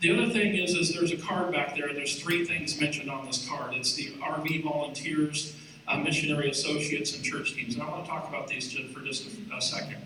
The 0.00 0.16
other 0.16 0.32
thing 0.32 0.54
is, 0.54 0.74
is 0.74 0.94
there's 0.94 1.12
a 1.12 1.18
card 1.18 1.52
back 1.52 1.76
there. 1.76 1.88
And 1.88 1.96
there's 1.96 2.20
three 2.20 2.44
things 2.46 2.80
mentioned 2.80 3.10
on 3.10 3.26
this 3.26 3.46
card. 3.46 3.74
It's 3.74 3.94
the 3.94 4.12
RV 4.12 4.64
volunteers 4.64 5.54
uh, 5.86 5.98
missionary 5.98 6.50
associates 6.50 7.14
and 7.14 7.22
church 7.22 7.54
teams. 7.54 7.74
And 7.74 7.82
I 7.82 7.90
want 7.90 8.04
to 8.04 8.10
talk 8.10 8.28
about 8.28 8.48
these 8.48 8.72
for 8.72 9.00
just 9.00 9.26
a, 9.26 9.56
a 9.56 9.60
second. 9.60 9.98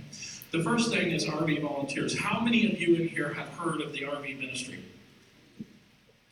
The 0.51 0.62
first 0.62 0.91
thing 0.91 1.12
is 1.12 1.24
RV 1.26 1.62
volunteers. 1.62 2.18
How 2.18 2.41
many 2.41 2.72
of 2.72 2.81
you 2.81 2.97
in 2.97 3.09
here 3.09 3.33
have 3.35 3.49
heard 3.51 3.81
of 3.81 3.93
the 3.93 4.01
RV 4.01 4.41
ministry? 4.41 4.83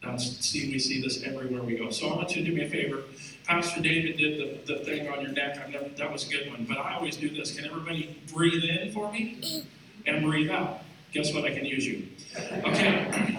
That's, 0.06 0.46
see, 0.46 0.70
we 0.70 0.78
see 0.78 1.00
this 1.00 1.22
everywhere 1.22 1.62
we 1.62 1.76
go. 1.76 1.90
So 1.90 2.08
I 2.08 2.16
want 2.16 2.34
you 2.34 2.44
to 2.44 2.50
do 2.50 2.56
me 2.56 2.64
a 2.64 2.68
favor. 2.68 3.02
Pastor 3.46 3.80
David 3.80 4.16
did 4.16 4.66
the, 4.66 4.74
the 4.74 4.84
thing 4.84 5.08
on 5.08 5.20
your 5.20 5.32
neck. 5.32 5.58
I've 5.58 5.70
never, 5.70 5.88
that 5.88 6.12
was 6.12 6.28
a 6.28 6.30
good 6.30 6.50
one. 6.50 6.64
But 6.64 6.78
I 6.78 6.94
always 6.94 7.16
do 7.16 7.28
this. 7.28 7.54
Can 7.54 7.64
everybody 7.66 8.20
breathe 8.32 8.64
in 8.64 8.92
for 8.92 9.12
me 9.12 9.64
and 10.06 10.24
breathe 10.24 10.50
out? 10.50 10.80
Guess 11.12 11.32
what? 11.32 11.44
I 11.44 11.54
can 11.54 11.64
use 11.64 11.86
you. 11.86 12.08
Okay. 12.64 13.38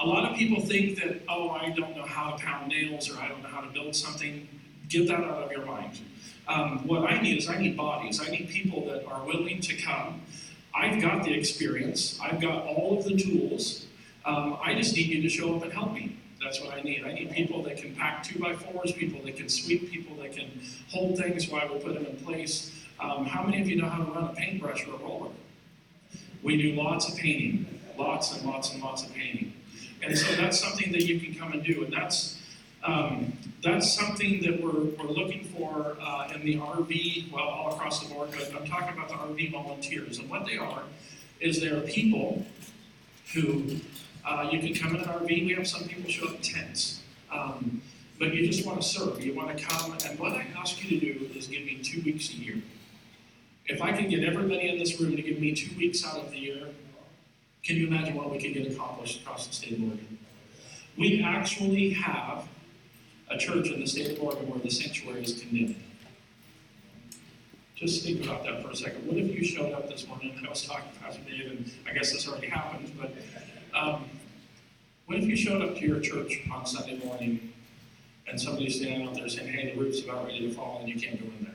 A 0.00 0.06
lot 0.06 0.30
of 0.30 0.36
people 0.36 0.62
think 0.62 0.98
that, 1.00 1.20
oh, 1.28 1.50
I 1.50 1.70
don't 1.70 1.96
know 1.96 2.06
how 2.06 2.32
to 2.32 2.42
pound 2.42 2.68
nails 2.68 3.10
or 3.10 3.18
I 3.20 3.28
don't 3.28 3.42
know 3.42 3.48
how 3.48 3.60
to 3.60 3.68
build 3.68 3.94
something. 3.94 4.48
Get 4.88 5.08
that 5.08 5.20
out 5.20 5.42
of 5.42 5.52
your 5.52 5.64
mind. 5.66 5.98
Um, 6.48 6.86
what 6.86 7.10
I 7.10 7.20
need 7.20 7.38
is 7.38 7.48
I 7.48 7.58
need 7.58 7.76
bodies. 7.76 8.20
I 8.20 8.30
need 8.30 8.48
people 8.48 8.86
that 8.86 9.06
are 9.06 9.24
willing 9.24 9.60
to 9.60 9.76
come. 9.76 10.22
I've 10.74 11.00
got 11.00 11.24
the 11.24 11.32
experience. 11.32 12.18
I've 12.22 12.40
got 12.40 12.64
all 12.64 12.98
of 12.98 13.04
the 13.04 13.16
tools. 13.16 13.86
Um, 14.24 14.58
I 14.62 14.74
just 14.74 14.94
need 14.94 15.06
you 15.06 15.22
to 15.22 15.28
show 15.28 15.56
up 15.56 15.62
and 15.62 15.72
help 15.72 15.92
me. 15.92 16.16
That's 16.42 16.60
what 16.60 16.74
I 16.74 16.80
need. 16.80 17.04
I 17.04 17.12
need 17.12 17.30
people 17.32 17.62
that 17.64 17.76
can 17.76 17.94
pack 17.94 18.22
two 18.22 18.38
by 18.38 18.54
fours, 18.54 18.92
people 18.92 19.22
that 19.24 19.36
can 19.36 19.48
sweep, 19.48 19.90
people 19.90 20.16
that 20.16 20.34
can 20.34 20.50
hold 20.90 21.18
things 21.18 21.48
while 21.48 21.68
we 21.72 21.80
put 21.80 21.94
them 21.94 22.06
in 22.06 22.16
place. 22.16 22.84
Um, 22.98 23.26
how 23.26 23.42
many 23.42 23.60
of 23.60 23.68
you 23.68 23.76
know 23.76 23.88
how 23.88 24.04
to 24.04 24.10
run 24.10 24.24
a 24.24 24.32
paintbrush 24.34 24.86
or 24.86 24.94
a 24.94 24.98
roller? 24.98 25.30
We 26.42 26.60
do 26.60 26.72
lots 26.80 27.08
of 27.08 27.16
painting, 27.18 27.80
lots 27.98 28.34
and 28.36 28.46
lots 28.46 28.72
and 28.72 28.82
lots 28.82 29.04
of 29.04 29.14
painting. 29.14 29.52
And 30.02 30.16
so 30.16 30.34
that's 30.36 30.58
something 30.58 30.92
that 30.92 31.02
you 31.02 31.20
can 31.20 31.34
come 31.34 31.52
and 31.52 31.62
do. 31.62 31.84
And 31.84 31.92
that's 31.92 32.40
um, 32.82 33.34
that's 33.62 33.92
something 33.92 34.40
that 34.42 34.62
we're, 34.62 34.84
we're 34.84 35.10
looking 35.10 35.44
for 35.44 35.98
uh, 36.00 36.32
in 36.34 36.44
the 36.44 36.56
RV, 36.56 37.30
well, 37.30 37.44
all 37.44 37.74
across 37.74 38.02
the 38.02 38.14
board, 38.14 38.30
but 38.30 38.54
I'm 38.58 38.66
talking 38.66 38.96
about 38.96 39.08
the 39.08 39.16
RV 39.16 39.52
volunteers. 39.52 40.18
And 40.18 40.30
what 40.30 40.46
they 40.46 40.56
are 40.56 40.84
is 41.40 41.60
they 41.60 41.68
are 41.68 41.82
people 41.82 42.46
who 43.34 43.76
uh, 44.30 44.48
you 44.50 44.60
can 44.60 44.74
come 44.74 44.94
in 44.94 45.02
an 45.02 45.08
RV. 45.08 45.28
We 45.28 45.54
have 45.54 45.66
some 45.66 45.84
people 45.84 46.08
show 46.08 46.26
up 46.26 46.36
in 46.36 46.40
tents. 46.40 47.02
Um, 47.32 47.82
but 48.18 48.32
you 48.32 48.46
just 48.46 48.64
want 48.64 48.80
to 48.80 48.86
serve. 48.86 49.24
You 49.24 49.34
want 49.34 49.56
to 49.56 49.64
come. 49.64 49.96
And 50.06 50.18
what 50.18 50.32
I 50.32 50.46
ask 50.56 50.82
you 50.82 51.00
to 51.00 51.14
do 51.14 51.30
is 51.36 51.48
give 51.48 51.64
me 51.64 51.80
two 51.82 52.00
weeks 52.02 52.30
a 52.30 52.34
year. 52.34 52.62
If 53.66 53.82
I 53.82 53.92
can 53.92 54.08
get 54.08 54.22
everybody 54.22 54.68
in 54.68 54.78
this 54.78 55.00
room 55.00 55.16
to 55.16 55.22
give 55.22 55.40
me 55.40 55.52
two 55.54 55.76
weeks 55.76 56.06
out 56.06 56.18
of 56.18 56.30
the 56.30 56.38
year, 56.38 56.68
can 57.64 57.76
you 57.76 57.88
imagine 57.88 58.14
what 58.14 58.30
we 58.30 58.38
could 58.38 58.54
get 58.54 58.70
accomplished 58.70 59.22
across 59.22 59.46
the 59.46 59.52
state 59.52 59.72
of 59.72 59.82
Oregon? 59.82 60.18
We 60.96 61.22
actually 61.22 61.90
have 61.90 62.46
a 63.30 63.36
church 63.36 63.68
in 63.68 63.80
the 63.80 63.86
state 63.86 64.16
of 64.16 64.22
Oregon 64.22 64.48
where 64.48 64.60
the 64.60 64.70
sanctuary 64.70 65.24
is 65.24 65.40
condemned. 65.40 65.76
Just 67.74 68.04
think 68.04 68.24
about 68.24 68.44
that 68.44 68.62
for 68.62 68.70
a 68.70 68.76
second. 68.76 69.06
What 69.06 69.16
if 69.16 69.34
you 69.34 69.44
showed 69.44 69.72
up 69.72 69.88
this 69.88 70.06
morning? 70.06 70.34
and 70.36 70.46
I 70.46 70.50
was 70.50 70.66
talking 70.66 70.92
to 70.92 71.00
Pastor 71.00 71.22
Dave, 71.22 71.50
and 71.50 71.70
I 71.88 71.94
guess 71.94 72.12
this 72.12 72.28
already 72.28 72.48
happened, 72.48 72.92
but 73.00 73.14
um, 73.74 74.04
what 75.10 75.18
if 75.18 75.24
you 75.24 75.34
showed 75.34 75.60
up 75.60 75.74
to 75.74 75.84
your 75.84 75.98
church 75.98 76.40
on 76.52 76.64
Sunday 76.64 76.96
morning 77.04 77.52
and 78.28 78.40
somebody's 78.40 78.76
standing 78.76 79.08
out 79.08 79.14
there 79.14 79.28
saying, 79.28 79.52
hey, 79.52 79.74
the 79.74 79.80
roof's 79.80 80.04
about 80.04 80.24
ready 80.24 80.48
to 80.48 80.54
fall 80.54 80.78
and 80.78 80.88
you 80.88 81.00
can't 81.00 81.20
go 81.20 81.26
in 81.36 81.46
there? 81.46 81.54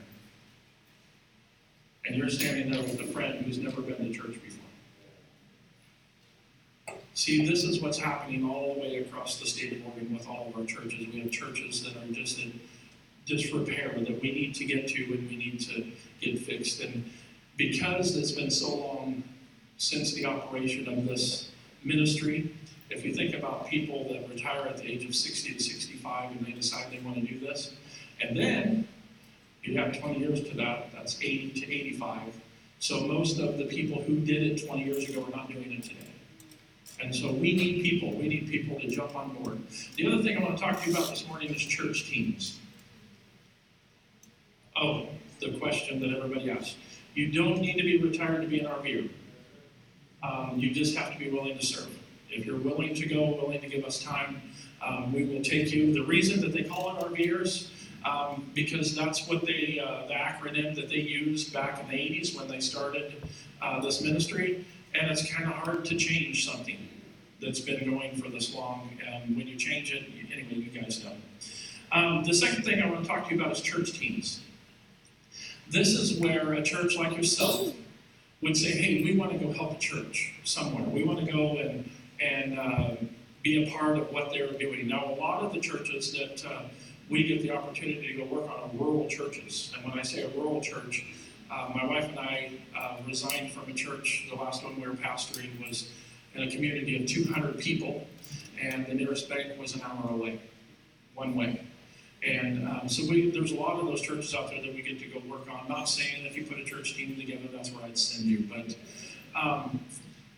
And 2.04 2.16
you're 2.16 2.28
standing 2.28 2.70
there 2.70 2.82
with 2.82 3.00
a 3.00 3.06
friend 3.06 3.42
who's 3.46 3.56
never 3.56 3.80
been 3.80 3.96
to 3.96 4.12
church 4.12 4.38
before. 4.44 4.62
See, 7.14 7.46
this 7.46 7.64
is 7.64 7.80
what's 7.80 7.96
happening 7.96 8.44
all 8.44 8.74
the 8.74 8.80
way 8.80 8.98
across 8.98 9.40
the 9.40 9.46
state 9.46 9.72
of 9.72 9.86
Oregon 9.86 10.12
with 10.12 10.28
all 10.28 10.48
of 10.50 10.60
our 10.60 10.66
churches. 10.66 11.06
We 11.10 11.20
have 11.20 11.30
churches 11.30 11.82
that 11.82 11.96
are 11.96 12.12
just 12.12 12.38
in 12.38 12.60
disrepair 13.24 13.94
that 13.96 14.20
we 14.20 14.32
need 14.32 14.54
to 14.56 14.66
get 14.66 14.86
to 14.88 15.02
and 15.02 15.30
we 15.30 15.36
need 15.36 15.60
to 15.60 15.86
get 16.20 16.40
fixed. 16.40 16.82
And 16.82 17.10
because 17.56 18.18
it's 18.18 18.32
been 18.32 18.50
so 18.50 18.76
long 18.76 19.22
since 19.78 20.12
the 20.12 20.26
operation 20.26 20.86
of 20.90 21.06
this 21.06 21.50
ministry, 21.82 22.54
if 22.90 23.04
you 23.04 23.14
think 23.14 23.34
about 23.34 23.66
people 23.66 24.06
that 24.12 24.28
retire 24.28 24.66
at 24.66 24.78
the 24.78 24.90
age 24.90 25.04
of 25.04 25.14
60 25.14 25.54
to 25.54 25.60
65 25.60 26.32
and 26.32 26.46
they 26.46 26.52
decide 26.52 26.90
they 26.90 27.00
want 27.00 27.16
to 27.16 27.22
do 27.22 27.38
this, 27.40 27.72
and 28.20 28.36
then 28.36 28.88
you 29.62 29.78
have 29.78 29.98
20 29.98 30.18
years 30.18 30.42
to 30.44 30.56
that, 30.56 30.92
that's 30.92 31.20
80 31.20 31.60
to 31.60 31.72
85. 31.72 32.40
So 32.78 33.00
most 33.00 33.38
of 33.40 33.58
the 33.58 33.64
people 33.64 34.02
who 34.02 34.20
did 34.20 34.42
it 34.42 34.66
20 34.66 34.84
years 34.84 35.08
ago 35.08 35.24
are 35.24 35.36
not 35.36 35.48
doing 35.50 35.72
it 35.72 35.82
today. 35.82 36.06
And 37.00 37.14
so 37.14 37.32
we 37.32 37.54
need 37.54 37.82
people. 37.82 38.12
We 38.12 38.28
need 38.28 38.48
people 38.48 38.78
to 38.80 38.88
jump 38.88 39.14
on 39.16 39.30
board. 39.34 39.60
The 39.96 40.06
other 40.06 40.22
thing 40.22 40.38
I 40.38 40.42
want 40.42 40.56
to 40.56 40.62
talk 40.62 40.82
to 40.82 40.90
you 40.90 40.96
about 40.96 41.10
this 41.10 41.26
morning 41.28 41.54
is 41.54 41.60
church 41.60 42.08
teams. 42.08 42.58
Oh, 44.76 45.08
the 45.40 45.58
question 45.58 46.00
that 46.00 46.10
everybody 46.16 46.50
asks. 46.50 46.76
You 47.14 47.32
don't 47.32 47.60
need 47.60 47.76
to 47.76 47.82
be 47.82 47.98
retired 47.98 48.42
to 48.42 48.48
be 48.48 48.60
an 48.60 48.66
RVer. 48.66 49.10
Um, 50.22 50.58
you 50.58 50.70
just 50.70 50.96
have 50.96 51.12
to 51.12 51.18
be 51.18 51.30
willing 51.30 51.58
to 51.58 51.64
serve. 51.64 51.95
If 52.30 52.44
you're 52.44 52.58
willing 52.58 52.94
to 52.94 53.06
go, 53.06 53.34
willing 53.34 53.60
to 53.60 53.68
give 53.68 53.84
us 53.84 54.02
time, 54.02 54.42
um, 54.84 55.12
we 55.12 55.24
will 55.24 55.42
take 55.42 55.72
you. 55.72 55.92
The 55.92 56.04
reason 56.04 56.40
that 56.40 56.52
they 56.52 56.64
call 56.64 56.96
it 56.96 57.04
RVers, 57.04 57.70
um, 58.04 58.50
because 58.54 58.94
that's 58.94 59.28
what 59.28 59.44
they, 59.46 59.80
uh, 59.84 60.06
the 60.06 60.14
acronym 60.14 60.74
that 60.76 60.88
they 60.88 60.96
used 60.96 61.52
back 61.52 61.80
in 61.80 61.88
the 61.88 61.94
80s 61.94 62.36
when 62.36 62.48
they 62.48 62.60
started 62.60 63.22
uh, 63.62 63.80
this 63.80 64.02
ministry 64.02 64.64
and 65.00 65.10
it's 65.10 65.30
kind 65.32 65.48
of 65.48 65.54
hard 65.56 65.84
to 65.86 65.96
change 65.96 66.48
something 66.48 66.88
that's 67.40 67.60
been 67.60 67.90
going 67.90 68.16
for 68.16 68.28
this 68.28 68.54
long. 68.54 68.98
And 69.06 69.36
when 69.36 69.46
you 69.46 69.56
change 69.56 69.92
it, 69.92 70.04
anyway, 70.32 70.54
you 70.54 70.80
guys 70.80 71.04
know. 71.04 71.12
Um, 71.92 72.24
the 72.24 72.34
second 72.34 72.64
thing 72.64 72.82
I 72.82 72.90
want 72.90 73.02
to 73.02 73.08
talk 73.08 73.28
to 73.28 73.34
you 73.34 73.40
about 73.40 73.52
is 73.52 73.60
church 73.60 73.92
teams. 73.98 74.40
This 75.68 75.88
is 75.88 76.18
where 76.18 76.52
a 76.52 76.62
church 76.62 76.96
like 76.96 77.16
yourself 77.16 77.74
would 78.42 78.56
say, 78.56 78.70
"Hey, 78.70 79.02
we 79.02 79.16
want 79.16 79.32
to 79.32 79.38
go 79.38 79.52
help 79.52 79.76
a 79.76 79.78
church 79.78 80.34
somewhere. 80.44 80.84
We 80.84 81.04
want 81.04 81.24
to 81.24 81.30
go 81.30 81.58
and 81.58 81.90
and 82.20 82.58
uh, 82.58 82.96
be 83.42 83.64
a 83.64 83.70
part 83.70 83.98
of 83.98 84.12
what 84.12 84.30
they're 84.30 84.52
doing." 84.52 84.88
Now, 84.88 85.04
a 85.06 85.16
lot 85.16 85.42
of 85.42 85.52
the 85.52 85.60
churches 85.60 86.12
that 86.12 86.44
uh, 86.44 86.62
we 87.08 87.24
get 87.24 87.42
the 87.42 87.50
opportunity 87.50 88.08
to 88.08 88.14
go 88.14 88.24
work 88.24 88.50
on 88.50 88.70
are 88.70 88.70
rural 88.74 89.08
churches, 89.08 89.72
and 89.74 89.84
when 89.84 89.98
I 89.98 90.02
say 90.02 90.22
a 90.22 90.28
rural 90.30 90.60
church, 90.60 91.04
uh, 91.50 91.70
my 91.74 91.84
wife 91.86 92.08
and 92.08 92.18
I 92.18 92.50
uh, 92.76 92.96
resigned 93.06 93.52
from 93.52 93.70
a 93.70 93.72
church. 93.72 94.26
The 94.30 94.36
last 94.36 94.64
one 94.64 94.80
we 94.80 94.86
were 94.86 94.94
pastoring 94.94 95.66
was 95.66 95.90
in 96.34 96.42
a 96.42 96.50
community 96.50 97.00
of 97.00 97.08
200 97.08 97.58
people, 97.58 98.06
and 98.60 98.86
the 98.86 98.94
nearest 98.94 99.28
bank 99.28 99.58
was 99.58 99.74
an 99.74 99.82
hour 99.82 100.10
away, 100.10 100.40
one 101.14 101.34
way. 101.34 101.62
And 102.26 102.66
um, 102.66 102.88
so 102.88 103.08
we, 103.08 103.30
there's 103.30 103.52
a 103.52 103.56
lot 103.56 103.78
of 103.78 103.86
those 103.86 104.00
churches 104.00 104.34
out 104.34 104.50
there 104.50 104.60
that 104.60 104.74
we 104.74 104.82
get 104.82 104.98
to 104.98 105.06
go 105.06 105.20
work 105.28 105.48
on. 105.48 105.68
Not 105.68 105.88
saying 105.88 106.26
if 106.26 106.36
you 106.36 106.44
put 106.44 106.58
a 106.58 106.64
church 106.64 106.94
team 106.94 107.14
together, 107.16 107.48
that's 107.52 107.70
where 107.70 107.84
I'd 107.84 107.98
send 107.98 108.26
you, 108.26 108.48
but 108.50 108.74
um, 109.40 109.80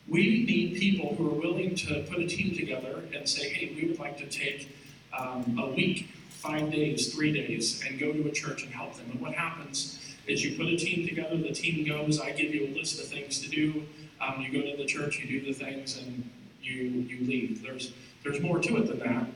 we 0.09 0.45
need 0.45 0.79
people 0.79 1.15
who 1.17 1.29
are 1.29 1.35
willing 1.35 1.75
to 1.75 2.03
put 2.11 2.19
a 2.19 2.27
team 2.27 2.57
together 2.57 3.03
and 3.15 3.29
say, 3.29 3.49
hey, 3.51 3.75
we 3.75 3.89
would 3.89 3.99
like 3.99 4.17
to 4.19 4.27
take 4.27 4.75
um, 5.17 5.59
a 5.63 5.67
week, 5.69 6.09
five 6.31 6.71
days, 6.71 7.13
three 7.13 7.33
days, 7.33 7.83
and 7.87 7.99
go 7.99 8.13
to 8.13 8.27
a 8.27 8.33
church 8.33 8.63
and 8.63 8.73
help 8.73 8.95
them. 8.95 9.11
And 9.11 9.21
what 9.21 9.35
happens 9.35 9.99
is 10.27 10.45
you 10.45 10.57
put 10.57 10.67
a 10.67 10.77
team 10.77 11.07
together, 11.07 11.37
the 11.37 11.53
team 11.53 11.87
goes, 11.87 12.21
I 12.21 12.33
give 12.33 12.55
you 12.55 12.69
a 12.69 12.73
list 12.75 13.01
of 13.01 13.07
things 13.07 13.41
to 13.41 13.49
do. 13.49 13.85
Um, 14.21 14.41
you 14.41 14.53
go 14.53 14.71
to 14.71 14.77
the 14.77 14.85
church, 14.87 15.19
you 15.19 15.41
do 15.41 15.47
the 15.47 15.53
things, 15.53 15.99
and 15.99 16.29
you 16.61 16.83
you 16.83 17.25
leave. 17.27 17.63
There's 17.63 17.93
there's 18.25 18.41
more 18.41 18.59
to 18.59 18.77
it 18.79 18.89
than 18.89 18.99
that. 18.99 19.27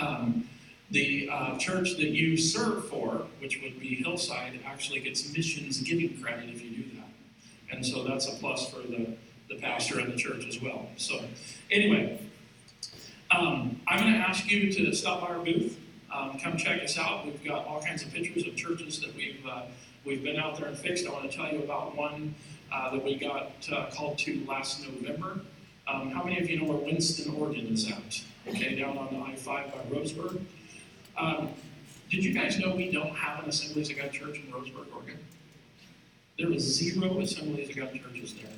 Um, 0.00 0.48
the 0.90 1.28
uh, 1.30 1.56
church 1.56 1.96
that 1.96 2.08
you 2.08 2.36
serve 2.36 2.88
for, 2.88 3.26
which 3.40 3.62
would 3.62 3.80
be 3.80 3.96
Hillside, 3.96 4.60
actually 4.66 5.00
gets 5.00 5.34
missions 5.34 5.80
giving 5.80 6.20
credit 6.20 6.50
if 6.50 6.62
you 6.62 6.70
do 6.70 6.96
that. 6.96 7.08
And 7.74 7.84
so 7.84 8.04
that's 8.04 8.28
a 8.28 8.32
plus 8.32 8.68
for 8.68 8.80
the, 8.80 9.16
the 9.54 9.60
pastor 9.60 10.00
and 10.00 10.12
the 10.12 10.16
church 10.16 10.46
as 10.46 10.60
well. 10.60 10.88
So, 10.96 11.20
anyway, 11.70 12.20
um, 13.30 13.80
I'm 13.88 14.00
going 14.00 14.12
to 14.12 14.18
ask 14.18 14.50
you 14.50 14.72
to 14.72 14.94
stop 14.94 15.20
by 15.20 15.28
our 15.28 15.44
booth. 15.44 15.78
Um, 16.12 16.38
come 16.38 16.56
check 16.56 16.82
us 16.82 16.98
out. 16.98 17.24
We've 17.24 17.42
got 17.42 17.66
all 17.66 17.80
kinds 17.80 18.02
of 18.02 18.12
pictures 18.12 18.46
of 18.46 18.54
churches 18.56 19.00
that 19.00 19.14
we've 19.16 19.46
uh, 19.46 19.62
We've 20.04 20.22
been 20.22 20.36
out 20.36 20.58
there 20.58 20.66
and 20.66 20.76
fixed. 20.76 21.06
I 21.06 21.12
want 21.12 21.30
to 21.30 21.36
tell 21.36 21.52
you 21.52 21.60
about 21.60 21.96
one 21.96 22.34
uh, 22.72 22.90
that 22.90 23.04
we 23.04 23.14
got 23.14 23.52
uh, 23.72 23.86
called 23.92 24.18
to 24.18 24.44
last 24.46 24.84
November. 24.84 25.40
Um, 25.86 26.10
how 26.10 26.24
many 26.24 26.40
of 26.40 26.50
you 26.50 26.60
know 26.60 26.72
where 26.72 26.78
Winston, 26.78 27.34
Oregon 27.36 27.68
is 27.68 27.88
at? 27.88 28.20
Okay, 28.48 28.74
down 28.74 28.98
on 28.98 29.14
the 29.14 29.20
I 29.20 29.36
5 29.36 29.72
by 29.72 29.78
Roseburg. 29.96 30.44
Um, 31.16 31.50
did 32.10 32.24
you 32.24 32.34
guys 32.34 32.58
know 32.58 32.74
we 32.74 32.90
don't 32.90 33.14
have 33.14 33.44
an 33.44 33.48
Assemblies 33.48 33.90
of 33.90 33.96
God 33.96 34.10
church 34.10 34.38
in 34.38 34.52
Roseburg, 34.52 34.92
Oregon? 34.92 35.18
There 36.36 36.50
is 36.50 36.62
zero 36.62 37.20
Assemblies 37.20 37.70
of 37.70 37.76
God 37.76 37.92
churches 37.92 38.34
there. 38.34 38.50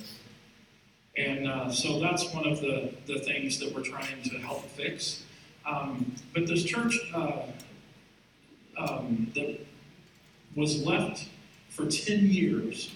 And 1.17 1.47
uh, 1.47 1.71
so 1.71 1.99
that's 1.99 2.33
one 2.33 2.45
of 2.45 2.59
the, 2.59 2.93
the 3.05 3.19
things 3.19 3.59
that 3.59 3.73
we're 3.73 3.83
trying 3.83 4.21
to 4.23 4.37
help 4.39 4.65
fix. 4.71 5.23
Um, 5.65 6.15
but 6.33 6.45
this 6.47 6.63
church 6.63 6.97
uh, 7.13 7.43
um, 8.77 9.31
that 9.35 9.59
was 10.55 10.85
left 10.85 11.27
for 11.69 11.85
10 11.85 12.27
years. 12.27 12.93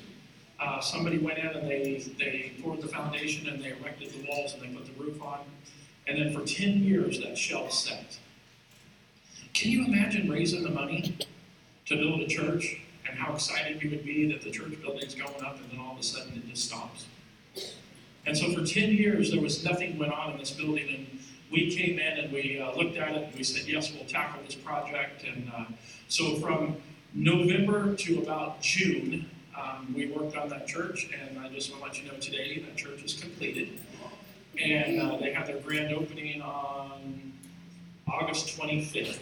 Uh, 0.60 0.82
somebody 0.82 1.18
went 1.18 1.38
in 1.38 1.48
and 1.48 1.70
they, 1.70 2.04
they 2.18 2.52
poured 2.62 2.82
the 2.82 2.88
foundation 2.88 3.48
and 3.48 3.64
they 3.64 3.70
erected 3.72 4.12
the 4.12 4.28
walls 4.30 4.54
and 4.54 4.62
they 4.62 4.68
put 4.68 4.86
the 4.86 5.02
roof 5.02 5.22
on. 5.22 5.40
And 6.08 6.18
then 6.18 6.34
for 6.34 6.46
10 6.46 6.84
years, 6.84 7.22
that 7.22 7.38
shell 7.38 7.70
set. 7.70 8.18
Can 9.54 9.72
you 9.72 9.86
imagine 9.86 10.30
raising 10.30 10.64
the 10.64 10.70
money 10.70 11.18
to 11.86 11.96
build 11.96 12.22
a 12.22 12.28
church 12.28 12.82
and 13.08 13.18
how 13.18 13.34
excited 13.34 13.82
you 13.82 13.90
would 13.92 14.06
be 14.06 14.32
that 14.32 14.42
the 14.42 14.52
church 14.52 14.80
building's 14.82 15.16
going 15.16 15.44
up 15.44 15.58
and 15.58 15.72
then 15.72 15.80
all 15.80 15.94
of 15.94 16.00
a 16.00 16.04
sudden 16.04 16.34
it 16.36 16.48
just 16.50 16.66
stops? 16.66 17.06
And 18.30 18.38
so 18.38 18.54
for 18.54 18.64
10 18.64 18.92
years, 18.92 19.32
there 19.32 19.42
was 19.42 19.66
nothing 19.66 19.98
went 19.98 20.14
on 20.14 20.34
in 20.34 20.38
this 20.38 20.52
building. 20.52 20.88
And 20.88 21.20
we 21.52 21.76
came 21.76 21.98
in 21.98 22.20
and 22.20 22.32
we 22.32 22.60
uh, 22.60 22.76
looked 22.76 22.96
at 22.96 23.16
it 23.16 23.24
and 23.24 23.36
we 23.36 23.44
said, 23.44 23.68
yes, 23.68 23.92
we'll 23.92 24.06
tackle 24.06 24.44
this 24.46 24.54
project. 24.54 25.24
And 25.24 25.52
uh, 25.52 25.66
so 26.10 26.36
from 26.36 26.78
November 27.16 27.96
to 27.96 28.20
about 28.20 28.62
June, 28.62 29.28
um, 29.60 29.92
we 29.98 30.12
worked 30.12 30.38
on 30.38 30.48
that 30.50 30.68
church. 30.68 31.10
And 31.20 31.40
I 31.40 31.50
just 31.50 31.72
want 31.72 31.82
to 31.82 31.88
let 31.88 32.04
you 32.04 32.12
know 32.12 32.20
today 32.20 32.60
that 32.60 32.78
church 32.78 33.02
is 33.02 33.16
completed. 33.16 33.80
And 34.62 35.02
uh, 35.02 35.18
they 35.18 35.34
had 35.34 35.48
their 35.48 35.60
grand 35.62 35.92
opening 35.92 36.40
on 36.44 37.34
August 38.08 38.60
25th. 38.60 39.22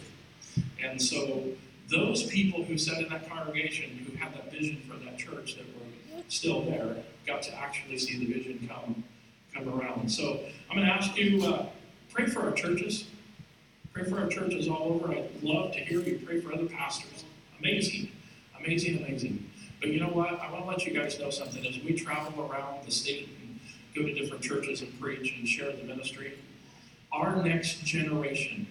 And 0.84 1.00
so 1.00 1.44
those 1.88 2.24
people 2.24 2.62
who 2.62 2.76
sat 2.76 3.00
in 3.00 3.08
that 3.08 3.26
congregation 3.26 4.06
who 4.06 4.18
had 4.18 4.34
that 4.34 4.52
vision 4.52 4.82
for 4.86 5.02
that 5.02 5.16
church 5.16 5.56
that 5.56 5.64
were 5.64 6.22
still 6.28 6.60
there 6.60 6.96
got 7.28 7.42
to 7.42 7.54
actually 7.54 7.98
see 7.98 8.18
the 8.18 8.32
vision 8.32 8.68
come 8.68 9.04
come 9.54 9.68
around. 9.68 10.10
So 10.10 10.40
I'm 10.70 10.76
going 10.76 10.88
to 10.88 10.92
ask 10.92 11.16
you 11.16 11.44
uh, 11.44 11.66
pray 12.10 12.26
for 12.26 12.40
our 12.40 12.52
churches. 12.52 13.04
Pray 13.92 14.04
for 14.04 14.18
our 14.18 14.28
churches 14.28 14.68
all 14.68 14.94
over. 14.94 15.12
I'd 15.12 15.30
love 15.42 15.72
to 15.72 15.80
hear 15.80 16.00
you 16.00 16.20
pray 16.24 16.40
for 16.40 16.52
other 16.52 16.66
pastors. 16.66 17.24
Amazing, 17.58 18.10
amazing, 18.58 19.04
amazing. 19.04 19.50
But 19.80 19.90
you 19.90 20.00
know 20.00 20.08
what? 20.08 20.40
I 20.40 20.50
want 20.50 20.64
to 20.64 20.70
let 20.70 20.86
you 20.86 20.92
guys 20.92 21.18
know 21.18 21.30
something. 21.30 21.64
As 21.66 21.78
we 21.82 21.94
travel 21.94 22.50
around 22.50 22.84
the 22.84 22.90
state 22.90 23.28
and 23.40 23.60
go 23.94 24.02
to 24.02 24.14
different 24.14 24.42
churches 24.42 24.82
and 24.82 25.00
preach 25.00 25.34
and 25.36 25.46
share 25.46 25.72
the 25.72 25.84
ministry, 25.84 26.38
our 27.12 27.42
next 27.42 27.84
generation 27.84 28.66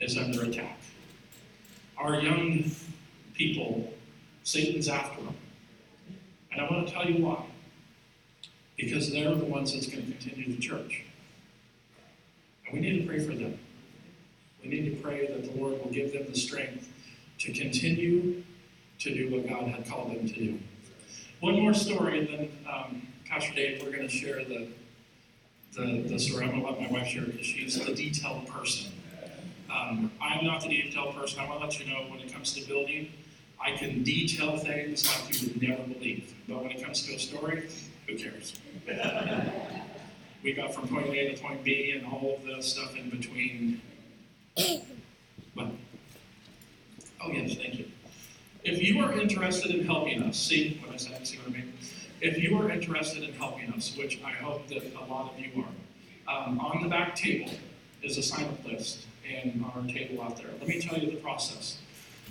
is 0.00 0.16
under 0.16 0.44
attack. 0.44 0.78
Our 1.96 2.20
young 2.20 2.70
people, 3.34 3.92
Satan's 4.44 4.88
after 4.88 5.22
them. 5.22 5.34
And 6.52 6.60
I 6.60 6.70
want 6.70 6.86
to 6.88 6.92
tell 6.92 7.08
you 7.08 7.24
why. 7.24 7.44
Because 8.76 9.10
they're 9.10 9.34
the 9.34 9.44
ones 9.44 9.72
that's 9.72 9.86
going 9.86 10.04
to 10.06 10.12
continue 10.12 10.54
the 10.54 10.60
church. 10.60 11.04
And 12.66 12.74
we 12.74 12.80
need 12.80 13.00
to 13.00 13.06
pray 13.06 13.20
for 13.20 13.34
them. 13.34 13.58
We 14.62 14.68
need 14.68 14.96
to 14.96 15.02
pray 15.02 15.26
that 15.26 15.44
the 15.44 15.60
Lord 15.60 15.82
will 15.82 15.90
give 15.90 16.12
them 16.12 16.26
the 16.28 16.36
strength 16.38 16.88
to 17.38 17.52
continue 17.52 18.42
to 18.98 19.14
do 19.14 19.34
what 19.34 19.48
God 19.48 19.68
had 19.68 19.86
called 19.86 20.10
them 20.10 20.28
to 20.28 20.34
do. 20.34 20.58
One 21.40 21.60
more 21.60 21.74
story, 21.74 22.20
and 22.20 22.28
then 22.28 22.58
um, 22.72 23.08
Pastor 23.28 23.54
Dave, 23.54 23.82
we're 23.82 23.94
going 23.94 24.08
to 24.08 24.14
share 24.14 24.44
the, 24.44 24.68
the, 25.74 26.02
the 26.02 26.18
story. 26.18 26.44
I'm 26.44 26.50
going 26.50 26.62
to 26.62 26.70
let 26.70 26.80
my 26.80 26.98
wife 26.98 27.08
share 27.08 27.24
because 27.24 27.46
she's 27.46 27.78
the 27.84 27.94
detailed 27.94 28.48
person. 28.48 28.92
Um, 29.70 30.10
I'm 30.20 30.44
not 30.44 30.62
the 30.62 30.68
detailed 30.68 31.14
person. 31.14 31.40
I 31.40 31.48
want 31.48 31.60
to 31.60 31.66
let 31.66 31.78
you 31.80 31.92
know 31.92 32.10
when 32.10 32.20
it 32.20 32.32
comes 32.32 32.54
to 32.54 32.66
building, 32.66 33.12
I 33.60 33.72
can 33.72 34.02
detail 34.02 34.56
things 34.58 35.06
like 35.06 35.42
you 35.42 35.48
would 35.48 35.62
never 35.62 35.82
believe. 35.82 36.34
But 36.48 36.62
when 36.62 36.70
it 36.70 36.82
comes 36.82 37.06
to 37.06 37.14
a 37.14 37.18
story, 37.18 37.68
who 38.06 38.16
cares? 38.16 38.54
we 40.42 40.52
got 40.52 40.74
from 40.74 40.88
point 40.88 41.08
A 41.08 41.34
to 41.34 41.42
point 41.42 41.64
B 41.64 41.92
and 41.96 42.06
all 42.06 42.38
of 42.38 42.44
the 42.44 42.62
stuff 42.62 42.94
in 42.96 43.10
between. 43.10 43.80
What? 45.54 45.68
Oh, 47.22 47.30
yes, 47.30 47.56
thank 47.56 47.78
you. 47.78 47.86
If 48.64 48.82
you 48.82 49.00
are 49.00 49.12
interested 49.12 49.72
in 49.72 49.84
helping 49.84 50.22
us, 50.22 50.38
see 50.38 50.80
what 50.82 50.94
I 50.94 50.96
said, 50.96 51.26
see 51.26 51.38
what 51.38 51.48
I 51.48 51.50
mean? 51.50 51.72
If 52.20 52.38
you 52.38 52.56
are 52.58 52.70
interested 52.70 53.22
in 53.22 53.32
helping 53.34 53.72
us, 53.72 53.96
which 53.96 54.20
I 54.24 54.30
hope 54.30 54.66
that 54.68 54.82
a 54.94 55.04
lot 55.04 55.32
of 55.32 55.38
you 55.38 55.64
are, 55.64 56.46
um, 56.48 56.58
on 56.60 56.82
the 56.82 56.88
back 56.88 57.14
table 57.14 57.52
is 58.02 58.18
a 58.18 58.22
sign 58.22 58.44
up 58.44 58.64
list 58.64 59.06
and 59.28 59.64
on 59.64 59.82
our 59.82 59.92
table 59.92 60.22
out 60.22 60.36
there. 60.36 60.48
Let 60.58 60.68
me 60.68 60.80
tell 60.80 60.98
you 60.98 61.10
the 61.10 61.16
process. 61.16 61.78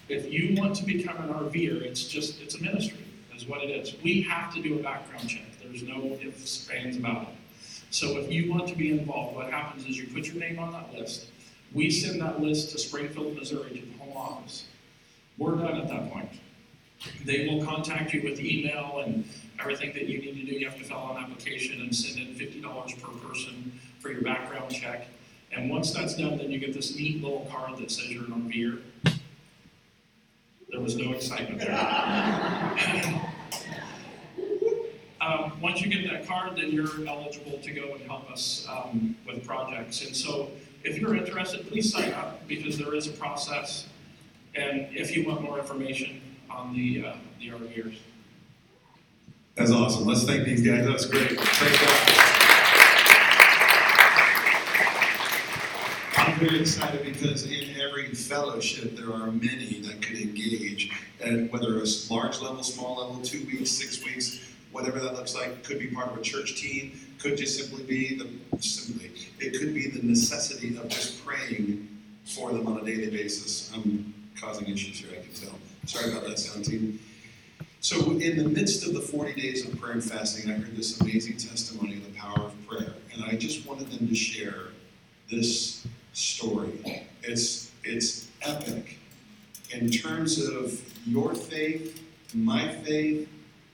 If 0.09 0.31
you 0.31 0.55
want 0.59 0.75
to 0.77 0.85
become 0.85 1.17
an 1.17 1.29
RVer, 1.29 1.81
it's 1.81 2.03
just, 2.03 2.41
it's 2.41 2.55
a 2.55 2.61
ministry, 2.61 2.99
is 3.35 3.45
what 3.45 3.63
it 3.63 3.69
is. 3.69 3.95
We 4.03 4.21
have 4.23 4.53
to 4.55 4.61
do 4.61 4.79
a 4.79 4.83
background 4.83 5.29
check. 5.29 5.54
There's 5.67 5.83
no 5.83 6.17
ifs, 6.21 6.69
ands 6.69 6.97
about 6.97 7.23
it. 7.23 7.35
So 7.91 8.17
if 8.17 8.31
you 8.31 8.51
want 8.51 8.67
to 8.67 8.75
be 8.75 8.91
involved, 8.91 9.35
what 9.35 9.49
happens 9.49 9.85
is 9.87 9.97
you 9.97 10.07
put 10.07 10.25
your 10.25 10.35
name 10.35 10.59
on 10.59 10.73
that 10.73 10.93
list. 10.93 11.27
We 11.73 11.89
send 11.89 12.21
that 12.21 12.41
list 12.41 12.71
to 12.71 12.77
Springfield, 12.77 13.35
Missouri, 13.35 13.69
to 13.69 13.85
the 13.85 14.03
home 14.03 14.17
office. 14.17 14.65
We're 15.37 15.55
done 15.55 15.77
at 15.79 15.87
that 15.89 16.11
point. 16.11 16.29
They 17.23 17.47
will 17.47 17.63
contact 17.65 18.13
you 18.13 18.21
with 18.23 18.39
email 18.39 19.03
and 19.05 19.27
everything 19.59 19.93
that 19.93 20.07
you 20.07 20.19
need 20.19 20.35
to 20.35 20.51
do. 20.51 20.59
You 20.59 20.69
have 20.69 20.77
to 20.77 20.83
fill 20.83 20.97
out 20.97 21.17
an 21.17 21.23
application 21.23 21.81
and 21.81 21.95
send 21.95 22.19
in 22.19 22.35
$50 22.35 23.01
per 23.01 23.27
person 23.27 23.79
for 23.99 24.11
your 24.11 24.21
background 24.21 24.71
check. 24.71 25.07
And 25.51 25.69
once 25.69 25.91
that's 25.91 26.15
done, 26.15 26.37
then 26.37 26.51
you 26.51 26.59
get 26.59 26.73
this 26.73 26.95
neat 26.95 27.21
little 27.21 27.47
card 27.51 27.77
that 27.79 27.91
says 27.91 28.09
you're 28.09 28.25
an 28.25 28.49
RVer. 28.49 28.81
There 30.69 30.81
was 30.81 30.95
no 30.95 31.13
excitement 31.13 31.59
there. 31.59 33.21
um, 35.25 35.59
once 35.61 35.81
you 35.81 35.89
get 35.89 36.09
that 36.11 36.27
card, 36.27 36.55
then 36.55 36.71
you're 36.71 37.07
eligible 37.07 37.57
to 37.59 37.71
go 37.71 37.93
and 37.93 38.01
help 38.03 38.29
us 38.29 38.67
um, 38.69 39.15
with 39.25 39.45
projects. 39.45 40.05
And 40.05 40.15
so, 40.15 40.49
if 40.83 40.99
you're 40.99 41.15
interested, 41.15 41.67
please 41.67 41.91
sign 41.91 42.13
up 42.13 42.47
because 42.47 42.77
there 42.77 42.93
is 42.93 43.07
a 43.07 43.11
process. 43.11 43.87
And 44.53 44.87
if 44.91 45.15
you 45.15 45.27
want 45.27 45.41
more 45.41 45.59
information 45.59 46.21
on 46.49 46.73
the 46.73 47.05
uh, 47.05 47.13
the 47.39 47.49
RVers. 47.49 47.97
That's 49.55 49.71
awesome. 49.71 50.05
Let's 50.05 50.23
thank 50.23 50.45
these 50.45 50.61
guys. 50.61 50.85
That's 50.85 51.05
great. 51.05 51.39
Thank. 51.39 52.35
I'm 56.17 56.39
very 56.39 56.59
excited 56.59 57.03
because 57.05 57.45
in 57.45 57.79
every 57.79 58.13
fellowship 58.13 58.97
there 58.97 59.13
are 59.13 59.31
many 59.31 59.79
that 59.81 60.01
could 60.01 60.17
engage, 60.17 60.91
and 61.23 61.51
whether 61.51 61.77
it's 61.79 62.11
large 62.11 62.41
level, 62.41 62.61
small 62.63 62.97
level, 62.97 63.21
two 63.21 63.45
weeks, 63.45 63.71
six 63.71 64.03
weeks, 64.03 64.54
whatever 64.75 64.99
that 64.99 65.13
looks 65.13 65.33
like, 65.33 65.63
could 65.63 65.79
be 65.79 65.87
part 65.87 66.11
of 66.11 66.17
a 66.17 66.21
church 66.21 66.55
team, 66.55 66.99
could 67.17 67.37
just 67.37 67.57
simply 67.57 67.81
be 67.83 68.17
the 68.17 68.59
simply 68.59 69.09
it 69.39 69.57
could 69.57 69.73
be 69.73 69.89
the 69.89 70.05
necessity 70.05 70.75
of 70.75 70.89
just 70.89 71.25
praying 71.25 71.87
for 72.25 72.51
them 72.51 72.67
on 72.67 72.77
a 72.79 72.85
daily 72.85 73.09
basis. 73.09 73.71
I'm 73.73 74.13
causing 74.39 74.67
issues 74.67 74.99
here, 74.99 75.09
I 75.17 75.23
can 75.23 75.33
tell. 75.33 75.57
Sorry 75.85 76.11
about 76.11 76.25
that, 76.27 76.39
sound 76.39 76.65
team. 76.65 76.99
So, 77.79 78.11
in 78.11 78.35
the 78.35 78.49
midst 78.49 78.85
of 78.85 78.93
the 78.93 78.99
40 78.99 79.39
days 79.39 79.65
of 79.65 79.79
prayer 79.79 79.93
and 79.93 80.03
fasting, 80.03 80.51
I 80.51 80.55
heard 80.55 80.75
this 80.75 80.99
amazing 80.99 81.37
testimony 81.37 81.95
of 81.95 82.03
the 82.03 82.19
power 82.19 82.47
of 82.47 82.67
prayer, 82.67 82.95
and 83.13 83.23
I 83.23 83.35
just 83.35 83.65
wanted 83.65 83.89
them 83.91 84.09
to 84.09 84.15
share 84.15 84.71
this 85.31 85.87
story. 86.11 86.73
It's 87.23 87.71
it's 87.85 88.27
epic 88.41 88.97
in 89.71 89.89
terms 89.89 90.43
of 90.43 90.81
your 91.07 91.33
faith, 91.33 92.01
my 92.33 92.67
faith, 92.83 93.29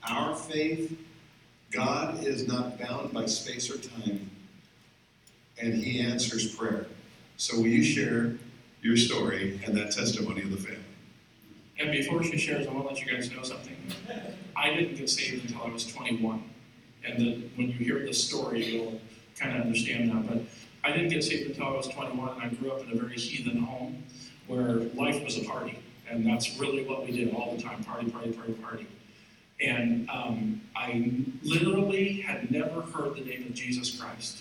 our 0.09 0.35
faith. 0.35 0.97
God 1.71 2.25
is 2.25 2.47
not 2.47 2.79
bound 2.79 3.13
by 3.13 3.25
space 3.25 3.69
or 3.69 3.77
time, 3.77 4.29
and 5.61 5.73
He 5.73 6.01
answers 6.01 6.53
prayer. 6.53 6.85
So, 7.37 7.57
will 7.57 7.67
you 7.67 7.83
share 7.83 8.35
your 8.81 8.97
story 8.97 9.59
and 9.65 9.75
that 9.77 9.91
testimony 9.91 10.41
of 10.41 10.51
the 10.51 10.57
family? 10.57 10.79
And 11.79 11.91
before 11.91 12.23
she 12.23 12.37
shares, 12.37 12.67
I 12.67 12.71
want 12.71 12.87
to 12.87 12.93
let 12.93 13.05
you 13.05 13.11
guys 13.11 13.31
know 13.31 13.43
something. 13.43 13.75
I 14.55 14.73
didn't 14.73 14.95
get 14.95 15.09
saved 15.09 15.45
until 15.45 15.63
I 15.63 15.69
was 15.69 15.85
21. 15.87 16.43
And 17.03 17.19
the, 17.19 17.41
when 17.55 17.67
you 17.67 17.73
hear 17.73 17.99
this 17.99 18.23
story, 18.23 18.63
you'll 18.63 19.01
kind 19.39 19.57
of 19.57 19.65
understand 19.65 20.11
that. 20.11 20.27
But 20.27 20.43
I 20.83 20.91
didn't 20.91 21.09
get 21.09 21.23
saved 21.23 21.49
until 21.49 21.67
I 21.67 21.71
was 21.71 21.87
21, 21.87 22.29
and 22.29 22.43
I 22.43 22.49
grew 22.49 22.71
up 22.71 22.81
in 22.83 22.91
a 22.91 22.95
very 23.01 23.15
heathen 23.15 23.57
home 23.57 24.03
where 24.47 24.81
life 24.93 25.23
was 25.23 25.37
a 25.37 25.43
party. 25.45 25.79
And 26.09 26.25
that's 26.25 26.59
really 26.59 26.85
what 26.85 27.05
we 27.05 27.11
did 27.11 27.33
all 27.33 27.55
the 27.55 27.61
time 27.61 27.83
party, 27.83 28.11
party, 28.11 28.31
party, 28.33 28.53
party. 28.53 28.87
And 29.61 30.09
um, 30.09 30.61
I 30.75 31.11
literally 31.43 32.21
had 32.21 32.49
never 32.49 32.81
heard 32.81 33.15
the 33.15 33.21
name 33.21 33.43
of 33.43 33.53
Jesus 33.53 33.99
Christ 33.99 34.39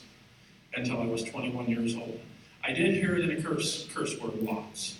until 0.74 1.00
I 1.00 1.06
was 1.06 1.24
21 1.24 1.68
years 1.68 1.94
old. 1.94 2.20
I 2.64 2.72
did 2.72 2.94
hear 2.94 3.16
it 3.16 3.28
in 3.28 3.36
a 3.36 3.42
curse, 3.42 3.88
curse 3.92 4.18
word 4.18 4.40
lots. 4.42 4.96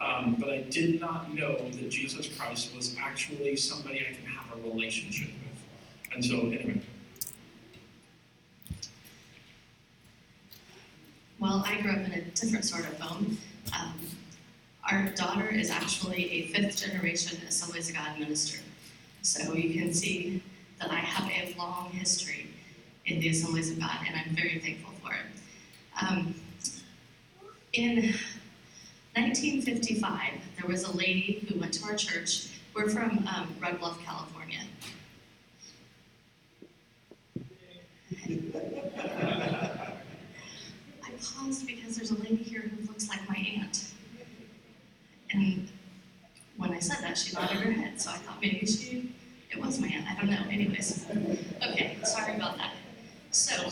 Um, 0.00 0.36
but 0.40 0.48
I 0.48 0.62
did 0.62 1.00
not 1.00 1.32
know 1.34 1.56
that 1.56 1.90
Jesus 1.90 2.26
Christ 2.36 2.74
was 2.74 2.96
actually 2.98 3.54
somebody 3.56 4.00
I 4.00 4.14
can 4.14 4.24
have 4.24 4.58
a 4.58 4.68
relationship 4.68 5.28
with. 5.28 6.14
And 6.14 6.24
so, 6.24 6.38
anyway. 6.38 6.80
Well, 11.38 11.62
I 11.66 11.80
grew 11.80 11.92
up 11.92 11.98
in 11.98 12.12
a 12.12 12.20
different 12.22 12.64
sort 12.64 12.86
of 12.86 12.98
home. 12.98 13.38
Um, 13.78 13.94
our 14.90 15.08
daughter 15.10 15.48
is 15.48 15.70
actually 15.70 16.30
a 16.32 16.46
fifth 16.48 16.82
generation 16.84 17.38
Assemblies 17.46 17.90
of 17.90 17.96
God 17.96 18.18
minister. 18.18 18.60
So 19.22 19.54
you 19.54 19.80
can 19.80 19.92
see 19.92 20.42
that 20.80 20.90
I 20.90 20.96
have 20.96 21.30
a 21.30 21.54
long 21.58 21.90
history 21.90 22.48
in 23.06 23.20
the 23.20 23.28
Assemblies 23.28 23.70
of 23.70 23.80
God, 23.80 23.98
and 24.06 24.16
I'm 24.16 24.34
very 24.34 24.58
thankful 24.58 24.92
for 25.02 25.12
it. 25.12 25.26
Um, 26.00 26.34
in 27.72 28.14
1955, 29.14 30.32
there 30.58 30.68
was 30.68 30.84
a 30.84 30.96
lady 30.96 31.46
who 31.48 31.58
went 31.60 31.74
to 31.74 31.84
our 31.84 31.96
church. 31.96 32.48
We're 32.74 32.88
from 32.88 33.28
um, 33.34 33.54
Red 33.60 33.78
Bluff, 33.78 34.02
California. 34.04 34.60
I 41.02 41.10
paused 41.20 41.66
because 41.66 41.96
there's 41.96 42.10
a 42.10 42.18
lady 42.18 42.36
here 42.36 42.62
who 42.62 42.86
looks 42.86 43.08
like 43.08 43.28
my 43.28 43.36
aunt. 43.36 43.92
And 45.32 45.69
I 46.80 46.82
said 46.82 47.04
that, 47.04 47.18
she 47.18 47.34
nodded 47.34 47.58
her 47.58 47.72
head, 47.72 48.00
so 48.00 48.10
I 48.10 48.14
thought 48.14 48.40
maybe 48.40 48.64
she, 48.64 49.14
it 49.50 49.60
was 49.62 49.78
my 49.78 49.88
aunt. 49.88 50.06
I 50.08 50.14
don't 50.14 50.30
know. 50.30 50.50
Anyways, 50.50 51.04
okay, 51.62 51.98
sorry 52.04 52.36
about 52.36 52.56
that. 52.56 52.72
So, 53.32 53.54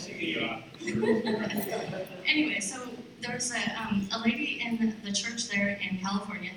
anyway, 2.27 2.61
so 2.61 2.83
there 3.23 3.35
was 3.35 3.51
a, 3.51 3.81
um, 3.81 4.07
a 4.13 4.19
lady 4.19 4.61
in 4.63 4.95
the 5.03 5.11
church 5.11 5.49
there 5.49 5.81
in 5.81 5.97
California 6.01 6.51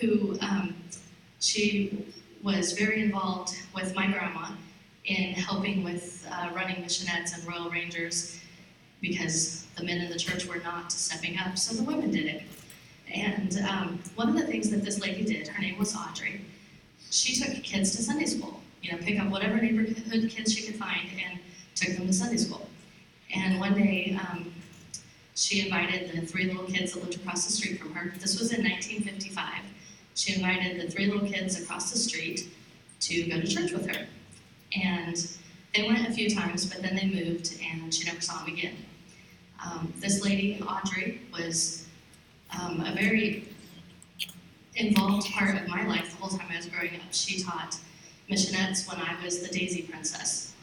who 0.00 0.38
um, 0.40 0.76
she 1.40 2.06
was 2.42 2.72
very 2.72 3.02
involved 3.02 3.54
with 3.74 3.94
my 3.94 4.06
grandma 4.06 4.52
in 5.04 5.34
helping 5.34 5.84
with 5.84 6.26
uh, 6.32 6.48
running 6.54 6.76
missionettes 6.76 7.34
and 7.36 7.46
Royal 7.46 7.68
Rangers 7.68 8.40
because 9.02 9.66
the 9.76 9.84
men 9.84 10.00
in 10.00 10.10
the 10.10 10.18
church 10.18 10.46
were 10.46 10.62
not 10.64 10.90
stepping 10.90 11.38
up, 11.38 11.58
so 11.58 11.76
the 11.76 11.82
women 11.82 12.10
did 12.10 12.24
it. 12.24 12.44
And 13.14 13.58
um, 13.68 14.02
one 14.14 14.28
of 14.28 14.34
the 14.34 14.46
things 14.46 14.70
that 14.70 14.84
this 14.84 15.00
lady 15.00 15.24
did, 15.24 15.48
her 15.48 15.62
name 15.62 15.78
was 15.78 15.96
Audrey, 15.96 16.42
she 17.10 17.34
took 17.34 17.62
kids 17.62 17.96
to 17.96 18.02
Sunday 18.02 18.26
school. 18.26 18.60
You 18.82 18.92
know, 18.92 18.98
pick 18.98 19.18
up 19.18 19.28
whatever 19.28 19.56
neighborhood 19.56 20.30
kids 20.30 20.52
she 20.52 20.66
could 20.66 20.76
find 20.76 21.08
and 21.24 21.40
took 21.74 21.96
them 21.96 22.06
to 22.06 22.12
Sunday 22.12 22.36
school. 22.36 22.68
And 23.34 23.58
one 23.58 23.74
day, 23.74 24.18
um, 24.20 24.52
she 25.34 25.64
invited 25.64 26.10
the 26.12 26.26
three 26.26 26.46
little 26.46 26.64
kids 26.64 26.92
that 26.92 27.02
lived 27.04 27.16
across 27.16 27.46
the 27.46 27.52
street 27.52 27.80
from 27.80 27.94
her. 27.94 28.12
This 28.18 28.38
was 28.38 28.52
in 28.52 28.64
1955. 28.64 29.62
She 30.14 30.34
invited 30.34 30.80
the 30.80 30.90
three 30.90 31.06
little 31.06 31.28
kids 31.28 31.60
across 31.60 31.92
the 31.92 31.98
street 31.98 32.50
to 33.00 33.22
go 33.24 33.40
to 33.40 33.46
church 33.46 33.72
with 33.72 33.86
her. 33.86 34.06
And 34.74 35.16
they 35.74 35.86
went 35.86 36.08
a 36.08 36.12
few 36.12 36.28
times, 36.28 36.66
but 36.66 36.82
then 36.82 36.96
they 36.96 37.06
moved 37.06 37.56
and 37.62 37.94
she 37.94 38.04
never 38.04 38.20
saw 38.20 38.44
them 38.44 38.52
again. 38.54 38.76
Um, 39.64 39.92
this 39.96 40.24
lady, 40.24 40.60
Audrey, 40.60 41.20
was 41.32 41.86
um, 42.58 42.80
a 42.80 42.92
very 42.92 43.48
involved 44.76 45.30
part 45.32 45.60
of 45.60 45.68
my 45.68 45.86
life 45.86 46.10
the 46.10 46.16
whole 46.24 46.36
time 46.38 46.48
I 46.52 46.56
was 46.56 46.66
growing 46.66 46.94
up. 46.94 47.12
She 47.12 47.42
taught 47.42 47.76
missionettes 48.30 48.88
when 48.88 49.00
I 49.00 49.16
was 49.24 49.40
the 49.40 49.48
Daisy 49.48 49.82
Princess. 49.82 50.54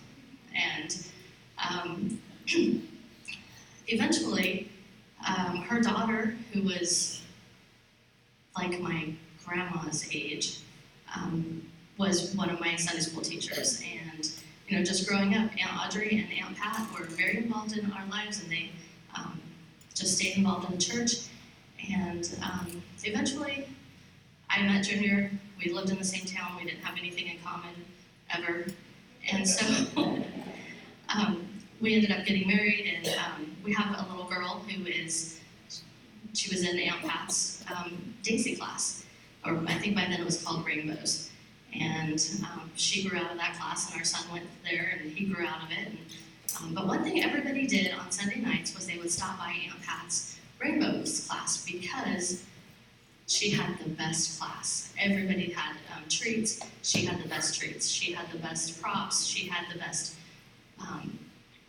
And 0.56 1.06
um, 1.70 2.22
eventually, 3.88 4.72
um, 5.28 5.58
her 5.58 5.82
daughter, 5.82 6.36
who 6.54 6.64
was 6.64 7.22
like 8.58 8.80
my 8.80 9.14
grandma's 9.46 10.08
age, 10.14 10.60
um, 11.16 11.62
was 11.98 12.34
one 12.36 12.50
of 12.50 12.60
my 12.60 12.76
Sunday 12.76 13.02
school 13.02 13.22
teachers. 13.22 13.82
And, 13.82 14.30
you 14.68 14.78
know, 14.78 14.84
just 14.84 15.08
growing 15.08 15.36
up, 15.36 15.52
Aunt 15.52 15.86
Audrey 15.86 16.18
and 16.18 16.46
Aunt 16.46 16.58
Pat 16.58 16.88
were 16.94 17.06
very 17.06 17.38
involved 17.38 17.78
in 17.78 17.92
our 17.92 18.06
lives 18.08 18.42
and 18.42 18.52
they 18.52 18.72
um, 19.16 19.40
just 19.94 20.18
stayed 20.18 20.38
involved 20.38 20.70
in 20.70 20.78
the 20.78 20.82
church. 20.82 21.12
And 21.94 22.30
um, 22.44 22.82
eventually, 23.04 23.68
I 24.50 24.62
met 24.64 24.86
Junior. 24.86 25.32
We 25.64 25.72
lived 25.72 25.90
in 25.90 25.98
the 25.98 26.04
same 26.04 26.26
town. 26.26 26.58
We 26.58 26.66
didn't 26.70 26.84
have 26.84 26.98
anything 26.98 27.28
in 27.28 27.38
common 27.44 27.74
ever. 28.30 28.66
And 29.32 29.48
so 29.48 29.66
um, 31.16 31.48
we 31.82 31.96
ended 31.96 32.12
up 32.12 32.26
getting 32.26 32.48
married, 32.48 32.94
and 32.96 33.08
um, 33.18 33.56
we 33.64 33.74
have 33.74 33.98
a 33.98 34.10
little 34.12 34.30
girl 34.30 34.64
who 34.68 34.86
is, 34.86 35.40
she 36.34 36.50
was 36.50 36.68
in 36.68 36.80
Aunt 36.80 37.02
Pat's 37.02 37.64
um, 37.76 38.14
Daisy 38.24 38.56
class, 38.56 39.06
or 39.46 39.62
I 39.68 39.74
think 39.76 39.96
by 39.96 40.02
then 40.02 40.22
it 40.22 40.26
was 40.26 40.44
called 40.44 40.66
Rainbows. 40.66 41.30
And 41.78 42.26
um, 42.44 42.72
she 42.76 43.08
grew 43.08 43.20
out 43.20 43.32
of 43.32 43.38
that 43.38 43.56
class, 43.60 43.92
and 43.92 44.00
our 44.00 44.06
son 44.06 44.24
went 44.32 44.46
there, 44.64 44.98
and 45.02 45.12
he 45.12 45.26
grew 45.26 45.46
out 45.46 45.64
of 45.64 45.72
it. 45.72 45.88
And, 45.88 45.98
um, 46.62 46.74
but 46.74 46.88
one 46.88 47.04
thing 47.04 47.22
everybody 47.24 47.68
did 47.68 47.94
on 47.94 48.12
Sunday 48.12 48.40
nights 48.40 48.74
was 48.76 48.88
they 48.88 48.98
would 48.98 49.12
stop 49.12 49.38
by 49.38 49.54
Aunt 49.70 49.82
Pat's 49.82 50.35
Rainbows 50.60 51.28
class 51.28 51.66
because 51.66 52.44
she 53.28 53.50
had 53.50 53.78
the 53.80 53.90
best 53.90 54.40
class. 54.40 54.94
Everybody 55.00 55.52
had 55.52 55.76
um, 55.96 56.04
treats. 56.10 56.60
She 56.84 57.06
had 57.06 57.22
the 57.24 57.28
best 57.28 57.60
treats. 57.60 57.88
She 57.88 58.14
had 58.14 58.32
the 58.32 58.38
best 58.38 58.82
props. 58.82 59.26
She 59.26 59.48
had 59.48 59.72
the 59.72 59.80
best 59.80 60.16
um, 60.80 61.18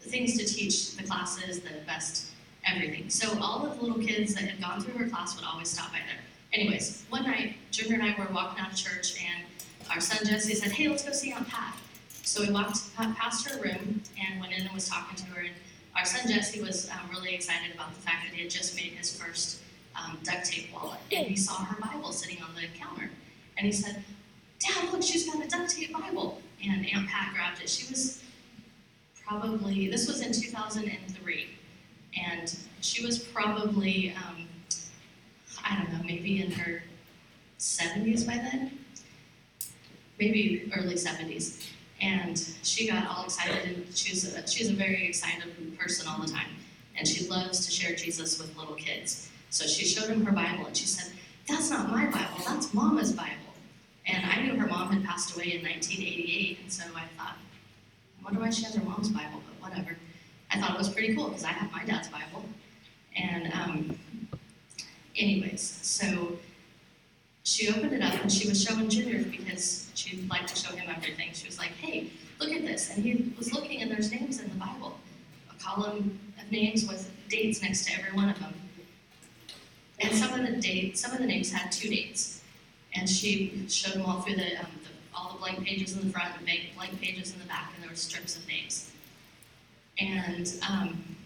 things 0.00 0.36
to 0.38 0.44
teach 0.44 0.96
the 0.96 1.02
classes, 1.02 1.60
the 1.60 1.70
best 1.86 2.30
everything. 2.66 3.08
So 3.08 3.38
all 3.40 3.66
of 3.66 3.78
the 3.78 3.84
little 3.84 4.02
kids 4.02 4.34
that 4.34 4.44
had 4.44 4.60
gone 4.60 4.80
through 4.80 4.98
her 4.98 5.08
class 5.08 5.36
would 5.36 5.44
always 5.44 5.68
stop 5.68 5.92
by 5.92 5.98
there. 5.98 6.20
Anyways, 6.52 7.04
one 7.10 7.24
night, 7.24 7.56
Junior 7.70 7.94
and 8.00 8.02
I 8.02 8.14
were 8.18 8.32
walking 8.32 8.62
out 8.64 8.72
of 8.72 8.76
church, 8.76 9.22
and 9.22 9.44
our 9.90 10.00
son 10.00 10.18
Jesse 10.26 10.54
said, 10.54 10.72
"Hey, 10.72 10.88
let's 10.88 11.04
go 11.04 11.12
see 11.12 11.32
Aunt 11.32 11.48
Pat." 11.48 11.76
So 12.22 12.42
we 12.42 12.50
walked 12.50 12.94
past 12.96 13.48
her 13.48 13.60
room 13.60 14.02
and 14.18 14.40
went 14.40 14.52
in 14.52 14.62
and 14.62 14.72
was 14.72 14.88
talking 14.88 15.16
to 15.16 15.24
her. 15.26 15.42
And 15.42 15.54
our 15.96 16.04
son 16.04 16.30
Jesse 16.30 16.60
was 16.60 16.90
um, 16.90 17.10
really 17.10 17.34
excited 17.34 17.74
about 17.74 17.94
the 17.94 18.00
fact 18.00 18.26
that 18.26 18.34
he 18.34 18.42
had 18.42 18.50
just 18.50 18.76
made 18.76 18.92
his 18.92 19.16
first 19.20 19.60
um, 19.96 20.18
duct 20.22 20.44
tape 20.44 20.72
wallet, 20.74 21.00
and 21.10 21.26
he 21.26 21.36
saw 21.36 21.64
her 21.64 21.80
Bible 21.80 22.12
sitting 22.12 22.42
on 22.42 22.54
the 22.54 22.66
counter, 22.78 23.10
and 23.56 23.66
he 23.66 23.72
said, 23.72 24.04
"Dad, 24.58 24.92
look, 24.92 25.02
she's 25.02 25.26
got 25.26 25.44
a 25.44 25.48
duct 25.48 25.70
tape 25.70 25.92
Bible." 25.92 26.40
And 26.64 26.86
Aunt 26.92 27.08
Pat 27.08 27.34
grabbed 27.34 27.62
it. 27.62 27.68
She 27.68 27.90
was 27.90 28.22
probably 29.26 29.88
this 29.88 30.06
was 30.06 30.20
in 30.20 30.32
2003, 30.32 31.48
and 32.22 32.56
she 32.80 33.04
was 33.04 33.18
probably 33.18 34.14
um, 34.16 34.46
I 35.64 35.76
don't 35.76 35.92
know, 35.92 36.04
maybe 36.04 36.42
in 36.42 36.50
her 36.52 36.82
70s 37.58 38.26
by 38.26 38.34
then, 38.34 38.78
maybe 40.18 40.70
early 40.76 40.94
70s. 40.94 41.66
And 42.00 42.38
she 42.62 42.88
got 42.88 43.08
all 43.08 43.24
excited, 43.24 43.64
and 43.64 43.96
she's 43.96 44.34
a, 44.34 44.46
she's 44.46 44.68
a 44.68 44.74
very 44.74 45.06
excited 45.06 45.78
person 45.78 46.06
all 46.08 46.20
the 46.20 46.30
time, 46.30 46.48
and 46.96 47.08
she 47.08 47.26
loves 47.28 47.64
to 47.64 47.72
share 47.72 47.96
Jesus 47.96 48.38
with 48.38 48.56
little 48.56 48.74
kids. 48.74 49.30
So 49.50 49.66
she 49.66 49.86
showed 49.86 50.08
him 50.10 50.24
her 50.26 50.32
Bible, 50.32 50.66
and 50.66 50.76
she 50.76 50.86
said, 50.86 51.12
"That's 51.48 51.70
not 51.70 51.90
my 51.90 52.06
Bible. 52.06 52.44
That's 52.46 52.74
Mama's 52.74 53.12
Bible." 53.12 53.32
And 54.06 54.24
I 54.26 54.42
knew 54.42 54.56
her 54.56 54.66
mom 54.66 54.92
had 54.92 55.04
passed 55.04 55.34
away 55.34 55.54
in 55.54 55.62
1988, 55.62 56.58
and 56.62 56.72
so 56.72 56.84
I 56.94 57.04
thought, 57.18 57.36
I 58.20 58.24
wonder 58.24 58.40
why 58.40 58.50
she 58.50 58.64
has 58.64 58.74
her 58.74 58.84
mom's 58.84 59.08
Bible, 59.08 59.42
but 59.46 59.70
whatever. 59.70 59.96
I 60.50 60.60
thought 60.60 60.72
it 60.72 60.78
was 60.78 60.88
pretty 60.88 61.14
cool 61.14 61.28
because 61.28 61.44
I 61.44 61.48
have 61.48 61.72
my 61.72 61.84
dad's 61.84 62.08
Bible. 62.08 62.44
And 63.16 63.52
um, 63.52 63.98
anyways, 65.16 65.62
so 65.82 66.38
she 67.46 67.68
opened 67.68 67.92
it 67.92 68.02
up 68.02 68.20
and 68.20 68.30
she 68.30 68.48
was 68.48 68.60
showing 68.60 68.88
Junior 68.88 69.22
because 69.22 69.88
she 69.94 70.20
liked 70.28 70.48
to 70.48 70.56
show 70.56 70.74
him 70.74 70.92
everything. 70.94 71.28
She 71.32 71.46
was 71.46 71.58
like, 71.58 71.70
hey, 71.80 72.10
look 72.40 72.50
at 72.50 72.62
this. 72.62 72.90
And 72.90 73.04
he 73.04 73.32
was 73.38 73.52
looking 73.52 73.82
and 73.82 73.90
there's 73.90 74.10
names 74.10 74.40
in 74.40 74.48
the 74.48 74.56
Bible, 74.56 74.98
a 75.48 75.62
column 75.62 76.18
of 76.42 76.50
names 76.50 76.88
with 76.88 77.08
dates 77.28 77.62
next 77.62 77.86
to 77.86 77.92
every 77.96 78.12
one 78.16 78.28
of 78.28 78.38
them. 78.40 78.52
And 80.00 80.12
some 80.12 80.38
of 80.38 80.44
the 80.44 80.56
dates, 80.60 81.00
some 81.00 81.12
of 81.12 81.18
the 81.18 81.26
names 81.26 81.52
had 81.52 81.70
two 81.70 81.88
dates. 81.88 82.42
And 82.96 83.08
she 83.08 83.64
showed 83.68 83.94
them 83.94 84.06
all 84.06 84.22
through 84.22 84.36
the, 84.36 84.58
um, 84.58 84.66
the 84.82 84.90
all 85.14 85.32
the 85.32 85.38
blank 85.38 85.64
pages 85.64 85.96
in 85.96 86.04
the 86.04 86.12
front 86.12 86.32
and 86.36 86.46
blank 86.76 87.00
pages 87.00 87.32
in 87.32 87.38
the 87.38 87.46
back, 87.46 87.72
and 87.74 87.82
there 87.82 87.90
were 87.90 87.96
strips 87.96 88.36
of 88.36 88.46
names. 88.48 88.90
And 89.98 90.52
um, 90.68 91.16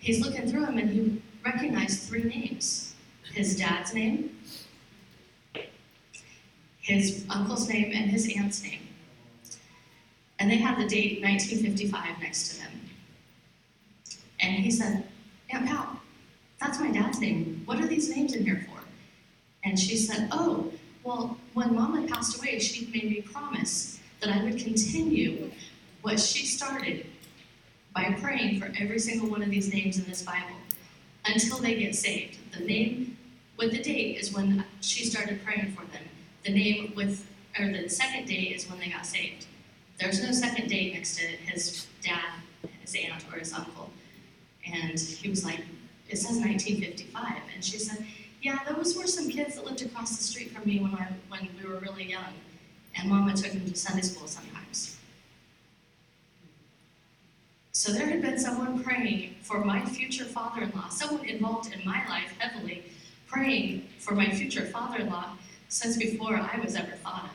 he's 0.00 0.24
looking 0.24 0.48
through 0.48 0.66
them, 0.66 0.78
and 0.78 0.90
he 0.90 1.22
recognized 1.44 2.08
three 2.08 2.24
names: 2.24 2.94
his 3.34 3.56
dad's 3.56 3.92
name, 3.92 4.37
his 6.88 7.26
uncle's 7.28 7.68
name, 7.68 7.92
and 7.94 8.10
his 8.10 8.32
aunt's 8.34 8.62
name. 8.62 8.80
And 10.38 10.50
they 10.50 10.56
had 10.56 10.78
the 10.78 10.88
date 10.88 11.22
1955 11.22 12.20
next 12.20 12.48
to 12.48 12.60
them. 12.60 12.70
And 14.40 14.56
he 14.56 14.70
said, 14.70 15.04
Aunt 15.50 15.66
Pat, 15.66 15.88
that's 16.60 16.80
my 16.80 16.90
dad's 16.90 17.20
name. 17.20 17.62
What 17.66 17.78
are 17.80 17.86
these 17.86 18.08
names 18.14 18.34
in 18.34 18.44
here 18.44 18.66
for? 18.66 18.80
And 19.64 19.78
she 19.78 19.96
said, 19.96 20.28
Oh, 20.32 20.72
well, 21.04 21.36
when 21.52 21.74
Mama 21.74 22.06
passed 22.06 22.38
away, 22.38 22.58
she 22.58 22.86
made 22.86 23.04
me 23.04 23.20
promise 23.20 24.00
that 24.20 24.30
I 24.30 24.42
would 24.42 24.58
continue 24.58 25.50
what 26.00 26.18
she 26.18 26.46
started 26.46 27.04
by 27.94 28.16
praying 28.20 28.60
for 28.60 28.72
every 28.78 28.98
single 28.98 29.28
one 29.28 29.42
of 29.42 29.50
these 29.50 29.72
names 29.72 29.98
in 29.98 30.04
this 30.04 30.22
Bible 30.22 30.56
until 31.26 31.58
they 31.58 31.74
get 31.74 31.94
saved. 31.94 32.38
The 32.56 32.64
name 32.64 33.18
with 33.58 33.72
the 33.72 33.82
date 33.82 34.18
is 34.18 34.32
when 34.32 34.64
she 34.80 35.04
started 35.04 35.44
praying 35.44 35.72
for 35.72 35.84
them. 35.92 36.07
The 36.48 36.54
name 36.54 36.94
with, 36.96 37.26
or 37.60 37.70
the 37.70 37.90
second 37.90 38.26
date 38.26 38.56
is 38.56 38.70
when 38.70 38.78
they 38.78 38.88
got 38.88 39.04
saved. 39.04 39.44
There's 40.00 40.22
no 40.22 40.32
second 40.32 40.70
date 40.70 40.94
next 40.94 41.18
to 41.18 41.26
his 41.26 41.86
dad, 42.02 42.40
his 42.80 42.94
aunt, 42.94 43.22
or 43.30 43.38
his 43.38 43.52
uncle. 43.52 43.90
And 44.66 44.98
he 44.98 45.28
was 45.28 45.44
like, 45.44 45.60
it 46.08 46.16
says 46.16 46.38
1955. 46.38 47.36
And 47.54 47.62
she 47.62 47.78
said, 47.78 48.02
yeah, 48.40 48.60
those 48.66 48.96
were 48.96 49.06
some 49.06 49.28
kids 49.28 49.56
that 49.56 49.66
lived 49.66 49.82
across 49.82 50.16
the 50.16 50.22
street 50.22 50.52
from 50.52 50.66
me 50.66 50.80
when 50.80 50.94
I 50.94 51.08
when 51.28 51.50
we 51.62 51.68
were 51.68 51.80
really 51.80 52.04
young, 52.04 52.32
and 52.96 53.10
Mama 53.10 53.34
took 53.36 53.52
them 53.52 53.70
to 53.70 53.76
Sunday 53.76 54.00
school 54.00 54.26
sometimes. 54.26 54.96
So 57.72 57.92
there 57.92 58.06
had 58.06 58.22
been 58.22 58.38
someone 58.38 58.82
praying 58.82 59.34
for 59.42 59.62
my 59.62 59.84
future 59.84 60.24
father-in-law, 60.24 60.88
someone 60.88 61.26
involved 61.26 61.74
in 61.74 61.84
my 61.84 62.08
life 62.08 62.32
heavily, 62.38 62.84
praying 63.26 63.86
for 63.98 64.14
my 64.14 64.30
future 64.30 64.64
father-in-law 64.64 65.36
since 65.68 65.96
before 65.96 66.36
I 66.36 66.58
was 66.62 66.74
ever 66.74 66.92
thought 66.96 67.24
of. 67.24 67.30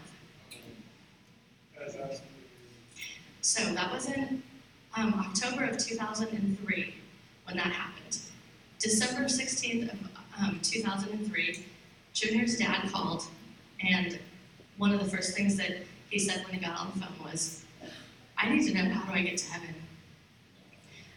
So 3.41 3.73
that 3.73 3.91
was 3.91 4.07
in 4.07 4.41
um, 4.95 5.13
October 5.13 5.65
of 5.65 5.77
2003 5.77 6.95
when 7.45 7.57
that 7.57 7.67
happened. 7.67 8.19
December 8.79 9.25
16th 9.25 9.91
of 9.91 9.99
um, 10.39 10.59
2003, 10.61 11.65
Junior's 12.13 12.57
dad 12.57 12.89
called, 12.91 13.23
and 13.81 14.19
one 14.77 14.91
of 14.91 14.99
the 14.99 15.09
first 15.09 15.35
things 15.35 15.55
that 15.57 15.71
he 16.09 16.19
said 16.19 16.43
when 16.45 16.55
he 16.55 16.59
got 16.59 16.79
on 16.79 16.91
the 16.95 17.05
phone 17.05 17.31
was, 17.31 17.63
I 18.37 18.49
need 18.49 18.67
to 18.67 18.73
know 18.73 18.89
how 18.89 19.11
do 19.11 19.17
I 19.17 19.23
get 19.23 19.37
to 19.37 19.51
heaven? 19.51 19.75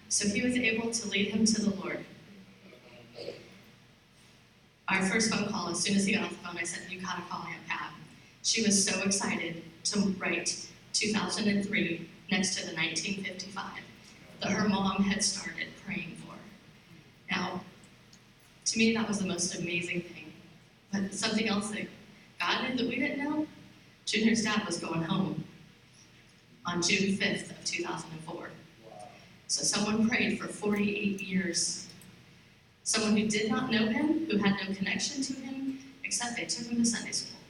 So 0.09 0.29
he 0.29 0.43
was 0.43 0.55
able 0.57 0.91
to 0.91 1.09
lead 1.09 1.29
him 1.29 1.45
to 1.45 1.63
the 1.63 1.71
Lord. 1.77 2.05
Our 4.89 5.03
first 5.03 5.33
phone 5.33 5.49
call, 5.49 5.69
as 5.69 5.81
soon 5.81 5.97
as 5.97 6.07
he 6.07 6.15
got 6.15 6.25
off 6.25 6.31
the 6.31 6.37
phone, 6.37 6.59
I 6.59 6.65
said, 6.65 6.83
You 6.91 7.01
gotta 7.01 7.23
call 7.29 7.41
Aunt 7.41 7.67
Pat. 7.67 7.91
She 8.43 8.63
was 8.63 8.87
so 8.87 9.03
excited 9.03 9.63
to 9.85 10.01
write 10.19 10.69
2003 10.93 12.09
next 12.31 12.55
to 12.57 12.67
the 12.67 12.75
1955 12.75 13.65
that 14.41 14.51
her 14.53 14.69
mom 14.69 15.03
had 15.03 15.23
started 15.23 15.67
praying 15.85 16.17
for. 16.25 16.35
Now, 17.31 17.63
to 18.65 18.79
me, 18.79 18.95
that 18.95 19.09
was 19.09 19.19
the 19.19 19.27
most 19.27 19.57
amazing 19.57 20.03
thing. 20.03 20.33
But 20.93 21.13
something 21.13 21.49
else 21.49 21.71
that 21.71 21.89
God 22.41 22.69
knew 22.69 22.77
that 22.77 22.87
we 22.87 22.97
didn't 22.97 23.25
know 23.25 23.47
Junior's 24.05 24.45
dad 24.45 24.65
was 24.67 24.79
going 24.79 25.03
home 25.03 25.45
on 26.65 26.81
June 26.81 27.17
5th 27.17 27.51
of 27.51 27.65
2004. 27.65 28.51
So 29.49 29.63
someone 29.65 30.09
prayed 30.09 30.39
for 30.39 30.47
48 30.47 31.21
years. 31.21 31.86
Someone 32.87 33.17
who 33.17 33.27
did 33.27 33.51
not 33.51 33.69
know 33.69 33.87
him, 33.89 34.27
who 34.31 34.39
had 34.39 34.55
no 34.65 34.73
connection 34.73 35.21
to 35.21 35.33
him, 35.33 35.81
except 36.05 36.37
they 36.37 36.45
took 36.45 36.69
him 36.69 36.79
to 36.79 36.85
Sunday 36.85 37.11
school. 37.11 37.41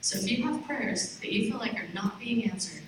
So 0.00 0.18
if 0.18 0.30
you 0.30 0.44
have 0.44 0.64
prayers 0.64 1.18
that 1.18 1.30
you 1.30 1.50
feel 1.50 1.58
like 1.58 1.74
are 1.74 1.92
not 1.92 2.18
being 2.18 2.50
answered, 2.50 2.80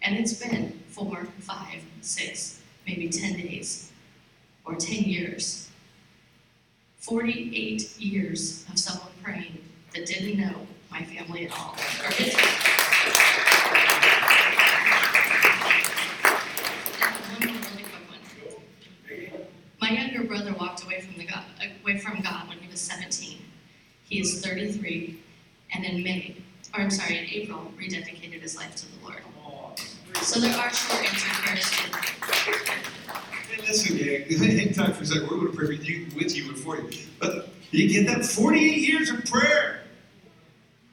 and 0.00 0.16
it's 0.16 0.32
been 0.32 0.80
four, 0.88 1.28
five, 1.40 1.82
six, 2.00 2.62
maybe 2.86 3.10
10 3.10 3.34
days, 3.34 3.92
or 4.64 4.76
10 4.76 5.04
years, 5.04 5.68
48 7.00 7.98
years 7.98 8.64
of 8.70 8.78
someone 8.78 9.12
praying 9.22 9.58
that 9.94 10.06
didn't 10.06 10.38
know 10.38 10.66
my 10.90 11.04
family 11.04 11.44
at 11.44 11.52
all, 11.52 11.76
or 12.02 12.10
his 12.12 12.34
One 17.28 17.46
more 17.46 17.60
really 17.60 17.82
quick 17.82 18.08
one. 18.08 19.46
My 19.80 19.90
younger 19.90 20.17
brother 20.28 20.54
walked 20.54 20.84
away 20.84 21.00
from 21.00 21.16
the 21.16 21.24
God, 21.24 21.44
away 21.82 21.98
from 21.98 22.20
God 22.20 22.48
when 22.48 22.58
he 22.58 22.68
was 22.70 22.80
17. 22.80 23.38
He 24.04 24.20
is 24.20 24.44
33, 24.44 25.18
and 25.74 25.84
in 25.84 26.02
May, 26.02 26.36
or 26.74 26.82
I'm 26.82 26.90
sorry, 26.90 27.18
in 27.18 27.26
April, 27.30 27.72
rededicated 27.76 28.40
his 28.40 28.56
life 28.56 28.76
to 28.76 28.86
the 28.86 29.04
Lord. 29.04 29.22
So 30.22 30.40
there 30.40 30.56
are 30.56 30.70
short 30.72 31.04
answer 31.04 31.28
prayers 31.28 32.68
listen, 33.68 33.96
gang, 33.98 34.72
tight 34.74 34.96
for 34.96 35.02
a 35.02 35.06
second. 35.06 35.28
We're 35.28 35.36
going 35.36 35.52
to 35.52 35.56
pray 35.56 35.68
with 35.68 35.88
you, 35.88 36.06
with 36.14 36.36
you 36.36 36.54
for 36.56 36.76
you. 36.78 36.90
But 37.20 37.50
you 37.70 37.88
get 37.88 38.06
that 38.06 38.24
48 38.24 38.78
years 38.78 39.10
of 39.10 39.24
prayer, 39.26 39.82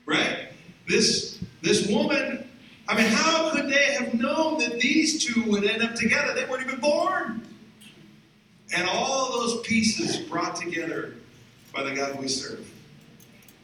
right? 0.06 0.50
This 0.88 1.40
this 1.62 1.88
woman. 1.88 2.48
I 2.88 2.96
mean, 2.96 3.08
how 3.08 3.50
could 3.50 3.68
they 3.68 3.94
have 3.94 4.14
known 4.14 4.60
that 4.60 4.80
these 4.80 5.26
two 5.26 5.44
would 5.50 5.64
end 5.64 5.82
up 5.82 5.96
together? 5.96 6.36
They 6.36 6.46
weren't 6.46 6.68
even 6.68 6.80
born. 6.80 7.42
And 8.74 8.88
all 8.90 9.32
those 9.32 9.62
pieces 9.62 10.18
brought 10.18 10.56
together 10.56 11.16
by 11.74 11.84
the 11.84 11.94
God 11.94 12.20
we 12.20 12.28
serve. 12.28 12.72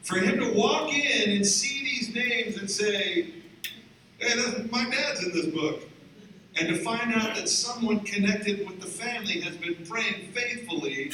For 0.04 0.18
him 0.18 0.40
to 0.40 0.52
walk 0.54 0.94
in 0.94 1.32
and 1.32 1.46
see 1.46 1.84
these 1.84 2.14
names 2.14 2.58
and 2.58 2.70
say, 2.70 3.28
"Hey, 4.20 4.66
my 4.70 4.90
dad's 4.90 5.24
in 5.24 5.32
this 5.32 5.48
book." 5.48 5.84
and 6.60 6.68
to 6.68 6.76
find 6.78 7.14
out 7.14 7.36
that 7.36 7.48
someone 7.48 8.02
connected 8.02 8.68
with 8.68 8.80
the 8.80 8.88
family 8.88 9.40
has 9.42 9.56
been 9.58 9.76
praying 9.86 10.32
faithfully 10.34 11.12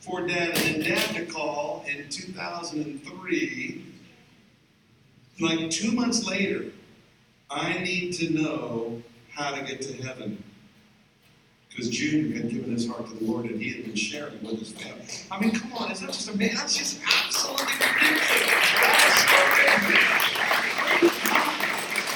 for 0.00 0.26
dad 0.26 0.56
and 0.64 0.84
dad 0.84 1.14
to 1.16 1.26
call 1.26 1.84
in 1.88 2.08
2003 2.08 3.84
like 5.40 5.70
two 5.70 5.92
months 5.92 6.24
later 6.24 6.66
i 7.50 7.78
need 7.78 8.12
to 8.12 8.30
know 8.32 9.02
how 9.30 9.54
to 9.54 9.62
get 9.62 9.82
to 9.82 9.92
heaven 10.02 10.42
because 11.76 11.90
junior 11.90 12.36
had 12.36 12.50
given 12.50 12.72
his 12.72 12.88
heart 12.88 13.06
to 13.06 13.14
the 13.14 13.24
lord 13.24 13.44
and 13.44 13.60
he 13.60 13.72
had 13.74 13.84
been 13.84 13.94
sharing 13.94 14.42
with 14.42 14.58
his 14.58 14.72
family 14.72 15.04
i 15.30 15.38
mean 15.38 15.50
come 15.50 15.72
on 15.74 15.90
is 15.92 16.00
that 16.00 16.06
just 16.06 16.28
amazing 16.30 16.56
that's 16.56 16.76
just 16.76 16.98
absolutely 17.06 17.74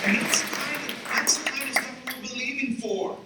and 0.07 0.17
that's 0.17 0.43
kind 0.43 0.91
of, 0.91 1.09
that's 1.15 1.39
the 1.39 1.51
kind 1.51 1.69
of 1.69 1.75
stuff 1.75 2.07
we're 2.07 2.29
believing 2.29 2.77
for. 2.77 3.19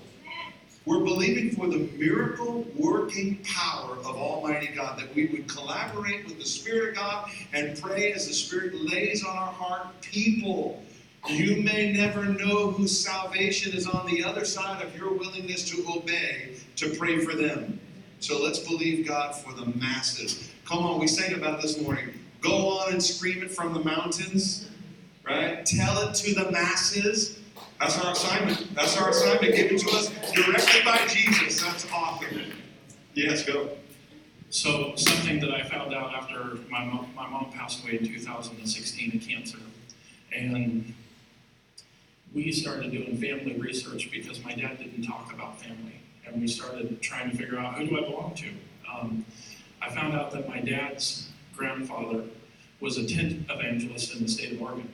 We're 0.87 1.05
believing 1.05 1.53
for 1.53 1.69
the 1.69 1.89
miracle 1.97 2.67
working 2.77 3.39
power 3.45 3.97
of 3.99 4.07
Almighty 4.07 4.69
God, 4.75 4.99
that 4.99 5.15
we 5.15 5.27
would 5.27 5.49
collaborate 5.49 6.27
with 6.27 6.39
the 6.39 6.45
Spirit 6.45 6.91
of 6.91 6.95
God 6.97 7.31
and 7.53 7.81
pray 7.81 8.13
as 8.13 8.27
the 8.27 8.35
Spirit 8.35 8.75
lays 8.75 9.25
on 9.25 9.37
our 9.37 9.53
heart 9.53 9.87
people. 10.03 10.83
You 11.27 11.63
may 11.63 11.93
never 11.93 12.25
know 12.25 12.71
whose 12.71 12.99
salvation 12.99 13.73
is 13.73 13.87
on 13.87 14.07
the 14.07 14.23
other 14.23 14.45
side 14.45 14.83
of 14.83 14.97
your 14.97 15.13
willingness 15.13 15.69
to 15.71 15.85
obey 15.89 16.57
to 16.77 16.95
pray 16.97 17.19
for 17.25 17.35
them. 17.35 17.81
So 18.21 18.43
let's 18.43 18.59
believe 18.59 19.07
God 19.07 19.35
for 19.35 19.53
the 19.53 19.67
masses. 19.79 20.51
Come 20.67 20.79
on, 20.79 21.01
we 21.01 21.07
sang 21.07 21.35
about 21.35 21.63
this 21.63 21.81
morning. 21.81 22.11
Go 22.41 22.79
on 22.79 22.93
and 22.93 23.03
scream 23.03 23.43
it 23.43 23.51
from 23.51 23.73
the 23.73 23.81
mountains 23.81 24.69
right? 25.25 25.65
Tell 25.65 26.09
it 26.09 26.15
to 26.17 26.35
the 26.35 26.51
masses. 26.51 27.39
That's 27.81 27.99
our 27.99 28.13
assignment. 28.13 28.75
That's 28.75 28.97
our 28.97 29.11
assignment 29.11 29.55
given 29.55 29.79
to 29.79 29.91
us 29.91 30.09
directly 30.33 30.81
by 30.85 31.07
Jesus. 31.09 31.63
That's 31.63 31.87
awesome. 31.93 32.53
Yes, 33.15 33.45
go. 33.45 33.71
So 34.51 34.95
something 34.97 35.41
that 35.41 35.53
I 35.53 35.65
found 35.65 35.93
out 35.93 36.15
after 36.15 36.59
my 36.71 36.85
mom, 36.85 37.11
my 37.17 37.29
mom 37.29 37.51
passed 37.53 37.83
away 37.83 37.99
in 37.99 38.07
2016 38.07 39.17
of 39.17 39.29
cancer, 39.29 39.59
and 40.33 40.94
we 42.35 42.51
started 42.51 42.91
doing 42.91 43.17
family 43.17 43.57
research 43.59 44.11
because 44.11 44.43
my 44.45 44.55
dad 44.55 44.79
didn't 44.79 45.05
talk 45.05 45.33
about 45.33 45.61
family, 45.61 46.01
and 46.27 46.41
we 46.41 46.49
started 46.49 47.01
trying 47.01 47.31
to 47.31 47.37
figure 47.37 47.59
out 47.59 47.75
who 47.75 47.87
do 47.87 47.97
I 47.97 48.01
belong 48.01 48.35
to. 48.35 48.49
Um, 48.93 49.25
I 49.81 49.95
found 49.95 50.15
out 50.15 50.33
that 50.33 50.49
my 50.49 50.61
dad's 50.61 51.29
grandfather 51.57 52.25
was 52.81 52.99
a 52.99 53.07
tent 53.07 53.47
evangelist 53.49 54.15
in 54.15 54.23
the 54.25 54.29
state 54.29 54.53
of 54.53 54.63
Oregon. 54.63 54.93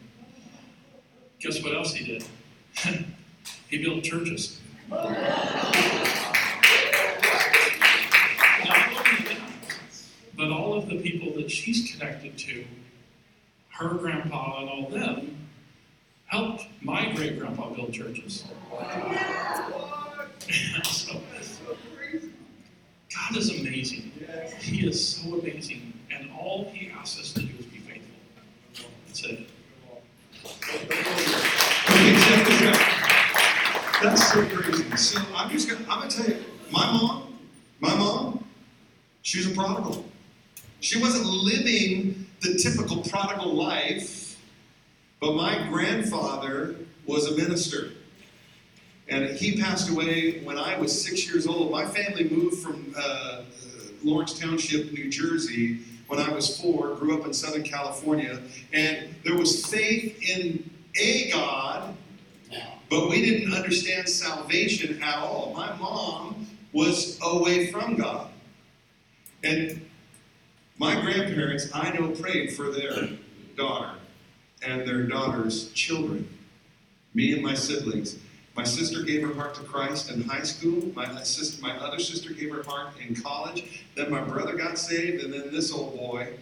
Guess 1.40 1.62
what 1.64 1.74
else 1.74 1.94
he 1.94 2.04
did? 2.04 2.24
he 3.68 3.82
built 3.82 4.04
churches. 4.04 4.60
Not 4.90 5.06
only 5.06 5.20
that, 9.24 9.38
but 10.36 10.50
all 10.50 10.74
of 10.74 10.88
the 10.88 10.96
people 10.96 11.32
that 11.34 11.50
she's 11.50 11.90
connected 11.90 12.36
to, 12.36 12.64
her 13.70 13.94
grandpa 13.94 14.60
and 14.60 14.68
all 14.68 14.90
them, 14.90 15.40
helped 16.30 16.66
my 16.80 17.12
great 17.14 17.38
grandpa 17.38 17.68
build 17.70 17.92
churches. 17.92 18.44
so, 20.84 21.20
God 23.14 23.36
is 23.36 23.50
amazing. 23.60 24.12
He 24.60 24.86
is 24.86 25.04
so 25.16 25.40
amazing. 25.40 25.92
And 26.12 26.30
all 26.38 26.70
he 26.72 26.90
asks 26.90 27.20
us 27.20 27.32
to 27.32 27.40
do 27.40 27.52
is 27.58 27.66
be 27.66 27.78
faithful. 27.78 28.14
That's 29.06 29.24
it. 29.24 29.48
That's 34.00 34.32
so 34.32 34.46
crazy. 34.46 34.96
So 34.96 35.20
I'm 35.34 35.50
just 35.50 35.68
gonna 35.68 35.84
I'm 35.90 35.98
gonna 35.98 36.10
tell 36.10 36.26
you, 36.26 36.44
my 36.70 36.86
mom, 36.86 37.38
my 37.80 37.94
mom, 37.96 38.44
she 39.22 39.38
was 39.38 39.50
a 39.50 39.54
prodigal. 39.54 40.04
She 40.78 41.00
wasn't 41.00 41.26
living 41.26 42.26
the 42.40 42.54
typical 42.54 43.02
prodigal 43.02 43.52
life, 43.52 44.29
but 45.20 45.34
my 45.34 45.68
grandfather 45.68 46.76
was 47.06 47.26
a 47.26 47.36
minister. 47.36 47.92
And 49.08 49.36
he 49.36 49.60
passed 49.60 49.90
away 49.90 50.40
when 50.44 50.56
I 50.56 50.78
was 50.78 51.04
six 51.04 51.26
years 51.26 51.46
old. 51.46 51.70
My 51.70 51.84
family 51.84 52.28
moved 52.28 52.62
from 52.62 52.94
uh, 52.96 53.42
Lawrence 54.02 54.38
Township, 54.38 54.92
New 54.92 55.10
Jersey, 55.10 55.80
when 56.06 56.18
I 56.18 56.32
was 56.32 56.60
four, 56.60 56.94
grew 56.94 57.20
up 57.20 57.26
in 57.26 57.32
Southern 57.32 57.62
California, 57.62 58.40
and 58.72 59.14
there 59.24 59.36
was 59.36 59.64
faith 59.64 60.20
in 60.28 60.68
a 60.96 61.30
God, 61.30 61.94
but 62.88 63.08
we 63.08 63.24
didn't 63.24 63.54
understand 63.54 64.08
salvation 64.08 65.00
at 65.04 65.18
all. 65.18 65.52
My 65.56 65.72
mom 65.76 66.48
was 66.72 67.16
away 67.22 67.70
from 67.70 67.94
God. 67.94 68.28
And 69.44 69.88
my 70.78 71.00
grandparents, 71.00 71.68
I 71.72 71.92
know, 71.92 72.08
prayed 72.10 72.54
for 72.54 72.72
their 72.72 73.10
daughter 73.56 73.99
and 74.62 74.86
their 74.86 75.04
daughter's 75.04 75.72
children, 75.72 76.28
me 77.14 77.32
and 77.32 77.42
my 77.42 77.54
siblings. 77.54 78.18
My 78.56 78.64
sister 78.64 79.02
gave 79.02 79.22
her 79.22 79.34
heart 79.34 79.54
to 79.54 79.62
Christ 79.62 80.10
in 80.10 80.22
high 80.22 80.42
school. 80.42 80.92
My 80.94 81.22
sister, 81.22 81.62
my 81.62 81.76
other 81.78 81.98
sister 81.98 82.32
gave 82.32 82.52
her 82.52 82.62
heart 82.62 82.94
in 83.00 83.14
college. 83.14 83.84
Then 83.94 84.10
my 84.10 84.20
brother 84.20 84.54
got 84.54 84.78
saved, 84.78 85.24
and 85.24 85.32
then 85.32 85.52
this 85.52 85.72
old 85.72 85.96
boy 85.96 86.34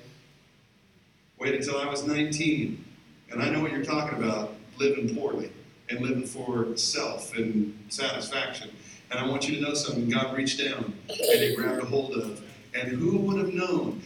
waited 1.38 1.60
until 1.60 1.78
I 1.78 1.86
was 1.86 2.06
19. 2.06 2.84
And 3.30 3.42
I 3.42 3.50
know 3.50 3.60
what 3.60 3.72
you're 3.72 3.84
talking 3.84 4.18
about, 4.18 4.54
living 4.78 5.14
poorly 5.14 5.52
and 5.90 6.00
living 6.00 6.24
for 6.26 6.76
self 6.76 7.36
and 7.36 7.78
satisfaction. 7.88 8.70
And 9.10 9.20
I 9.20 9.26
want 9.26 9.48
you 9.48 9.56
to 9.56 9.60
know 9.62 9.74
something. 9.74 10.08
God 10.08 10.36
reached 10.36 10.58
down 10.58 10.94
and 11.08 11.40
He 11.40 11.54
grabbed 11.54 11.82
a 11.82 11.86
hold 11.86 12.12
of. 12.12 12.42
And 12.74 12.88
who 12.88 13.16
would 13.18 13.38
have 13.38 13.54
known? 13.54 14.02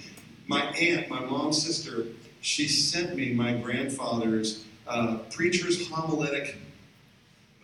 My 0.47 0.63
aunt, 0.71 1.09
my 1.09 1.21
mom's 1.21 1.63
sister, 1.63 2.07
she 2.43 2.67
sent 2.67 3.17
me 3.17 3.33
my 3.33 3.55
grandfather's 3.55 4.65
uh, 4.87 5.19
preacher's 5.31 5.89
homiletic 5.89 6.57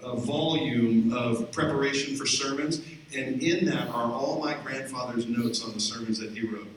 uh, 0.02 0.14
volume 0.14 1.12
of 1.12 1.50
preparation 1.50 2.16
for 2.16 2.26
sermons, 2.26 2.80
and 3.14 3.42
in 3.42 3.66
that 3.66 3.88
are 3.88 4.10
all 4.12 4.38
my 4.38 4.54
grandfather's 4.62 5.26
notes 5.26 5.64
on 5.64 5.74
the 5.74 5.80
sermons 5.80 6.18
that 6.20 6.30
he 6.30 6.46
wrote. 6.46 6.68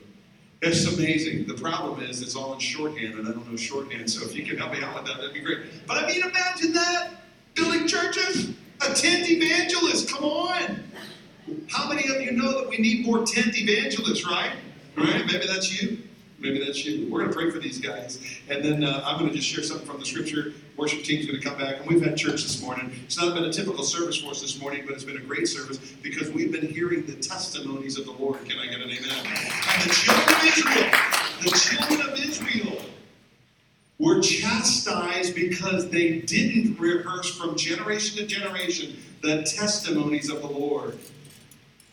It's 0.62 0.84
amazing. 0.86 1.46
The 1.46 1.54
problem 1.54 2.02
is 2.02 2.22
it's 2.22 2.34
all 2.34 2.52
in 2.54 2.58
shorthand, 2.58 3.14
and 3.14 3.28
I 3.28 3.30
don't 3.30 3.48
know 3.48 3.56
shorthand, 3.56 4.10
so 4.10 4.24
if 4.24 4.34
you 4.36 4.44
can 4.44 4.58
help 4.58 4.72
me 4.72 4.82
out 4.82 4.96
with 4.96 5.06
that, 5.06 5.18
that'd 5.18 5.32
be 5.32 5.40
great. 5.40 5.60
But 5.86 6.02
I 6.02 6.06
mean, 6.08 6.22
imagine 6.22 6.72
that! 6.72 7.10
Building 7.54 7.86
churches, 7.86 8.50
a 8.80 8.94
tent 8.94 9.30
evangelist, 9.30 10.10
come 10.10 10.24
on! 10.24 10.82
How 11.68 11.88
many 11.88 12.08
of 12.12 12.20
you 12.20 12.32
know 12.32 12.60
that 12.60 12.68
we 12.68 12.78
need 12.78 13.06
more 13.06 13.24
tent 13.24 13.56
evangelists, 13.56 14.26
right? 14.26 14.52
Right? 14.96 15.24
Maybe 15.26 15.46
that's 15.46 15.80
you. 15.80 15.98
Maybe 16.42 16.58
that's 16.58 16.84
you. 16.84 17.08
We're 17.08 17.20
going 17.20 17.30
to 17.30 17.36
pray 17.36 17.50
for 17.52 17.60
these 17.60 17.80
guys. 17.80 18.18
And 18.48 18.64
then 18.64 18.82
uh, 18.82 19.04
I'm 19.06 19.16
going 19.16 19.30
to 19.30 19.36
just 19.36 19.48
share 19.48 19.62
something 19.62 19.86
from 19.86 20.00
the 20.00 20.04
scripture. 20.04 20.54
Worship 20.76 21.04
team's 21.04 21.24
going 21.24 21.40
to 21.40 21.48
come 21.48 21.56
back. 21.56 21.76
And 21.76 21.86
we've 21.86 22.04
had 22.04 22.16
church 22.16 22.42
this 22.42 22.60
morning. 22.60 22.90
It's 23.04 23.16
not 23.16 23.32
been 23.32 23.44
a 23.44 23.52
typical 23.52 23.84
service 23.84 24.20
for 24.20 24.32
us 24.32 24.40
this 24.40 24.60
morning, 24.60 24.82
but 24.84 24.94
it's 24.94 25.04
been 25.04 25.18
a 25.18 25.20
great 25.20 25.46
service 25.46 25.78
because 26.02 26.30
we've 26.30 26.50
been 26.50 26.66
hearing 26.66 27.06
the 27.06 27.14
testimonies 27.14 27.96
of 27.96 28.06
the 28.06 28.10
Lord. 28.10 28.44
Can 28.48 28.58
I 28.58 28.66
get 28.66 28.80
an 28.80 28.90
amen? 28.90 29.24
And 29.24 29.88
the 29.88 29.94
children 29.94 30.36
of 30.36 30.44
Israel, 30.44 30.90
the 31.44 31.50
children 31.50 32.10
of 32.10 32.18
Israel 32.18 32.82
were 34.00 34.20
chastised 34.20 35.36
because 35.36 35.90
they 35.90 36.22
didn't 36.22 36.76
rehearse 36.80 37.32
from 37.36 37.56
generation 37.56 38.18
to 38.18 38.26
generation 38.26 38.96
the 39.20 39.44
testimonies 39.44 40.28
of 40.28 40.40
the 40.40 40.48
Lord. 40.48 40.98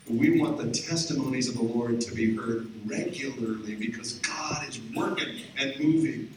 We 0.10 0.39
want 0.39 0.57
the 0.57 0.72
testimonies 0.72 1.47
of 1.47 1.55
the 1.55 1.64
Lord 1.64 2.01
to 2.01 2.14
be 2.14 2.36
heard 2.36 2.70
regularly 2.86 3.76
because 3.76 4.14
God 4.14 4.68
is 4.68 4.80
working 4.95 5.41
and 5.57 5.80
moving 5.80 6.34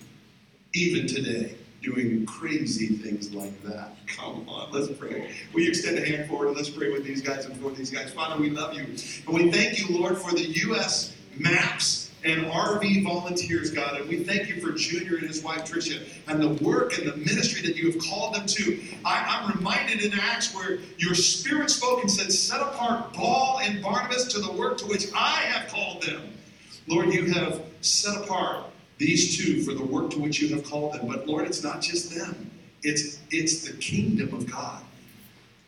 even 0.75 1.07
today, 1.07 1.57
doing 1.83 2.27
crazy 2.27 2.89
things 2.89 3.33
like 3.33 3.63
that. 3.63 3.97
Come 4.07 4.47
on, 4.47 4.71
let's 4.73 4.89
pray. 4.99 5.35
Will 5.55 5.63
you 5.63 5.71
extend 5.71 5.99
a 5.99 6.07
hand 6.07 6.29
forward 6.29 6.49
and 6.49 6.57
let's 6.57 6.69
pray 6.69 6.91
with 6.93 7.05
these 7.05 7.23
guys 7.23 7.47
and 7.47 7.59
for 7.61 7.71
these 7.71 7.91
guys? 7.91 8.13
Father, 8.13 8.39
we 8.41 8.51
love 8.51 8.75
you. 8.75 8.85
And 8.85 9.35
we 9.35 9.51
thank 9.51 9.79
you, 9.79 9.99
Lord, 9.99 10.19
for 10.19 10.33
the 10.33 10.43
U.S. 10.43 11.17
maps 11.39 12.02
and 12.25 12.47
RV 12.47 13.05
volunteers, 13.05 13.71
God. 13.71 14.01
And 14.01 14.09
we 14.09 14.23
thank 14.23 14.49
you 14.49 14.61
for 14.61 14.73
Junior 14.73 15.17
and 15.17 15.27
his 15.27 15.43
wife, 15.43 15.65
Tricia, 15.65 16.03
and 16.29 16.41
the 16.41 16.65
work 16.65 16.99
and 16.99 17.09
the 17.09 17.17
ministry 17.17 17.63
that 17.63 17.77
you 17.77 17.91
have 17.91 18.01
called 18.01 18.35
them 18.35 18.47
to. 18.47 18.81
I, 19.05 19.43
am 19.43 19.57
reminded 19.57 20.03
in 20.03 20.19
Acts 20.19 20.55
where 20.55 20.79
your 20.99 21.15
spirit 21.15 21.71
spoke 21.71 22.03
and 22.03 22.11
said, 22.11 22.33
Set 22.33 22.61
apart 22.61 23.13
Paul 23.13 23.61
and 23.63 23.83
Barnabas 23.83 24.27
to 24.35 24.41
the 24.41 24.53
work 24.53 24.79
to 24.79 24.87
which 24.87 25.07
I 25.15 25.43
have 25.47 25.69
called 25.69 26.03
them. 26.03 26.33
Lord, 26.87 27.13
you 27.13 27.33
have 27.33 27.63
set 27.81 28.17
apart 28.23 28.67
these 28.99 29.37
two 29.37 29.63
for 29.63 29.75
the 29.75 29.85
work 29.85 30.11
to 30.11 30.19
which 30.21 30.41
you 30.41 30.55
have 30.55 30.65
called 30.65 30.95
them. 30.95 31.09
But 31.09 31.27
Lord, 31.27 31.47
it's 31.47 31.63
not 31.63 31.81
just 31.81 32.15
them, 32.15 32.51
it's, 32.83 33.19
it's 33.31 33.67
the 33.69 33.77
kingdom 33.79 34.33
of 34.35 34.51
God. 34.51 34.83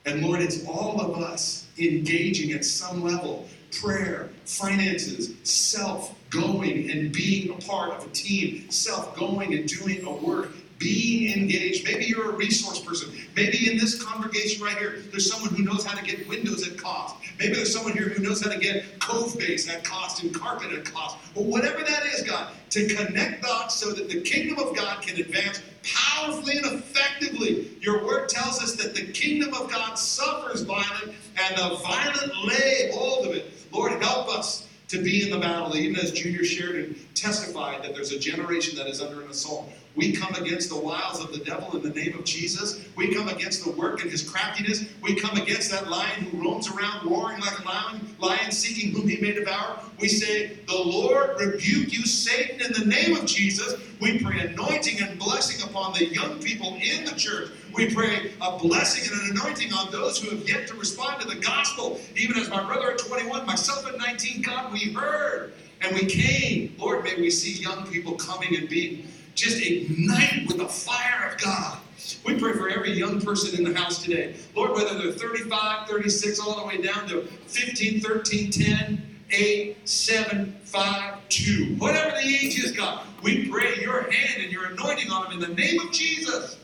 And 0.07 0.23
Lord, 0.23 0.41
it's 0.41 0.67
all 0.67 1.01
of 1.01 1.23
us 1.23 1.67
engaging 1.79 2.53
at 2.53 2.65
some 2.65 3.03
level 3.03 3.49
prayer, 3.81 4.31
finances, 4.45 5.35
self 5.45 6.15
going 6.31 6.91
and 6.91 7.13
being 7.13 7.51
a 7.51 7.59
part 7.67 7.91
of 7.91 8.05
a 8.05 8.11
team, 8.11 8.71
self 8.71 9.17
going 9.17 9.55
and 9.55 9.69
doing 9.69 10.05
a 10.05 10.13
work, 10.13 10.51
being 10.79 11.39
engaged. 11.39 11.85
Maybe 11.85 12.05
you're 12.05 12.31
a 12.31 12.37
resource 12.37 12.81
person. 12.81 13.13
Maybe 13.37 13.71
in 13.71 13.79
this 13.79 14.03
congregation 14.03 14.63
right 14.63 14.77
here, 14.77 15.03
there's 15.11 15.31
someone 15.31 15.55
who 15.55 15.63
knows 15.63 15.85
how 15.85 15.97
to 15.99 16.05
get 16.05 16.29
windows 16.29 16.67
at 16.69 16.77
cost. 16.77 17.17
Maybe 17.39 17.55
there's 17.55 17.73
someone 17.73 17.93
here 17.93 18.09
who 18.09 18.23
knows 18.23 18.43
how 18.43 18.51
to 18.51 18.59
get 18.59 18.99
cove 19.01 19.39
base 19.39 19.69
at 19.69 19.85
cost 19.85 20.23
and 20.23 20.35
carpet 20.35 20.73
at 20.73 20.85
cost. 20.85 21.17
Or 21.35 21.45
whatever 21.45 21.83
that 21.83 22.07
is, 22.07 22.23
God, 22.23 22.53
to 22.71 22.87
connect 22.95 23.43
dots 23.43 23.77
so 23.77 23.93
that 23.93 24.09
the 24.09 24.21
kingdom 24.21 24.59
of 24.59 24.77
God 24.77 25.03
can 25.03 25.21
advance 25.21 25.63
powerfully 25.85 26.59
and 26.59 26.67
effectively. 26.67 27.71
Your 27.81 28.05
word 28.05 28.29
tells 28.29 28.63
us 28.63 28.77
that 28.77 28.95
the 28.95 29.07
kingdom 29.13 29.55
of 29.55 29.71
God 29.71 29.99
suffers 29.99 30.63
violence 30.63 31.15
and 31.37 31.57
the 31.57 31.77
violent 31.77 32.33
lay 32.45 32.91
hold 32.93 33.27
of 33.27 33.33
it. 33.33 33.51
Lord, 33.75 34.01
help 34.01 34.29
us 34.29 34.69
to 34.87 35.03
be 35.03 35.25
in 35.25 35.31
the 35.31 35.39
battle, 35.39 35.77
even 35.77 35.97
as 35.97 36.13
Junior 36.13 36.45
shared 36.45 36.77
and 36.77 37.17
testified 37.17 37.83
that 37.83 37.95
there's 37.95 38.13
a 38.13 38.19
generation 38.19 38.79
that 38.79 38.87
is 38.87 39.01
under 39.01 39.23
an 39.23 39.29
assault. 39.29 39.69
We 39.97 40.13
come 40.13 40.35
against 40.35 40.69
the 40.69 40.79
wiles 40.79 41.23
of 41.23 41.33
the 41.33 41.39
devil 41.39 41.77
in 41.77 41.83
the 41.83 41.89
name 41.89 42.17
of 42.17 42.25
Jesus. 42.25 42.81
We 42.95 43.13
come 43.15 43.29
against 43.29 43.65
the 43.65 43.73
work 43.73 44.03
and 44.03 44.11
his 44.11 44.29
craftiness. 44.29 44.85
We 45.01 45.15
come 45.15 45.37
against 45.37 45.71
that 45.73 45.89
lion 45.89 46.25
who 46.25 46.43
roams 46.43 46.69
around 46.69 47.09
roaring 47.09 47.41
like 47.41 47.59
a 47.59 47.65
lion, 47.65 48.17
lion 48.21 48.53
seeking 48.53 48.93
whom 48.93 49.09
he 49.09 49.17
may 49.21 49.33
devour. 49.33 49.81
We 49.99 50.09
say, 50.09 50.59
The 50.69 50.77
Lord 50.77 51.41
rebuke 51.41 51.93
you, 51.93 52.05
Satan, 52.07 52.61
in 52.61 52.73
the 52.73 52.87
name 52.87 53.17
of 53.17 53.27
Jesus. 53.27 53.81
We 54.01 54.23
pray 54.23 54.41
anointing 54.41 55.01
and 55.01 55.19
blessing 55.19 55.69
upon 55.69 55.95
the 55.95 56.07
young 56.07 56.41
people 56.41 56.77
in 56.81 57.05
the 57.05 57.13
church. 57.17 57.51
We 57.75 57.93
pray 57.93 58.33
a 58.41 58.57
blessing 58.57 59.13
and 59.13 59.23
an 59.23 59.37
anointing 59.37 59.73
on 59.73 59.91
those 59.91 60.19
who 60.19 60.31
have 60.31 60.49
yet 60.49 60.69
to 60.69 60.75
respond 60.75 61.21
to 61.23 61.27
the 61.27 61.35
gospel. 61.35 62.01
Even 62.15 62.39
as 62.39 62.49
my 62.49 62.63
brother 62.65 62.93
at 62.93 62.99
21, 62.99 63.45
myself 63.47 63.85
at 63.89 63.99
19, 63.99 64.43
God, 64.43 64.73
we 64.73 64.93
heard 64.93 65.55
and 65.81 65.93
we 65.95 66.07
came. 66.07 66.77
Lord, 66.79 67.03
may 67.03 67.17
we 67.17 67.31
see 67.31 67.61
young 67.61 67.85
people 67.89 68.15
coming 68.15 68.57
and 68.57 68.69
being 68.69 69.09
just 69.35 69.61
ignite 69.61 70.47
with 70.47 70.59
the 70.59 70.69
fire 70.69 71.31
of 71.31 71.39
God. 71.41 71.79
We 72.25 72.39
pray 72.39 72.53
for 72.53 72.69
every 72.69 72.93
young 72.93 73.21
person 73.21 73.59
in 73.59 73.73
the 73.73 73.77
house 73.77 74.05
today. 74.05 74.37
Lord, 74.55 74.73
whether 74.73 74.97
they're 74.97 75.13
35, 75.13 75.89
36, 75.89 76.39
all 76.39 76.61
the 76.61 76.67
way 76.67 76.81
down 76.81 77.09
to 77.09 77.23
15, 77.23 78.01
13, 78.01 78.51
10, 78.53 79.17
8, 79.31 79.89
7, 79.89 80.61
5, 80.65 81.29
2. 81.29 81.77
Whatever 81.79 82.11
the 82.11 82.23
age 82.23 82.63
is, 82.63 82.71
God, 82.71 83.05
we 83.23 83.49
pray 83.49 83.81
your 83.81 84.09
hand 84.13 84.43
and 84.43 84.53
your 84.53 84.67
anointing 84.67 85.11
on 85.11 85.25
them 85.25 85.33
in 85.33 85.41
the 85.41 85.61
name 85.61 85.81
of 85.81 85.91
Jesus. 85.91 86.59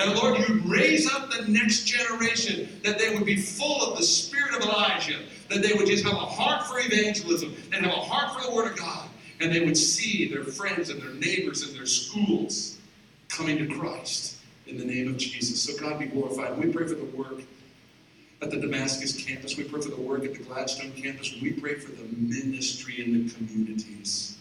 And 0.00 0.14
Lord, 0.14 0.38
you'd 0.38 0.64
raise 0.64 1.10
up 1.10 1.30
the 1.30 1.46
next 1.46 1.84
generation 1.84 2.80
that 2.82 2.98
they 2.98 3.14
would 3.14 3.26
be 3.26 3.36
full 3.36 3.82
of 3.82 3.98
the 3.98 4.02
spirit 4.02 4.54
of 4.54 4.62
Elijah, 4.62 5.18
that 5.48 5.62
they 5.62 5.74
would 5.74 5.86
just 5.86 6.04
have 6.04 6.14
a 6.14 6.16
heart 6.16 6.66
for 6.66 6.80
evangelism 6.80 7.54
and 7.72 7.84
have 7.84 7.94
a 7.94 8.00
heart 8.00 8.34
for 8.34 8.48
the 8.48 8.54
Word 8.54 8.72
of 8.72 8.78
God 8.78 9.10
and 9.40 9.52
they 9.52 9.64
would 9.64 9.76
see 9.76 10.28
their 10.28 10.44
friends 10.44 10.90
and 10.90 11.00
their 11.00 11.14
neighbors 11.14 11.62
and 11.62 11.74
their 11.74 11.86
schools 11.86 12.78
coming 13.28 13.58
to 13.58 13.66
Christ 13.78 14.36
in 14.66 14.76
the 14.76 14.84
name 14.84 15.08
of 15.08 15.16
Jesus. 15.16 15.62
So 15.62 15.76
God 15.80 15.98
be 15.98 16.06
glorified. 16.06 16.58
We 16.58 16.70
pray 16.70 16.86
for 16.86 16.94
the 16.94 17.04
work 17.04 17.40
at 18.42 18.50
the 18.50 18.58
Damascus 18.58 19.12
campus. 19.24 19.56
We 19.56 19.64
pray 19.64 19.80
for 19.80 19.88
the 19.88 20.00
work 20.00 20.24
at 20.24 20.34
the 20.34 20.44
Gladstone 20.44 20.92
campus. 20.92 21.34
We 21.40 21.52
pray 21.52 21.74
for 21.76 21.90
the 21.90 22.04
ministry 22.16 23.02
in 23.02 23.26
the 23.26 23.32
communities 23.32 24.36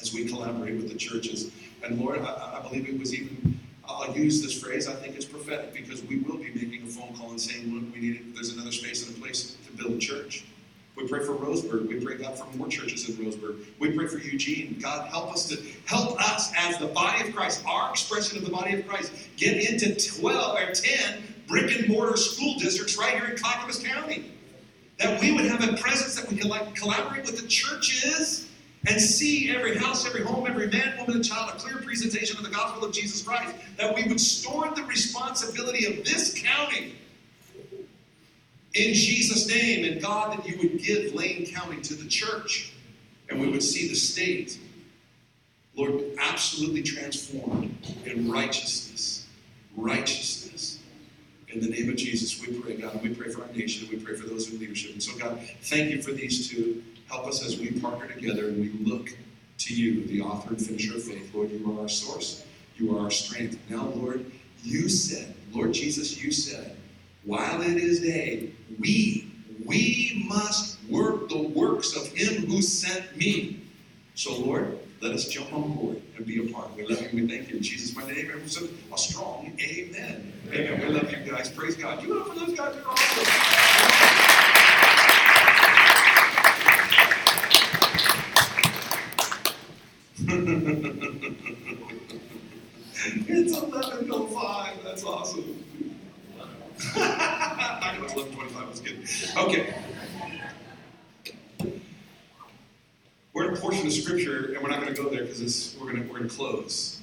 as 0.00 0.12
we 0.12 0.26
collaborate 0.26 0.76
with 0.76 0.88
the 0.88 0.98
churches. 0.98 1.50
And 1.84 2.00
Lord, 2.00 2.18
I, 2.18 2.58
I 2.58 2.68
believe 2.68 2.88
it 2.88 2.98
was 2.98 3.14
even, 3.14 3.59
I'll 3.98 4.16
use 4.16 4.42
this 4.42 4.60
phrase, 4.60 4.88
I 4.88 4.94
think 4.94 5.16
it's 5.16 5.24
prophetic 5.24 5.72
because 5.72 6.02
we 6.04 6.18
will 6.18 6.38
be 6.38 6.50
making 6.54 6.82
a 6.82 6.86
phone 6.86 7.14
call 7.16 7.30
and 7.30 7.40
saying, 7.40 7.72
look, 7.72 7.94
we 7.94 8.00
need. 8.00 8.34
There's 8.34 8.54
another 8.54 8.72
space 8.72 9.06
and 9.06 9.16
a 9.16 9.20
place 9.20 9.56
to 9.66 9.72
build 9.72 9.92
a 9.92 9.98
church. 9.98 10.44
We 10.96 11.08
pray 11.08 11.24
for 11.24 11.32
Roseburg. 11.32 11.88
We 11.88 12.04
pray, 12.04 12.16
God, 12.16 12.38
for 12.38 12.44
more 12.56 12.68
churches 12.68 13.08
in 13.08 13.16
Roseburg. 13.16 13.64
We 13.78 13.92
pray 13.92 14.06
for 14.06 14.18
Eugene. 14.18 14.78
God, 14.82 15.08
help 15.08 15.32
us 15.32 15.48
to 15.48 15.56
help 15.86 16.20
us 16.20 16.52
as 16.56 16.78
the 16.78 16.88
body 16.88 17.26
of 17.26 17.34
Christ, 17.34 17.64
our 17.66 17.90
expression 17.90 18.38
of 18.38 18.44
the 18.44 18.50
body 18.50 18.74
of 18.74 18.86
Christ, 18.86 19.12
get 19.36 19.70
into 19.70 19.94
12 20.18 20.58
or 20.58 20.72
10 20.72 21.22
brick 21.46 21.76
and 21.76 21.88
mortar 21.88 22.16
school 22.16 22.54
districts 22.58 22.98
right 22.98 23.14
here 23.14 23.30
in 23.30 23.36
Clackamas 23.36 23.82
County. 23.82 24.32
That 24.98 25.20
we 25.20 25.32
would 25.32 25.46
have 25.46 25.66
a 25.66 25.76
presence 25.78 26.16
that 26.16 26.30
we 26.30 26.36
can 26.36 26.48
like 26.48 26.74
collaborate 26.74 27.24
with 27.24 27.40
the 27.40 27.48
churches 27.48 28.49
and 28.86 29.00
see 29.00 29.54
every 29.54 29.76
house, 29.76 30.06
every 30.06 30.22
home, 30.22 30.46
every 30.46 30.68
man, 30.68 30.96
woman, 30.98 31.16
and 31.16 31.24
child 31.24 31.50
a 31.54 31.58
clear 31.58 31.76
presentation 31.78 32.36
of 32.38 32.44
the 32.44 32.50
gospel 32.50 32.84
of 32.84 32.92
Jesus 32.92 33.22
Christ. 33.22 33.54
That 33.76 33.94
we 33.94 34.04
would 34.04 34.20
store 34.20 34.70
the 34.74 34.84
responsibility 34.84 35.86
of 35.86 36.04
this 36.04 36.40
county 36.42 36.94
in 38.74 38.94
Jesus' 38.94 39.48
name, 39.48 39.90
and 39.90 40.00
God, 40.00 40.38
that 40.38 40.46
you 40.46 40.56
would 40.58 40.82
give 40.82 41.12
Lane 41.14 41.46
County 41.46 41.80
to 41.82 41.94
the 41.94 42.08
church, 42.08 42.72
and 43.28 43.40
we 43.40 43.48
would 43.48 43.62
see 43.62 43.88
the 43.88 43.96
state, 43.96 44.60
Lord, 45.74 46.02
absolutely 46.18 46.82
transformed 46.82 47.76
in 48.06 48.30
righteousness. 48.30 49.26
Righteousness. 49.76 50.78
In 51.48 51.60
the 51.60 51.68
name 51.68 51.88
of 51.88 51.96
Jesus, 51.96 52.40
we 52.40 52.60
pray, 52.60 52.76
God, 52.76 52.94
and 52.94 53.02
we 53.02 53.12
pray 53.12 53.28
for 53.28 53.42
our 53.42 53.52
nation, 53.52 53.88
and 53.88 53.98
we 53.98 54.04
pray 54.04 54.14
for 54.14 54.28
those 54.28 54.48
in 54.52 54.60
leadership. 54.60 54.92
And 54.92 55.02
so, 55.02 55.18
God, 55.18 55.40
thank 55.62 55.90
you 55.90 56.00
for 56.00 56.12
these 56.12 56.48
two. 56.48 56.84
Help 57.10 57.26
us 57.26 57.44
as 57.44 57.58
we 57.58 57.72
partner 57.80 58.06
together 58.06 58.48
and 58.48 58.60
we 58.60 58.70
look 58.88 59.10
to 59.58 59.74
you, 59.74 60.06
the 60.06 60.20
author 60.20 60.50
and 60.50 60.64
finisher 60.64 60.96
of 60.96 61.02
faith. 61.02 61.34
Lord, 61.34 61.50
you 61.50 61.76
are 61.76 61.82
our 61.82 61.88
source, 61.88 62.44
you 62.76 62.96
are 62.96 63.00
our 63.02 63.10
strength. 63.10 63.58
Now, 63.68 63.86
Lord, 63.96 64.30
you 64.62 64.88
said, 64.88 65.34
Lord 65.52 65.72
Jesus, 65.72 66.22
you 66.22 66.30
said, 66.30 66.76
while 67.24 67.60
it 67.62 67.76
is 67.76 68.00
day, 68.00 68.52
we, 68.78 69.32
we 69.66 70.24
must 70.28 70.78
work 70.88 71.28
the 71.28 71.42
works 71.42 71.96
of 71.96 72.06
him 72.12 72.46
who 72.46 72.62
sent 72.62 73.16
me. 73.16 73.60
So, 74.14 74.38
Lord, 74.38 74.78
let 75.00 75.12
us 75.12 75.28
jump 75.28 75.52
on 75.52 75.72
board 75.72 76.00
and 76.16 76.24
be 76.24 76.48
a 76.48 76.52
part. 76.52 76.74
We 76.76 76.86
love 76.86 77.02
you. 77.12 77.22
We 77.22 77.28
thank 77.28 77.50
you. 77.50 77.56
In 77.56 77.62
Jesus' 77.62 77.96
my 77.96 78.06
name, 78.06 78.26
everyone 78.26 78.48
said 78.48 78.68
a 78.92 78.98
strong 78.98 79.52
amen. 79.60 80.32
Amen. 80.52 80.80
We 80.80 80.94
love 80.94 81.10
you 81.10 81.18
guys. 81.30 81.50
Praise 81.50 81.74
God. 81.74 82.02
You 82.02 82.20
up 82.20 82.28
for 82.28 82.34
those 82.38 82.54
guys. 82.54 82.74
They're 82.74 82.88
awesome. 82.88 84.59
it's 93.26 93.56
11.05. 93.56 94.84
That's 94.84 95.04
awesome. 95.04 95.64
I 96.94 97.96
know 97.96 98.04
it's 98.04 98.12
11.25. 98.12 98.66
That's 98.66 98.80
good. 98.80 98.98
Okay. 99.38 99.74
We're 103.32 103.48
in 103.48 103.56
a 103.56 103.60
portion 103.60 103.86
of 103.86 103.92
scripture, 103.94 104.52
and 104.52 104.62
we're 104.62 104.68
not 104.68 104.82
going 104.82 104.94
to 104.94 105.02
go 105.02 105.08
there 105.08 105.24
because 105.24 105.74
we're 105.80 105.92
going 105.92 106.06
we're 106.10 106.18
to 106.18 106.28
close. 106.28 107.00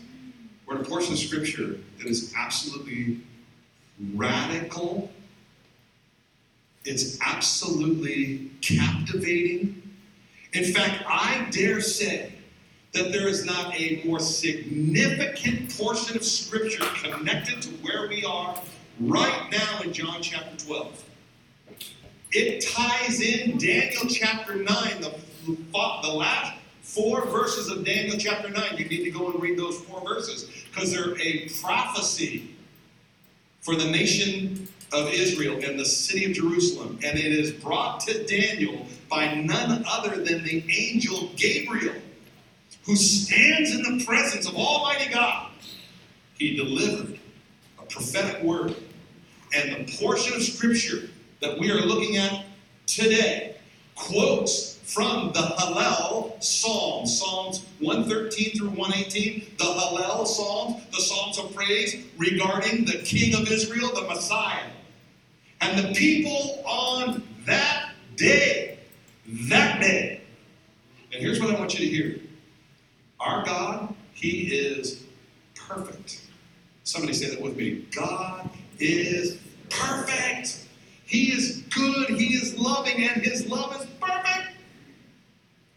We're 0.68 0.76
in 0.76 0.82
a 0.82 0.86
portion 0.86 1.14
of 1.14 1.20
scripture 1.20 1.80
that 1.98 2.06
is 2.06 2.34
absolutely 2.38 3.22
radical. 4.14 5.10
It's 6.86 7.18
absolutely 7.26 8.52
captivating. 8.62 9.82
In 10.54 10.66
fact, 10.66 11.04
I 11.08 11.48
dare 11.52 11.82
say 11.82 12.34
that 12.98 13.12
there 13.12 13.28
is 13.28 13.46
not 13.46 13.74
a 13.76 14.02
more 14.06 14.20
significant 14.20 15.76
portion 15.78 16.18
of 16.18 16.24
scripture 16.24 16.86
connected 17.02 17.62
to 17.62 17.70
where 17.84 18.08
we 18.08 18.24
are 18.26 18.60
right 19.00 19.48
now 19.52 19.82
in 19.82 19.94
John 19.94 20.22
chapter 20.22 20.66
12. 20.66 21.04
It 22.32 22.66
ties 22.74 23.22
in 23.22 23.58
Daniel 23.58 24.04
chapter 24.10 24.56
9, 24.56 24.66
the, 25.02 25.14
the 25.46 26.14
last 26.14 26.58
four 26.82 27.26
verses 27.28 27.70
of 27.70 27.86
Daniel 27.86 28.18
chapter 28.18 28.50
9. 28.50 28.78
You 28.78 28.86
need 28.86 29.04
to 29.04 29.12
go 29.12 29.32
and 29.32 29.42
read 29.42 29.58
those 29.58 29.80
four 29.82 30.02
verses 30.02 30.50
because 30.70 30.92
they're 30.92 31.18
a 31.20 31.50
prophecy 31.62 32.56
for 33.62 33.76
the 33.76 33.86
nation 33.86 34.68
of 34.94 35.10
Israel 35.10 35.60
and 35.64 35.80
the 35.80 35.86
city 35.86 36.26
of 36.26 36.32
Jerusalem. 36.32 37.00
And 37.04 37.18
it 37.18 37.32
is 37.32 37.52
brought 37.52 38.00
to 38.02 38.26
Daniel 38.26 38.86
by 39.10 39.36
none 39.36 39.84
other 39.88 40.24
than 40.24 40.44
the 40.44 40.64
angel 40.70 41.30
Gabriel, 41.36 41.96
who 42.88 42.96
stands 42.96 43.76
in 43.76 43.84
the 43.84 44.06
presence 44.06 44.48
of 44.48 44.56
Almighty 44.56 45.12
God. 45.12 45.52
He 46.40 46.56
delivered 46.56 47.20
a 47.80 47.86
prophetic 47.86 48.42
word. 48.42 48.76
And 49.54 49.86
the 49.86 49.98
portion 49.98 50.34
of 50.34 50.42
scripture 50.42 51.10
that 51.42 51.60
we 51.60 51.70
are 51.70 51.82
looking 51.82 52.16
at 52.16 52.46
today 52.86 53.58
quotes 53.96 54.78
from 54.86 55.34
the 55.34 55.42
Hallel 55.42 56.42
Psalms, 56.42 57.20
Psalms 57.20 57.66
113 57.80 58.58
through 58.58 58.70
118, 58.70 59.58
the 59.58 59.64
Hallel 59.66 60.26
Psalms, 60.26 60.82
the 60.92 61.02
Psalms 61.02 61.38
of 61.40 61.54
praise 61.54 62.06
regarding 62.18 62.86
the 62.86 63.00
King 63.00 63.36
of 63.36 63.52
Israel, 63.52 63.92
the 63.94 64.04
Messiah. 64.04 64.70
And 65.60 65.78
the 65.78 65.94
people 65.94 66.64
on 66.66 67.24
that 67.46 67.92
day, 68.16 68.80
that 69.50 69.82
day, 69.82 70.22
and 71.12 71.22
here's 71.22 71.42
what 71.42 71.54
I 71.54 71.60
want 71.60 71.78
you 71.78 71.80
to 71.80 71.94
hear 71.94 72.27
our 73.20 73.44
God, 73.46 73.94
He 74.14 74.48
is 74.56 75.04
perfect. 75.56 76.22
Somebody 76.84 77.14
say 77.14 77.30
that 77.30 77.42
with 77.42 77.58
me 77.58 77.86
God 77.96 78.50
is 78.80 79.38
perfect. 79.70 80.66
He 81.06 81.32
is 81.32 81.64
good, 81.70 82.10
He 82.10 82.36
is 82.36 82.58
loving, 82.58 83.04
and 83.04 83.22
His 83.24 83.48
love 83.48 83.76
is 83.80 83.88
perfect. 84.00 84.58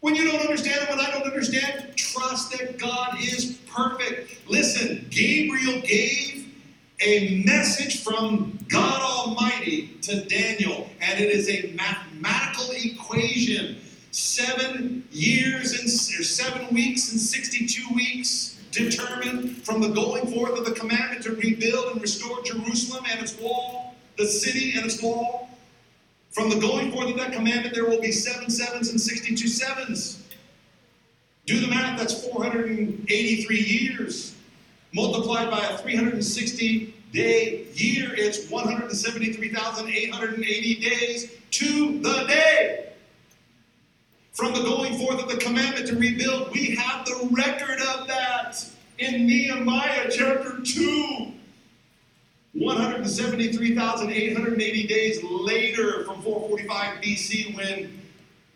When 0.01 0.15
you 0.15 0.31
don't 0.31 0.41
understand 0.41 0.83
it, 0.83 0.89
when 0.89 0.99
I 0.99 1.11
don't 1.11 1.23
understand, 1.23 1.95
trust 1.95 2.57
that 2.57 2.77
God 2.79 3.17
is 3.19 3.59
perfect. 3.67 4.49
Listen, 4.49 5.05
Gabriel 5.09 5.81
gave 5.81 6.53
a 7.01 7.43
message 7.45 8.03
from 8.03 8.57
God 8.69 9.01
Almighty 9.01 9.87
to 10.03 10.23
Daniel, 10.25 10.89
and 11.01 11.19
it 11.19 11.29
is 11.29 11.49
a 11.49 11.71
mathematical 11.73 12.71
equation. 12.71 13.77
Seven 14.11 15.07
years 15.11 15.71
and 15.71 16.19
or 16.19 16.23
seven 16.23 16.73
weeks 16.73 17.11
and 17.11 17.19
62 17.19 17.95
weeks 17.95 18.59
determined 18.71 19.65
from 19.65 19.81
the 19.81 19.89
going 19.89 20.27
forth 20.27 20.57
of 20.57 20.65
the 20.65 20.71
commandment 20.71 21.23
to 21.23 21.35
rebuild 21.35 21.93
and 21.93 22.01
restore 22.01 22.41
Jerusalem 22.43 23.05
and 23.09 23.21
its 23.21 23.37
wall, 23.39 23.95
the 24.17 24.25
city 24.25 24.73
and 24.75 24.85
its 24.85 25.01
wall. 25.01 25.49
From 26.31 26.49
the 26.49 26.59
going 26.59 26.91
forth 26.91 27.09
of 27.09 27.17
that 27.17 27.33
commandment, 27.33 27.75
there 27.75 27.85
will 27.85 28.01
be 28.01 28.11
seven 28.11 28.49
sevens 28.49 28.89
and 28.89 28.99
62 28.99 29.47
sevens. 29.47 30.23
Do 31.45 31.59
the 31.59 31.67
math, 31.67 31.99
that's 31.99 32.27
483 32.27 33.59
years. 33.59 34.35
Multiplied 34.93 35.49
by 35.49 35.59
a 35.59 35.77
360 35.77 36.93
day 37.11 37.65
year, 37.73 38.13
it's 38.13 38.49
173,880 38.49 40.75
days 40.75 41.31
to 41.51 41.99
the 41.99 42.25
day. 42.27 42.90
From 44.33 44.53
the 44.53 44.63
going 44.63 44.97
forth 44.97 45.21
of 45.21 45.29
the 45.29 45.37
commandment 45.37 45.87
to 45.87 45.95
rebuild, 45.97 46.51
we 46.51 46.75
have 46.75 47.05
the 47.05 47.29
record 47.31 47.79
of 47.81 48.07
that 48.07 48.65
in 48.97 49.27
Nehemiah 49.27 50.09
chapter 50.09 50.59
2. 50.63 51.33
173,880 52.53 54.87
days 54.87 55.23
later 55.23 56.03
from 56.05 56.21
445 56.21 57.01
BC 57.01 57.55
when 57.55 58.01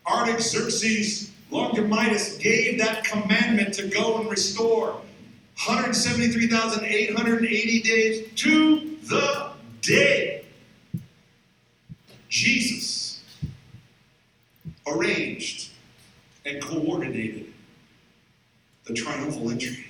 Artaxerxes 0.06 1.32
Longimanus 1.50 2.38
gave 2.38 2.78
that 2.78 3.02
commandment 3.04 3.74
to 3.74 3.88
go 3.88 4.18
and 4.18 4.30
restore 4.30 5.00
173,880 5.64 7.82
days 7.82 8.30
to 8.34 8.96
the 9.04 9.52
day. 9.80 10.44
Jesus 12.28 13.22
arranged 14.86 15.65
and 16.46 16.62
coordinated 16.62 17.52
the 18.84 18.94
triumphal 18.94 19.50
entry. 19.50 19.84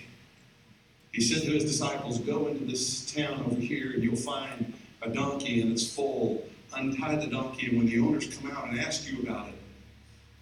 He 1.12 1.20
said 1.20 1.42
to 1.42 1.50
his 1.50 1.64
disciples, 1.64 2.18
Go 2.18 2.46
into 2.46 2.64
this 2.64 3.12
town 3.14 3.44
over 3.46 3.60
here, 3.60 3.92
and 3.92 4.02
you'll 4.02 4.16
find 4.16 4.74
a 5.02 5.10
donkey 5.10 5.60
and 5.60 5.72
it's 5.72 5.94
full. 5.94 6.44
Untie 6.74 7.16
the 7.16 7.26
donkey, 7.26 7.68
and 7.68 7.78
when 7.78 7.86
the 7.86 7.98
owners 8.00 8.36
come 8.36 8.50
out 8.50 8.68
and 8.68 8.80
ask 8.80 9.10
you 9.10 9.22
about 9.22 9.48
it, 9.48 9.54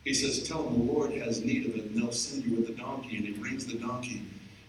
he 0.04 0.14
says, 0.14 0.46
Tell 0.48 0.62
them 0.62 0.86
the 0.86 0.92
Lord 0.92 1.12
has 1.12 1.44
need 1.44 1.66
of 1.66 1.76
it, 1.76 1.84
and 1.84 1.96
they'll 1.96 2.12
send 2.12 2.44
you 2.44 2.56
with 2.56 2.66
the 2.66 2.74
donkey. 2.74 3.16
And 3.16 3.26
he 3.26 3.32
brings 3.32 3.66
the 3.66 3.78
donkey. 3.78 4.22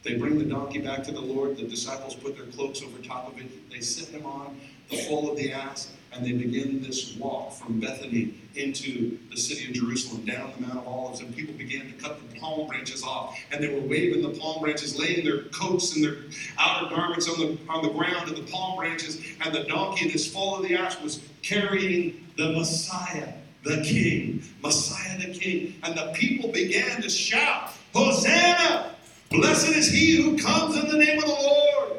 They 0.03 0.15
bring 0.15 0.37
the 0.37 0.45
donkey 0.45 0.79
back 0.79 1.03
to 1.03 1.11
the 1.11 1.21
Lord. 1.21 1.57
The 1.57 1.63
disciples 1.63 2.15
put 2.15 2.35
their 2.35 2.45
cloaks 2.47 2.81
over 2.81 2.97
top 2.99 3.31
of 3.31 3.39
it. 3.39 3.69
They 3.69 3.81
set 3.81 4.09
him 4.09 4.25
on 4.25 4.59
the 4.89 4.97
foal 4.97 5.31
of 5.31 5.37
the 5.37 5.51
ass, 5.51 5.91
and 6.13 6.25
they 6.25 6.31
begin 6.31 6.81
this 6.81 7.15
walk 7.17 7.53
from 7.53 7.79
Bethany 7.79 8.35
into 8.55 9.17
the 9.29 9.37
city 9.37 9.67
of 9.67 9.73
Jerusalem, 9.73 10.25
down 10.25 10.53
the 10.55 10.65
Mount 10.65 10.79
of 10.79 10.87
Olives. 10.87 11.19
And 11.19 11.35
people 11.35 11.53
began 11.55 11.87
to 11.87 11.93
cut 11.93 12.17
the 12.31 12.39
palm 12.39 12.67
branches 12.67 13.03
off, 13.03 13.37
and 13.51 13.61
they 13.61 13.73
were 13.73 13.85
waving 13.85 14.21
the 14.21 14.39
palm 14.39 14.61
branches, 14.61 14.97
laying 14.97 15.25
their 15.25 15.43
coats 15.45 15.95
and 15.95 16.03
their 16.03 16.17
outer 16.57 16.95
garments 16.95 17.27
on 17.29 17.39
the 17.39 17.57
on 17.67 17.83
the 17.83 17.89
ground 17.89 18.29
and 18.29 18.37
the 18.37 18.49
palm 18.51 18.77
branches. 18.77 19.21
And 19.43 19.53
the 19.53 19.63
donkey, 19.65 20.09
this 20.09 20.31
foal 20.31 20.57
of 20.57 20.67
the 20.67 20.75
ass, 20.75 21.01
was 21.01 21.21
carrying 21.41 22.25
the 22.37 22.53
Messiah, 22.53 23.33
the 23.63 23.83
King, 23.83 24.41
Messiah, 24.61 25.19
the 25.19 25.37
King. 25.37 25.75
And 25.83 25.97
the 25.97 26.13
people 26.13 26.51
began 26.51 27.01
to 27.01 27.09
shout, 27.09 27.71
Hosanna! 27.93 28.95
Blessed 29.31 29.75
is 29.75 29.89
he 29.89 30.21
who 30.21 30.37
comes 30.37 30.77
in 30.77 30.87
the 30.87 30.97
name 30.97 31.17
of 31.17 31.25
the 31.25 31.31
Lord. 31.31 31.97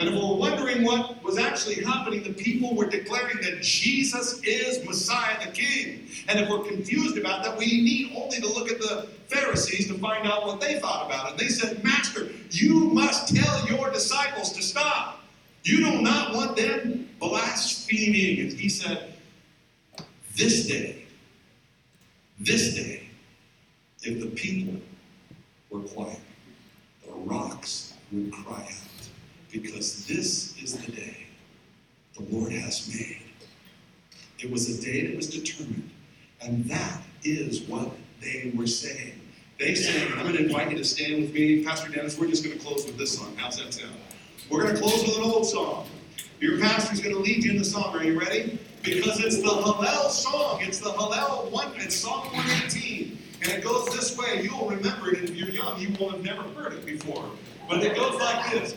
And 0.00 0.08
if 0.08 0.14
we're 0.14 0.36
wondering 0.36 0.67
what 0.84 1.22
was 1.22 1.38
actually 1.38 1.82
happening, 1.84 2.22
the 2.22 2.32
people 2.32 2.74
were 2.74 2.86
declaring 2.86 3.38
that 3.42 3.62
Jesus 3.62 4.40
is 4.42 4.84
Messiah 4.84 5.44
the 5.44 5.52
King. 5.52 6.08
And 6.28 6.40
if 6.40 6.48
we're 6.48 6.64
confused 6.64 7.18
about 7.18 7.44
that, 7.44 7.56
we 7.56 7.66
need 7.66 8.12
only 8.16 8.40
to 8.40 8.46
look 8.46 8.70
at 8.70 8.78
the 8.78 9.08
Pharisees 9.28 9.88
to 9.88 9.98
find 9.98 10.26
out 10.26 10.46
what 10.46 10.60
they 10.60 10.80
thought 10.80 11.06
about 11.06 11.32
it. 11.32 11.38
They 11.38 11.48
said, 11.48 11.82
Master, 11.84 12.28
you 12.50 12.90
must 12.92 13.34
tell 13.34 13.68
your 13.68 13.90
disciples 13.90 14.52
to 14.52 14.62
stop. 14.62 15.20
You 15.64 15.78
do 15.78 16.00
not 16.00 16.34
want 16.34 16.56
them 16.56 17.08
blaspheming. 17.18 18.40
And 18.40 18.52
he 18.52 18.68
said, 18.68 19.14
This 20.34 20.66
day, 20.66 21.04
this 22.40 22.74
day, 22.74 23.08
if 24.02 24.20
the 24.20 24.28
people 24.28 24.80
were 25.70 25.80
quiet, 25.80 26.20
the 27.04 27.12
rocks 27.12 27.94
would 28.12 28.32
cry 28.32 28.62
out, 28.62 28.87
because 29.52 30.06
this 30.06 30.56
is 30.62 30.76
the 30.76 30.92
day 30.92 31.26
the 32.16 32.22
Lord 32.34 32.52
has 32.52 32.88
made. 32.88 33.22
It 34.38 34.50
was 34.50 34.78
a 34.78 34.82
day 34.82 35.06
that 35.06 35.16
was 35.16 35.28
determined, 35.28 35.90
and 36.40 36.64
that 36.66 37.00
is 37.24 37.62
what 37.62 37.90
they 38.20 38.52
were 38.54 38.66
saying. 38.66 39.20
They 39.58 39.74
said, 39.74 40.12
I'm 40.12 40.22
going 40.22 40.36
to 40.36 40.44
invite 40.44 40.70
you 40.70 40.78
to 40.78 40.84
stand 40.84 41.22
with 41.22 41.32
me. 41.32 41.64
Pastor 41.64 41.90
Dennis, 41.90 42.16
we're 42.16 42.28
just 42.28 42.44
going 42.44 42.56
to 42.56 42.64
close 42.64 42.86
with 42.86 42.96
this 42.96 43.18
song. 43.18 43.34
How's 43.36 43.56
that 43.58 43.74
sound? 43.74 43.94
We're 44.48 44.62
going 44.62 44.74
to 44.76 44.80
close 44.80 45.02
with 45.02 45.16
an 45.16 45.24
old 45.24 45.46
song. 45.46 45.86
Your 46.40 46.60
pastor's 46.60 47.00
going 47.00 47.14
to 47.14 47.20
lead 47.20 47.44
you 47.44 47.50
in 47.50 47.58
the 47.58 47.64
song. 47.64 47.96
Are 47.96 48.04
you 48.04 48.18
ready? 48.18 48.60
Because 48.84 49.18
it's 49.18 49.38
the 49.38 49.48
Hallel 49.48 50.10
song. 50.10 50.60
It's 50.62 50.78
the 50.78 50.90
Hallel 50.90 51.50
one. 51.50 51.72
It's 51.76 51.96
Psalm 51.96 52.26
118. 52.26 53.18
And 53.42 53.52
it 53.52 53.64
goes 53.64 53.86
this 53.86 54.16
way. 54.16 54.42
You'll 54.42 54.68
remember 54.68 55.12
it 55.12 55.24
if 55.24 55.34
you're 55.34 55.48
young. 55.48 55.80
You 55.80 55.92
will 55.98 56.10
have 56.10 56.22
never 56.22 56.42
heard 56.42 56.74
it 56.74 56.86
before. 56.86 57.24
But 57.68 57.82
it 57.82 57.96
goes 57.96 58.20
like 58.20 58.52
this. 58.52 58.76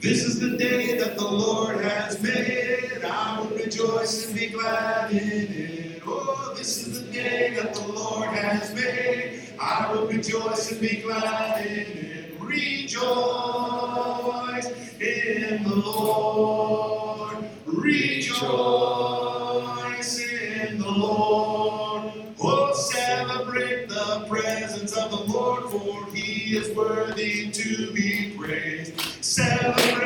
This 0.00 0.24
is 0.24 0.40
the 0.40 0.56
day 0.56 0.96
that 0.98 1.18
the 1.18 1.28
Lord 1.28 1.84
has 1.84 2.22
made. 2.22 3.04
I 3.04 3.38
will 3.38 3.50
rejoice 3.50 4.28
and 4.28 4.34
be 4.34 4.48
glad 4.48 5.10
in 5.10 5.18
it. 5.18 6.02
Oh, 6.06 6.54
this 6.56 6.86
is 6.86 7.04
the 7.04 7.12
day 7.12 7.52
that 7.56 7.74
the 7.74 7.86
Lord 7.86 8.30
has 8.30 8.74
made. 8.74 9.52
I 9.60 9.92
will 9.92 10.06
rejoice 10.06 10.72
and 10.72 10.80
be 10.80 11.02
glad 11.02 11.66
in 11.66 11.80
it. 11.80 12.40
Rejoice 12.40 12.96
in 14.98 15.64
the 15.64 15.74
Lord. 15.76 17.44
Rejoice 17.66 18.40
in 20.18 20.78
the 20.78 20.90
Lord. 20.90 21.59
Is 26.56 26.74
worthy 26.76 27.50
to 27.50 27.92
be 27.92 28.34
praised. 28.36 28.98
Celebrate 29.24 29.99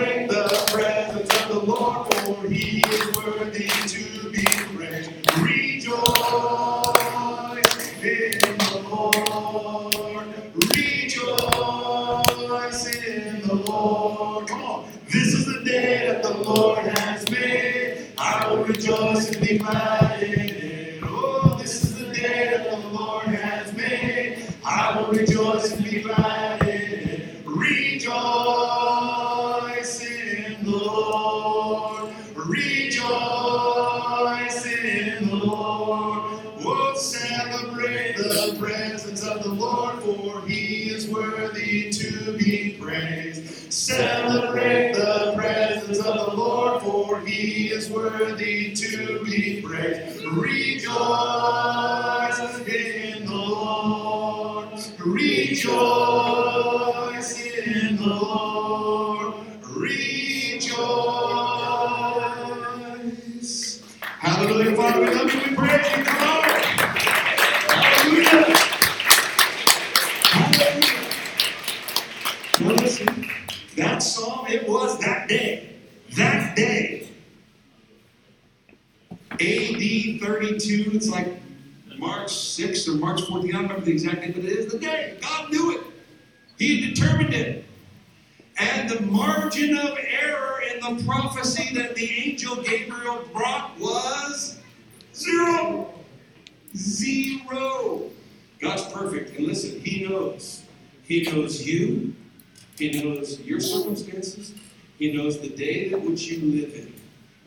He 104.98 105.12
knows 105.12 105.40
the 105.40 105.48
day 105.48 105.88
that 105.88 106.00
which 106.00 106.26
you 106.26 106.40
live 106.40 106.74
in. 106.74 106.94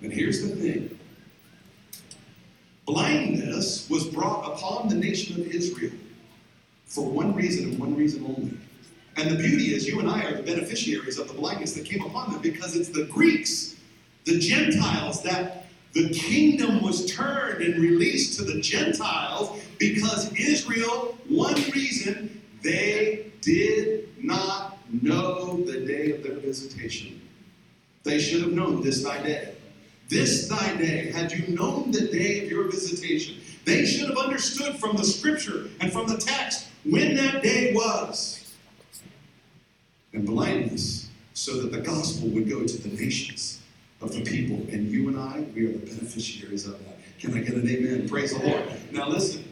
And 0.02 0.14
here's 0.14 0.42
the 0.42 0.56
thing 0.56 0.98
blindness 2.86 3.90
was 3.90 4.06
brought 4.08 4.54
upon 4.54 4.88
the 4.88 4.96
nation 4.96 5.42
of 5.42 5.48
Israel 5.48 5.92
for 6.86 7.06
one 7.06 7.36
reason 7.36 7.72
and 7.72 7.80
one 7.80 7.96
reason 7.96 8.26
only. 8.26 8.58
And 9.18 9.30
the 9.30 9.36
beauty 9.36 9.74
is, 9.74 9.88
you 9.88 10.00
and 10.00 10.10
I 10.10 10.24
are 10.24 10.38
the 10.38 10.44
beneficiaries 10.44 11.18
of 11.18 11.28
the 11.28 11.34
blindness 11.34 11.74
that 11.74 11.86
came 11.86 12.02
upon 12.04 12.32
them 12.32 12.42
because 12.42 12.76
it's 12.76 12.90
the 12.90 13.06
Greeks, 13.06 13.76
the 14.26 14.40
Gentiles, 14.40 15.22
that 15.24 15.66
the 15.94 16.10
kingdom 16.10 16.82
was 16.82 17.12
turned 17.12 17.64
and 17.64 17.82
released 17.82 18.38
to 18.40 18.46
the 18.46 18.62
Gentiles 18.62 19.60
because 19.80 20.32
Israel, 20.34 21.18
one 21.28 21.56
reason, 21.72 22.42
they 22.64 23.32
did 23.42 24.08
not 24.24 24.78
know 24.94 25.64
the 25.64 25.86
day 25.86 26.12
of 26.12 26.24
their 26.24 26.36
visitation. 26.36 27.22
They 28.08 28.20
should 28.20 28.42
have 28.42 28.54
known 28.54 28.82
this 28.82 29.04
thy 29.04 29.22
day. 29.22 29.54
This 30.08 30.48
thy 30.48 30.78
day, 30.78 31.12
had 31.12 31.30
you 31.30 31.46
known 31.54 31.92
the 31.92 32.08
day 32.08 32.42
of 32.42 32.50
your 32.50 32.64
visitation, 32.72 33.36
they 33.66 33.86
should 33.86 34.08
have 34.08 34.18
understood 34.18 34.78
from 34.78 34.96
the 34.96 35.04
scripture 35.04 35.68
and 35.82 35.92
from 35.92 36.08
the 36.08 36.16
text 36.16 36.70
when 36.86 37.16
that 37.16 37.44
day 37.44 37.74
was. 37.74 38.56
And 40.14 40.26
blindness, 40.26 41.10
so 41.34 41.62
that 41.62 41.74
the 41.74 41.82
gospel 41.82 42.30
would 42.30 42.50
go 42.50 42.66
to 42.66 42.78
the 42.82 42.96
nations 42.96 43.60
of 44.02 44.14
the 44.14 44.22
people. 44.22 44.56
And 44.72 44.90
you 44.90 45.10
and 45.10 45.20
I, 45.20 45.46
we 45.54 45.66
are 45.66 45.74
the 45.74 45.80
beneficiaries 45.80 46.66
of 46.66 46.80
that. 46.86 46.98
Can 47.20 47.34
I 47.34 47.42
get 47.42 47.56
an 47.56 47.68
amen? 47.68 48.08
Praise 48.08 48.34
the 48.34 48.48
Lord. 48.48 48.64
Now 48.94 49.10
listen. 49.10 49.44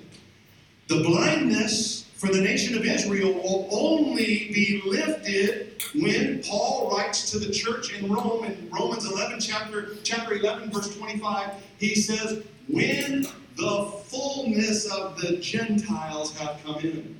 The 0.88 1.04
blindness 1.04 2.10
for 2.16 2.30
the 2.30 2.40
nation 2.40 2.78
of 2.78 2.86
Israel 2.86 3.34
will 3.34 3.68
only 3.70 4.50
be 4.54 4.82
lifted 4.86 5.65
when 5.94 6.42
Paul 6.44 6.92
writes 6.92 7.32
to 7.32 7.40
the 7.40 7.52
church 7.52 7.94
in 7.94 8.12
Rome 8.12 8.46
in 8.46 8.70
Romans 8.72 9.06
11 9.06 9.40
chapter 9.40 9.96
chapter 10.04 10.36
11 10.36 10.72
verse 10.72 10.96
25 10.96 11.52
he 11.78 11.96
says 11.96 12.44
when 12.68 13.28
the 13.56 13.92
fullness 14.06 14.92
of 14.92 15.18
the 15.20 15.38
Gentiles 15.38 16.38
have 16.38 16.60
come 16.66 16.80
in. 16.80 17.18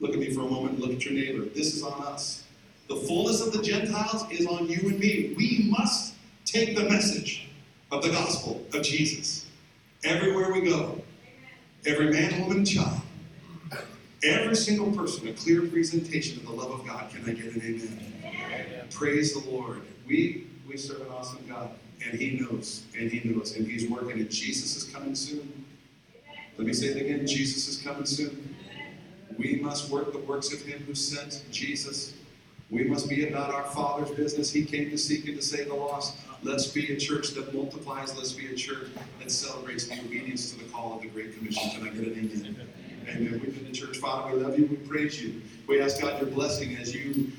Look 0.00 0.12
at 0.12 0.18
me 0.18 0.32
for 0.34 0.42
a 0.42 0.48
moment 0.48 0.80
look 0.80 0.90
at 0.90 1.04
your 1.04 1.14
neighbor. 1.14 1.44
This 1.46 1.74
is 1.74 1.82
on 1.82 2.02
us. 2.02 2.44
The 2.88 2.96
fullness 2.96 3.40
of 3.40 3.52
the 3.52 3.62
Gentiles 3.62 4.30
is 4.30 4.46
on 4.46 4.68
you 4.68 4.80
and 4.88 4.98
me. 4.98 5.34
We 5.36 5.68
must 5.70 6.14
take 6.44 6.76
the 6.76 6.84
message 6.84 7.48
of 7.90 8.02
the 8.02 8.10
gospel 8.10 8.64
of 8.72 8.82
Jesus. 8.82 9.46
Everywhere 10.04 10.52
we 10.52 10.62
go 10.62 11.02
every 11.86 12.10
man 12.10 12.40
woman 12.40 12.64
child 12.64 13.00
Every 14.22 14.56
single 14.56 14.90
person, 14.92 15.28
a 15.28 15.32
clear 15.32 15.62
presentation 15.62 16.38
of 16.38 16.46
the 16.46 16.52
love 16.52 16.72
of 16.72 16.86
God. 16.86 17.10
Can 17.10 17.22
I 17.28 17.34
get 17.34 17.54
an 17.54 17.62
amen? 17.62 18.14
amen? 18.24 18.88
Praise 18.90 19.32
the 19.32 19.48
Lord. 19.48 19.82
We 20.06 20.48
we 20.68 20.76
serve 20.76 21.02
an 21.02 21.08
awesome 21.08 21.44
God, 21.48 21.70
and 22.04 22.18
He 22.18 22.40
knows, 22.40 22.82
and 22.98 23.10
He 23.10 23.28
knows, 23.28 23.56
and 23.56 23.66
He's 23.66 23.88
working. 23.88 24.12
And 24.12 24.30
Jesus 24.30 24.76
is 24.76 24.84
coming 24.84 25.14
soon. 25.14 25.64
Let 26.56 26.66
me 26.66 26.72
say 26.72 26.86
it 26.86 26.96
again. 26.96 27.26
Jesus 27.26 27.68
is 27.68 27.80
coming 27.80 28.06
soon. 28.06 28.56
We 29.38 29.56
must 29.56 29.88
work 29.88 30.12
the 30.12 30.18
works 30.18 30.52
of 30.52 30.62
Him 30.62 30.80
who 30.80 30.94
sent 30.94 31.44
Jesus. 31.52 32.14
We 32.70 32.84
must 32.84 33.08
be 33.08 33.28
about 33.28 33.54
our 33.54 33.64
Father's 33.64 34.10
business. 34.10 34.52
He 34.52 34.64
came 34.64 34.90
to 34.90 34.98
seek 34.98 35.26
and 35.26 35.36
to 35.36 35.42
save 35.42 35.68
the 35.68 35.74
lost. 35.74 36.16
Let's 36.42 36.66
be 36.66 36.92
a 36.92 36.96
church 36.96 37.30
that 37.30 37.54
multiplies. 37.54 38.16
Let's 38.16 38.32
be 38.32 38.52
a 38.52 38.56
church 38.56 38.88
that 39.20 39.30
celebrates 39.30 39.86
the 39.86 39.98
obedience 40.00 40.50
to 40.52 40.58
the 40.58 40.70
call 40.70 40.96
of 40.96 41.02
the 41.02 41.08
Great 41.08 41.36
Commission. 41.38 41.70
Can 41.70 41.88
I 41.88 41.90
get 41.90 42.08
an 42.08 42.12
amen? 42.12 42.56
Amen. 42.56 42.68
We've 43.16 43.54
been 43.54 43.66
in 43.66 43.72
church. 43.72 43.98
Father, 43.98 44.36
we 44.36 44.42
love 44.42 44.58
you. 44.58 44.66
We 44.66 44.76
praise 44.76 45.22
you. 45.22 45.40
We 45.66 45.80
ask 45.80 46.00
God 46.00 46.20
your 46.20 46.30
blessing 46.30 46.76
as 46.76 46.94
you 46.94 47.32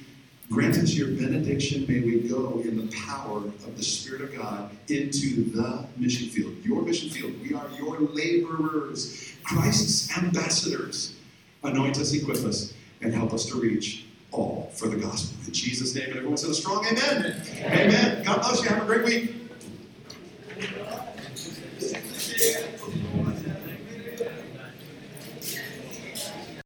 grant 0.49 0.77
us 0.77 0.93
your 0.93 1.09
benediction. 1.09 1.85
May 1.87 1.99
we 1.99 2.27
go 2.27 2.61
in 2.63 2.77
the 2.77 2.95
power 2.95 3.37
of 3.37 3.77
the 3.77 3.83
Spirit 3.83 4.21
of 4.21 4.35
God 4.35 4.71
into 4.87 5.49
the 5.51 5.85
mission 5.97 6.27
field. 6.29 6.55
Your 6.63 6.81
mission 6.81 7.09
field. 7.09 7.33
We 7.41 7.53
are 7.53 7.69
your 7.77 7.99
laborers, 7.99 9.33
Christ's 9.43 10.17
ambassadors. 10.17 11.15
Anoint 11.63 11.99
us, 11.99 12.13
equip 12.13 12.37
us, 12.37 12.73
and 13.01 13.13
help 13.13 13.33
us 13.33 13.45
to 13.47 13.59
reach 13.59 14.05
all 14.31 14.71
for 14.75 14.87
the 14.87 14.95
gospel. 14.95 15.37
In 15.45 15.53
Jesus' 15.53 15.93
name, 15.93 16.05
and 16.05 16.17
everyone 16.17 16.37
said 16.37 16.49
a 16.49 16.53
strong 16.53 16.85
amen. 16.85 17.43
Amen. 17.57 17.87
amen. 17.87 18.23
God 18.23 18.41
bless 18.41 18.63
you. 18.63 18.69
Have 18.69 18.83
a 18.83 18.85
great 18.85 19.03
week. 19.03 19.38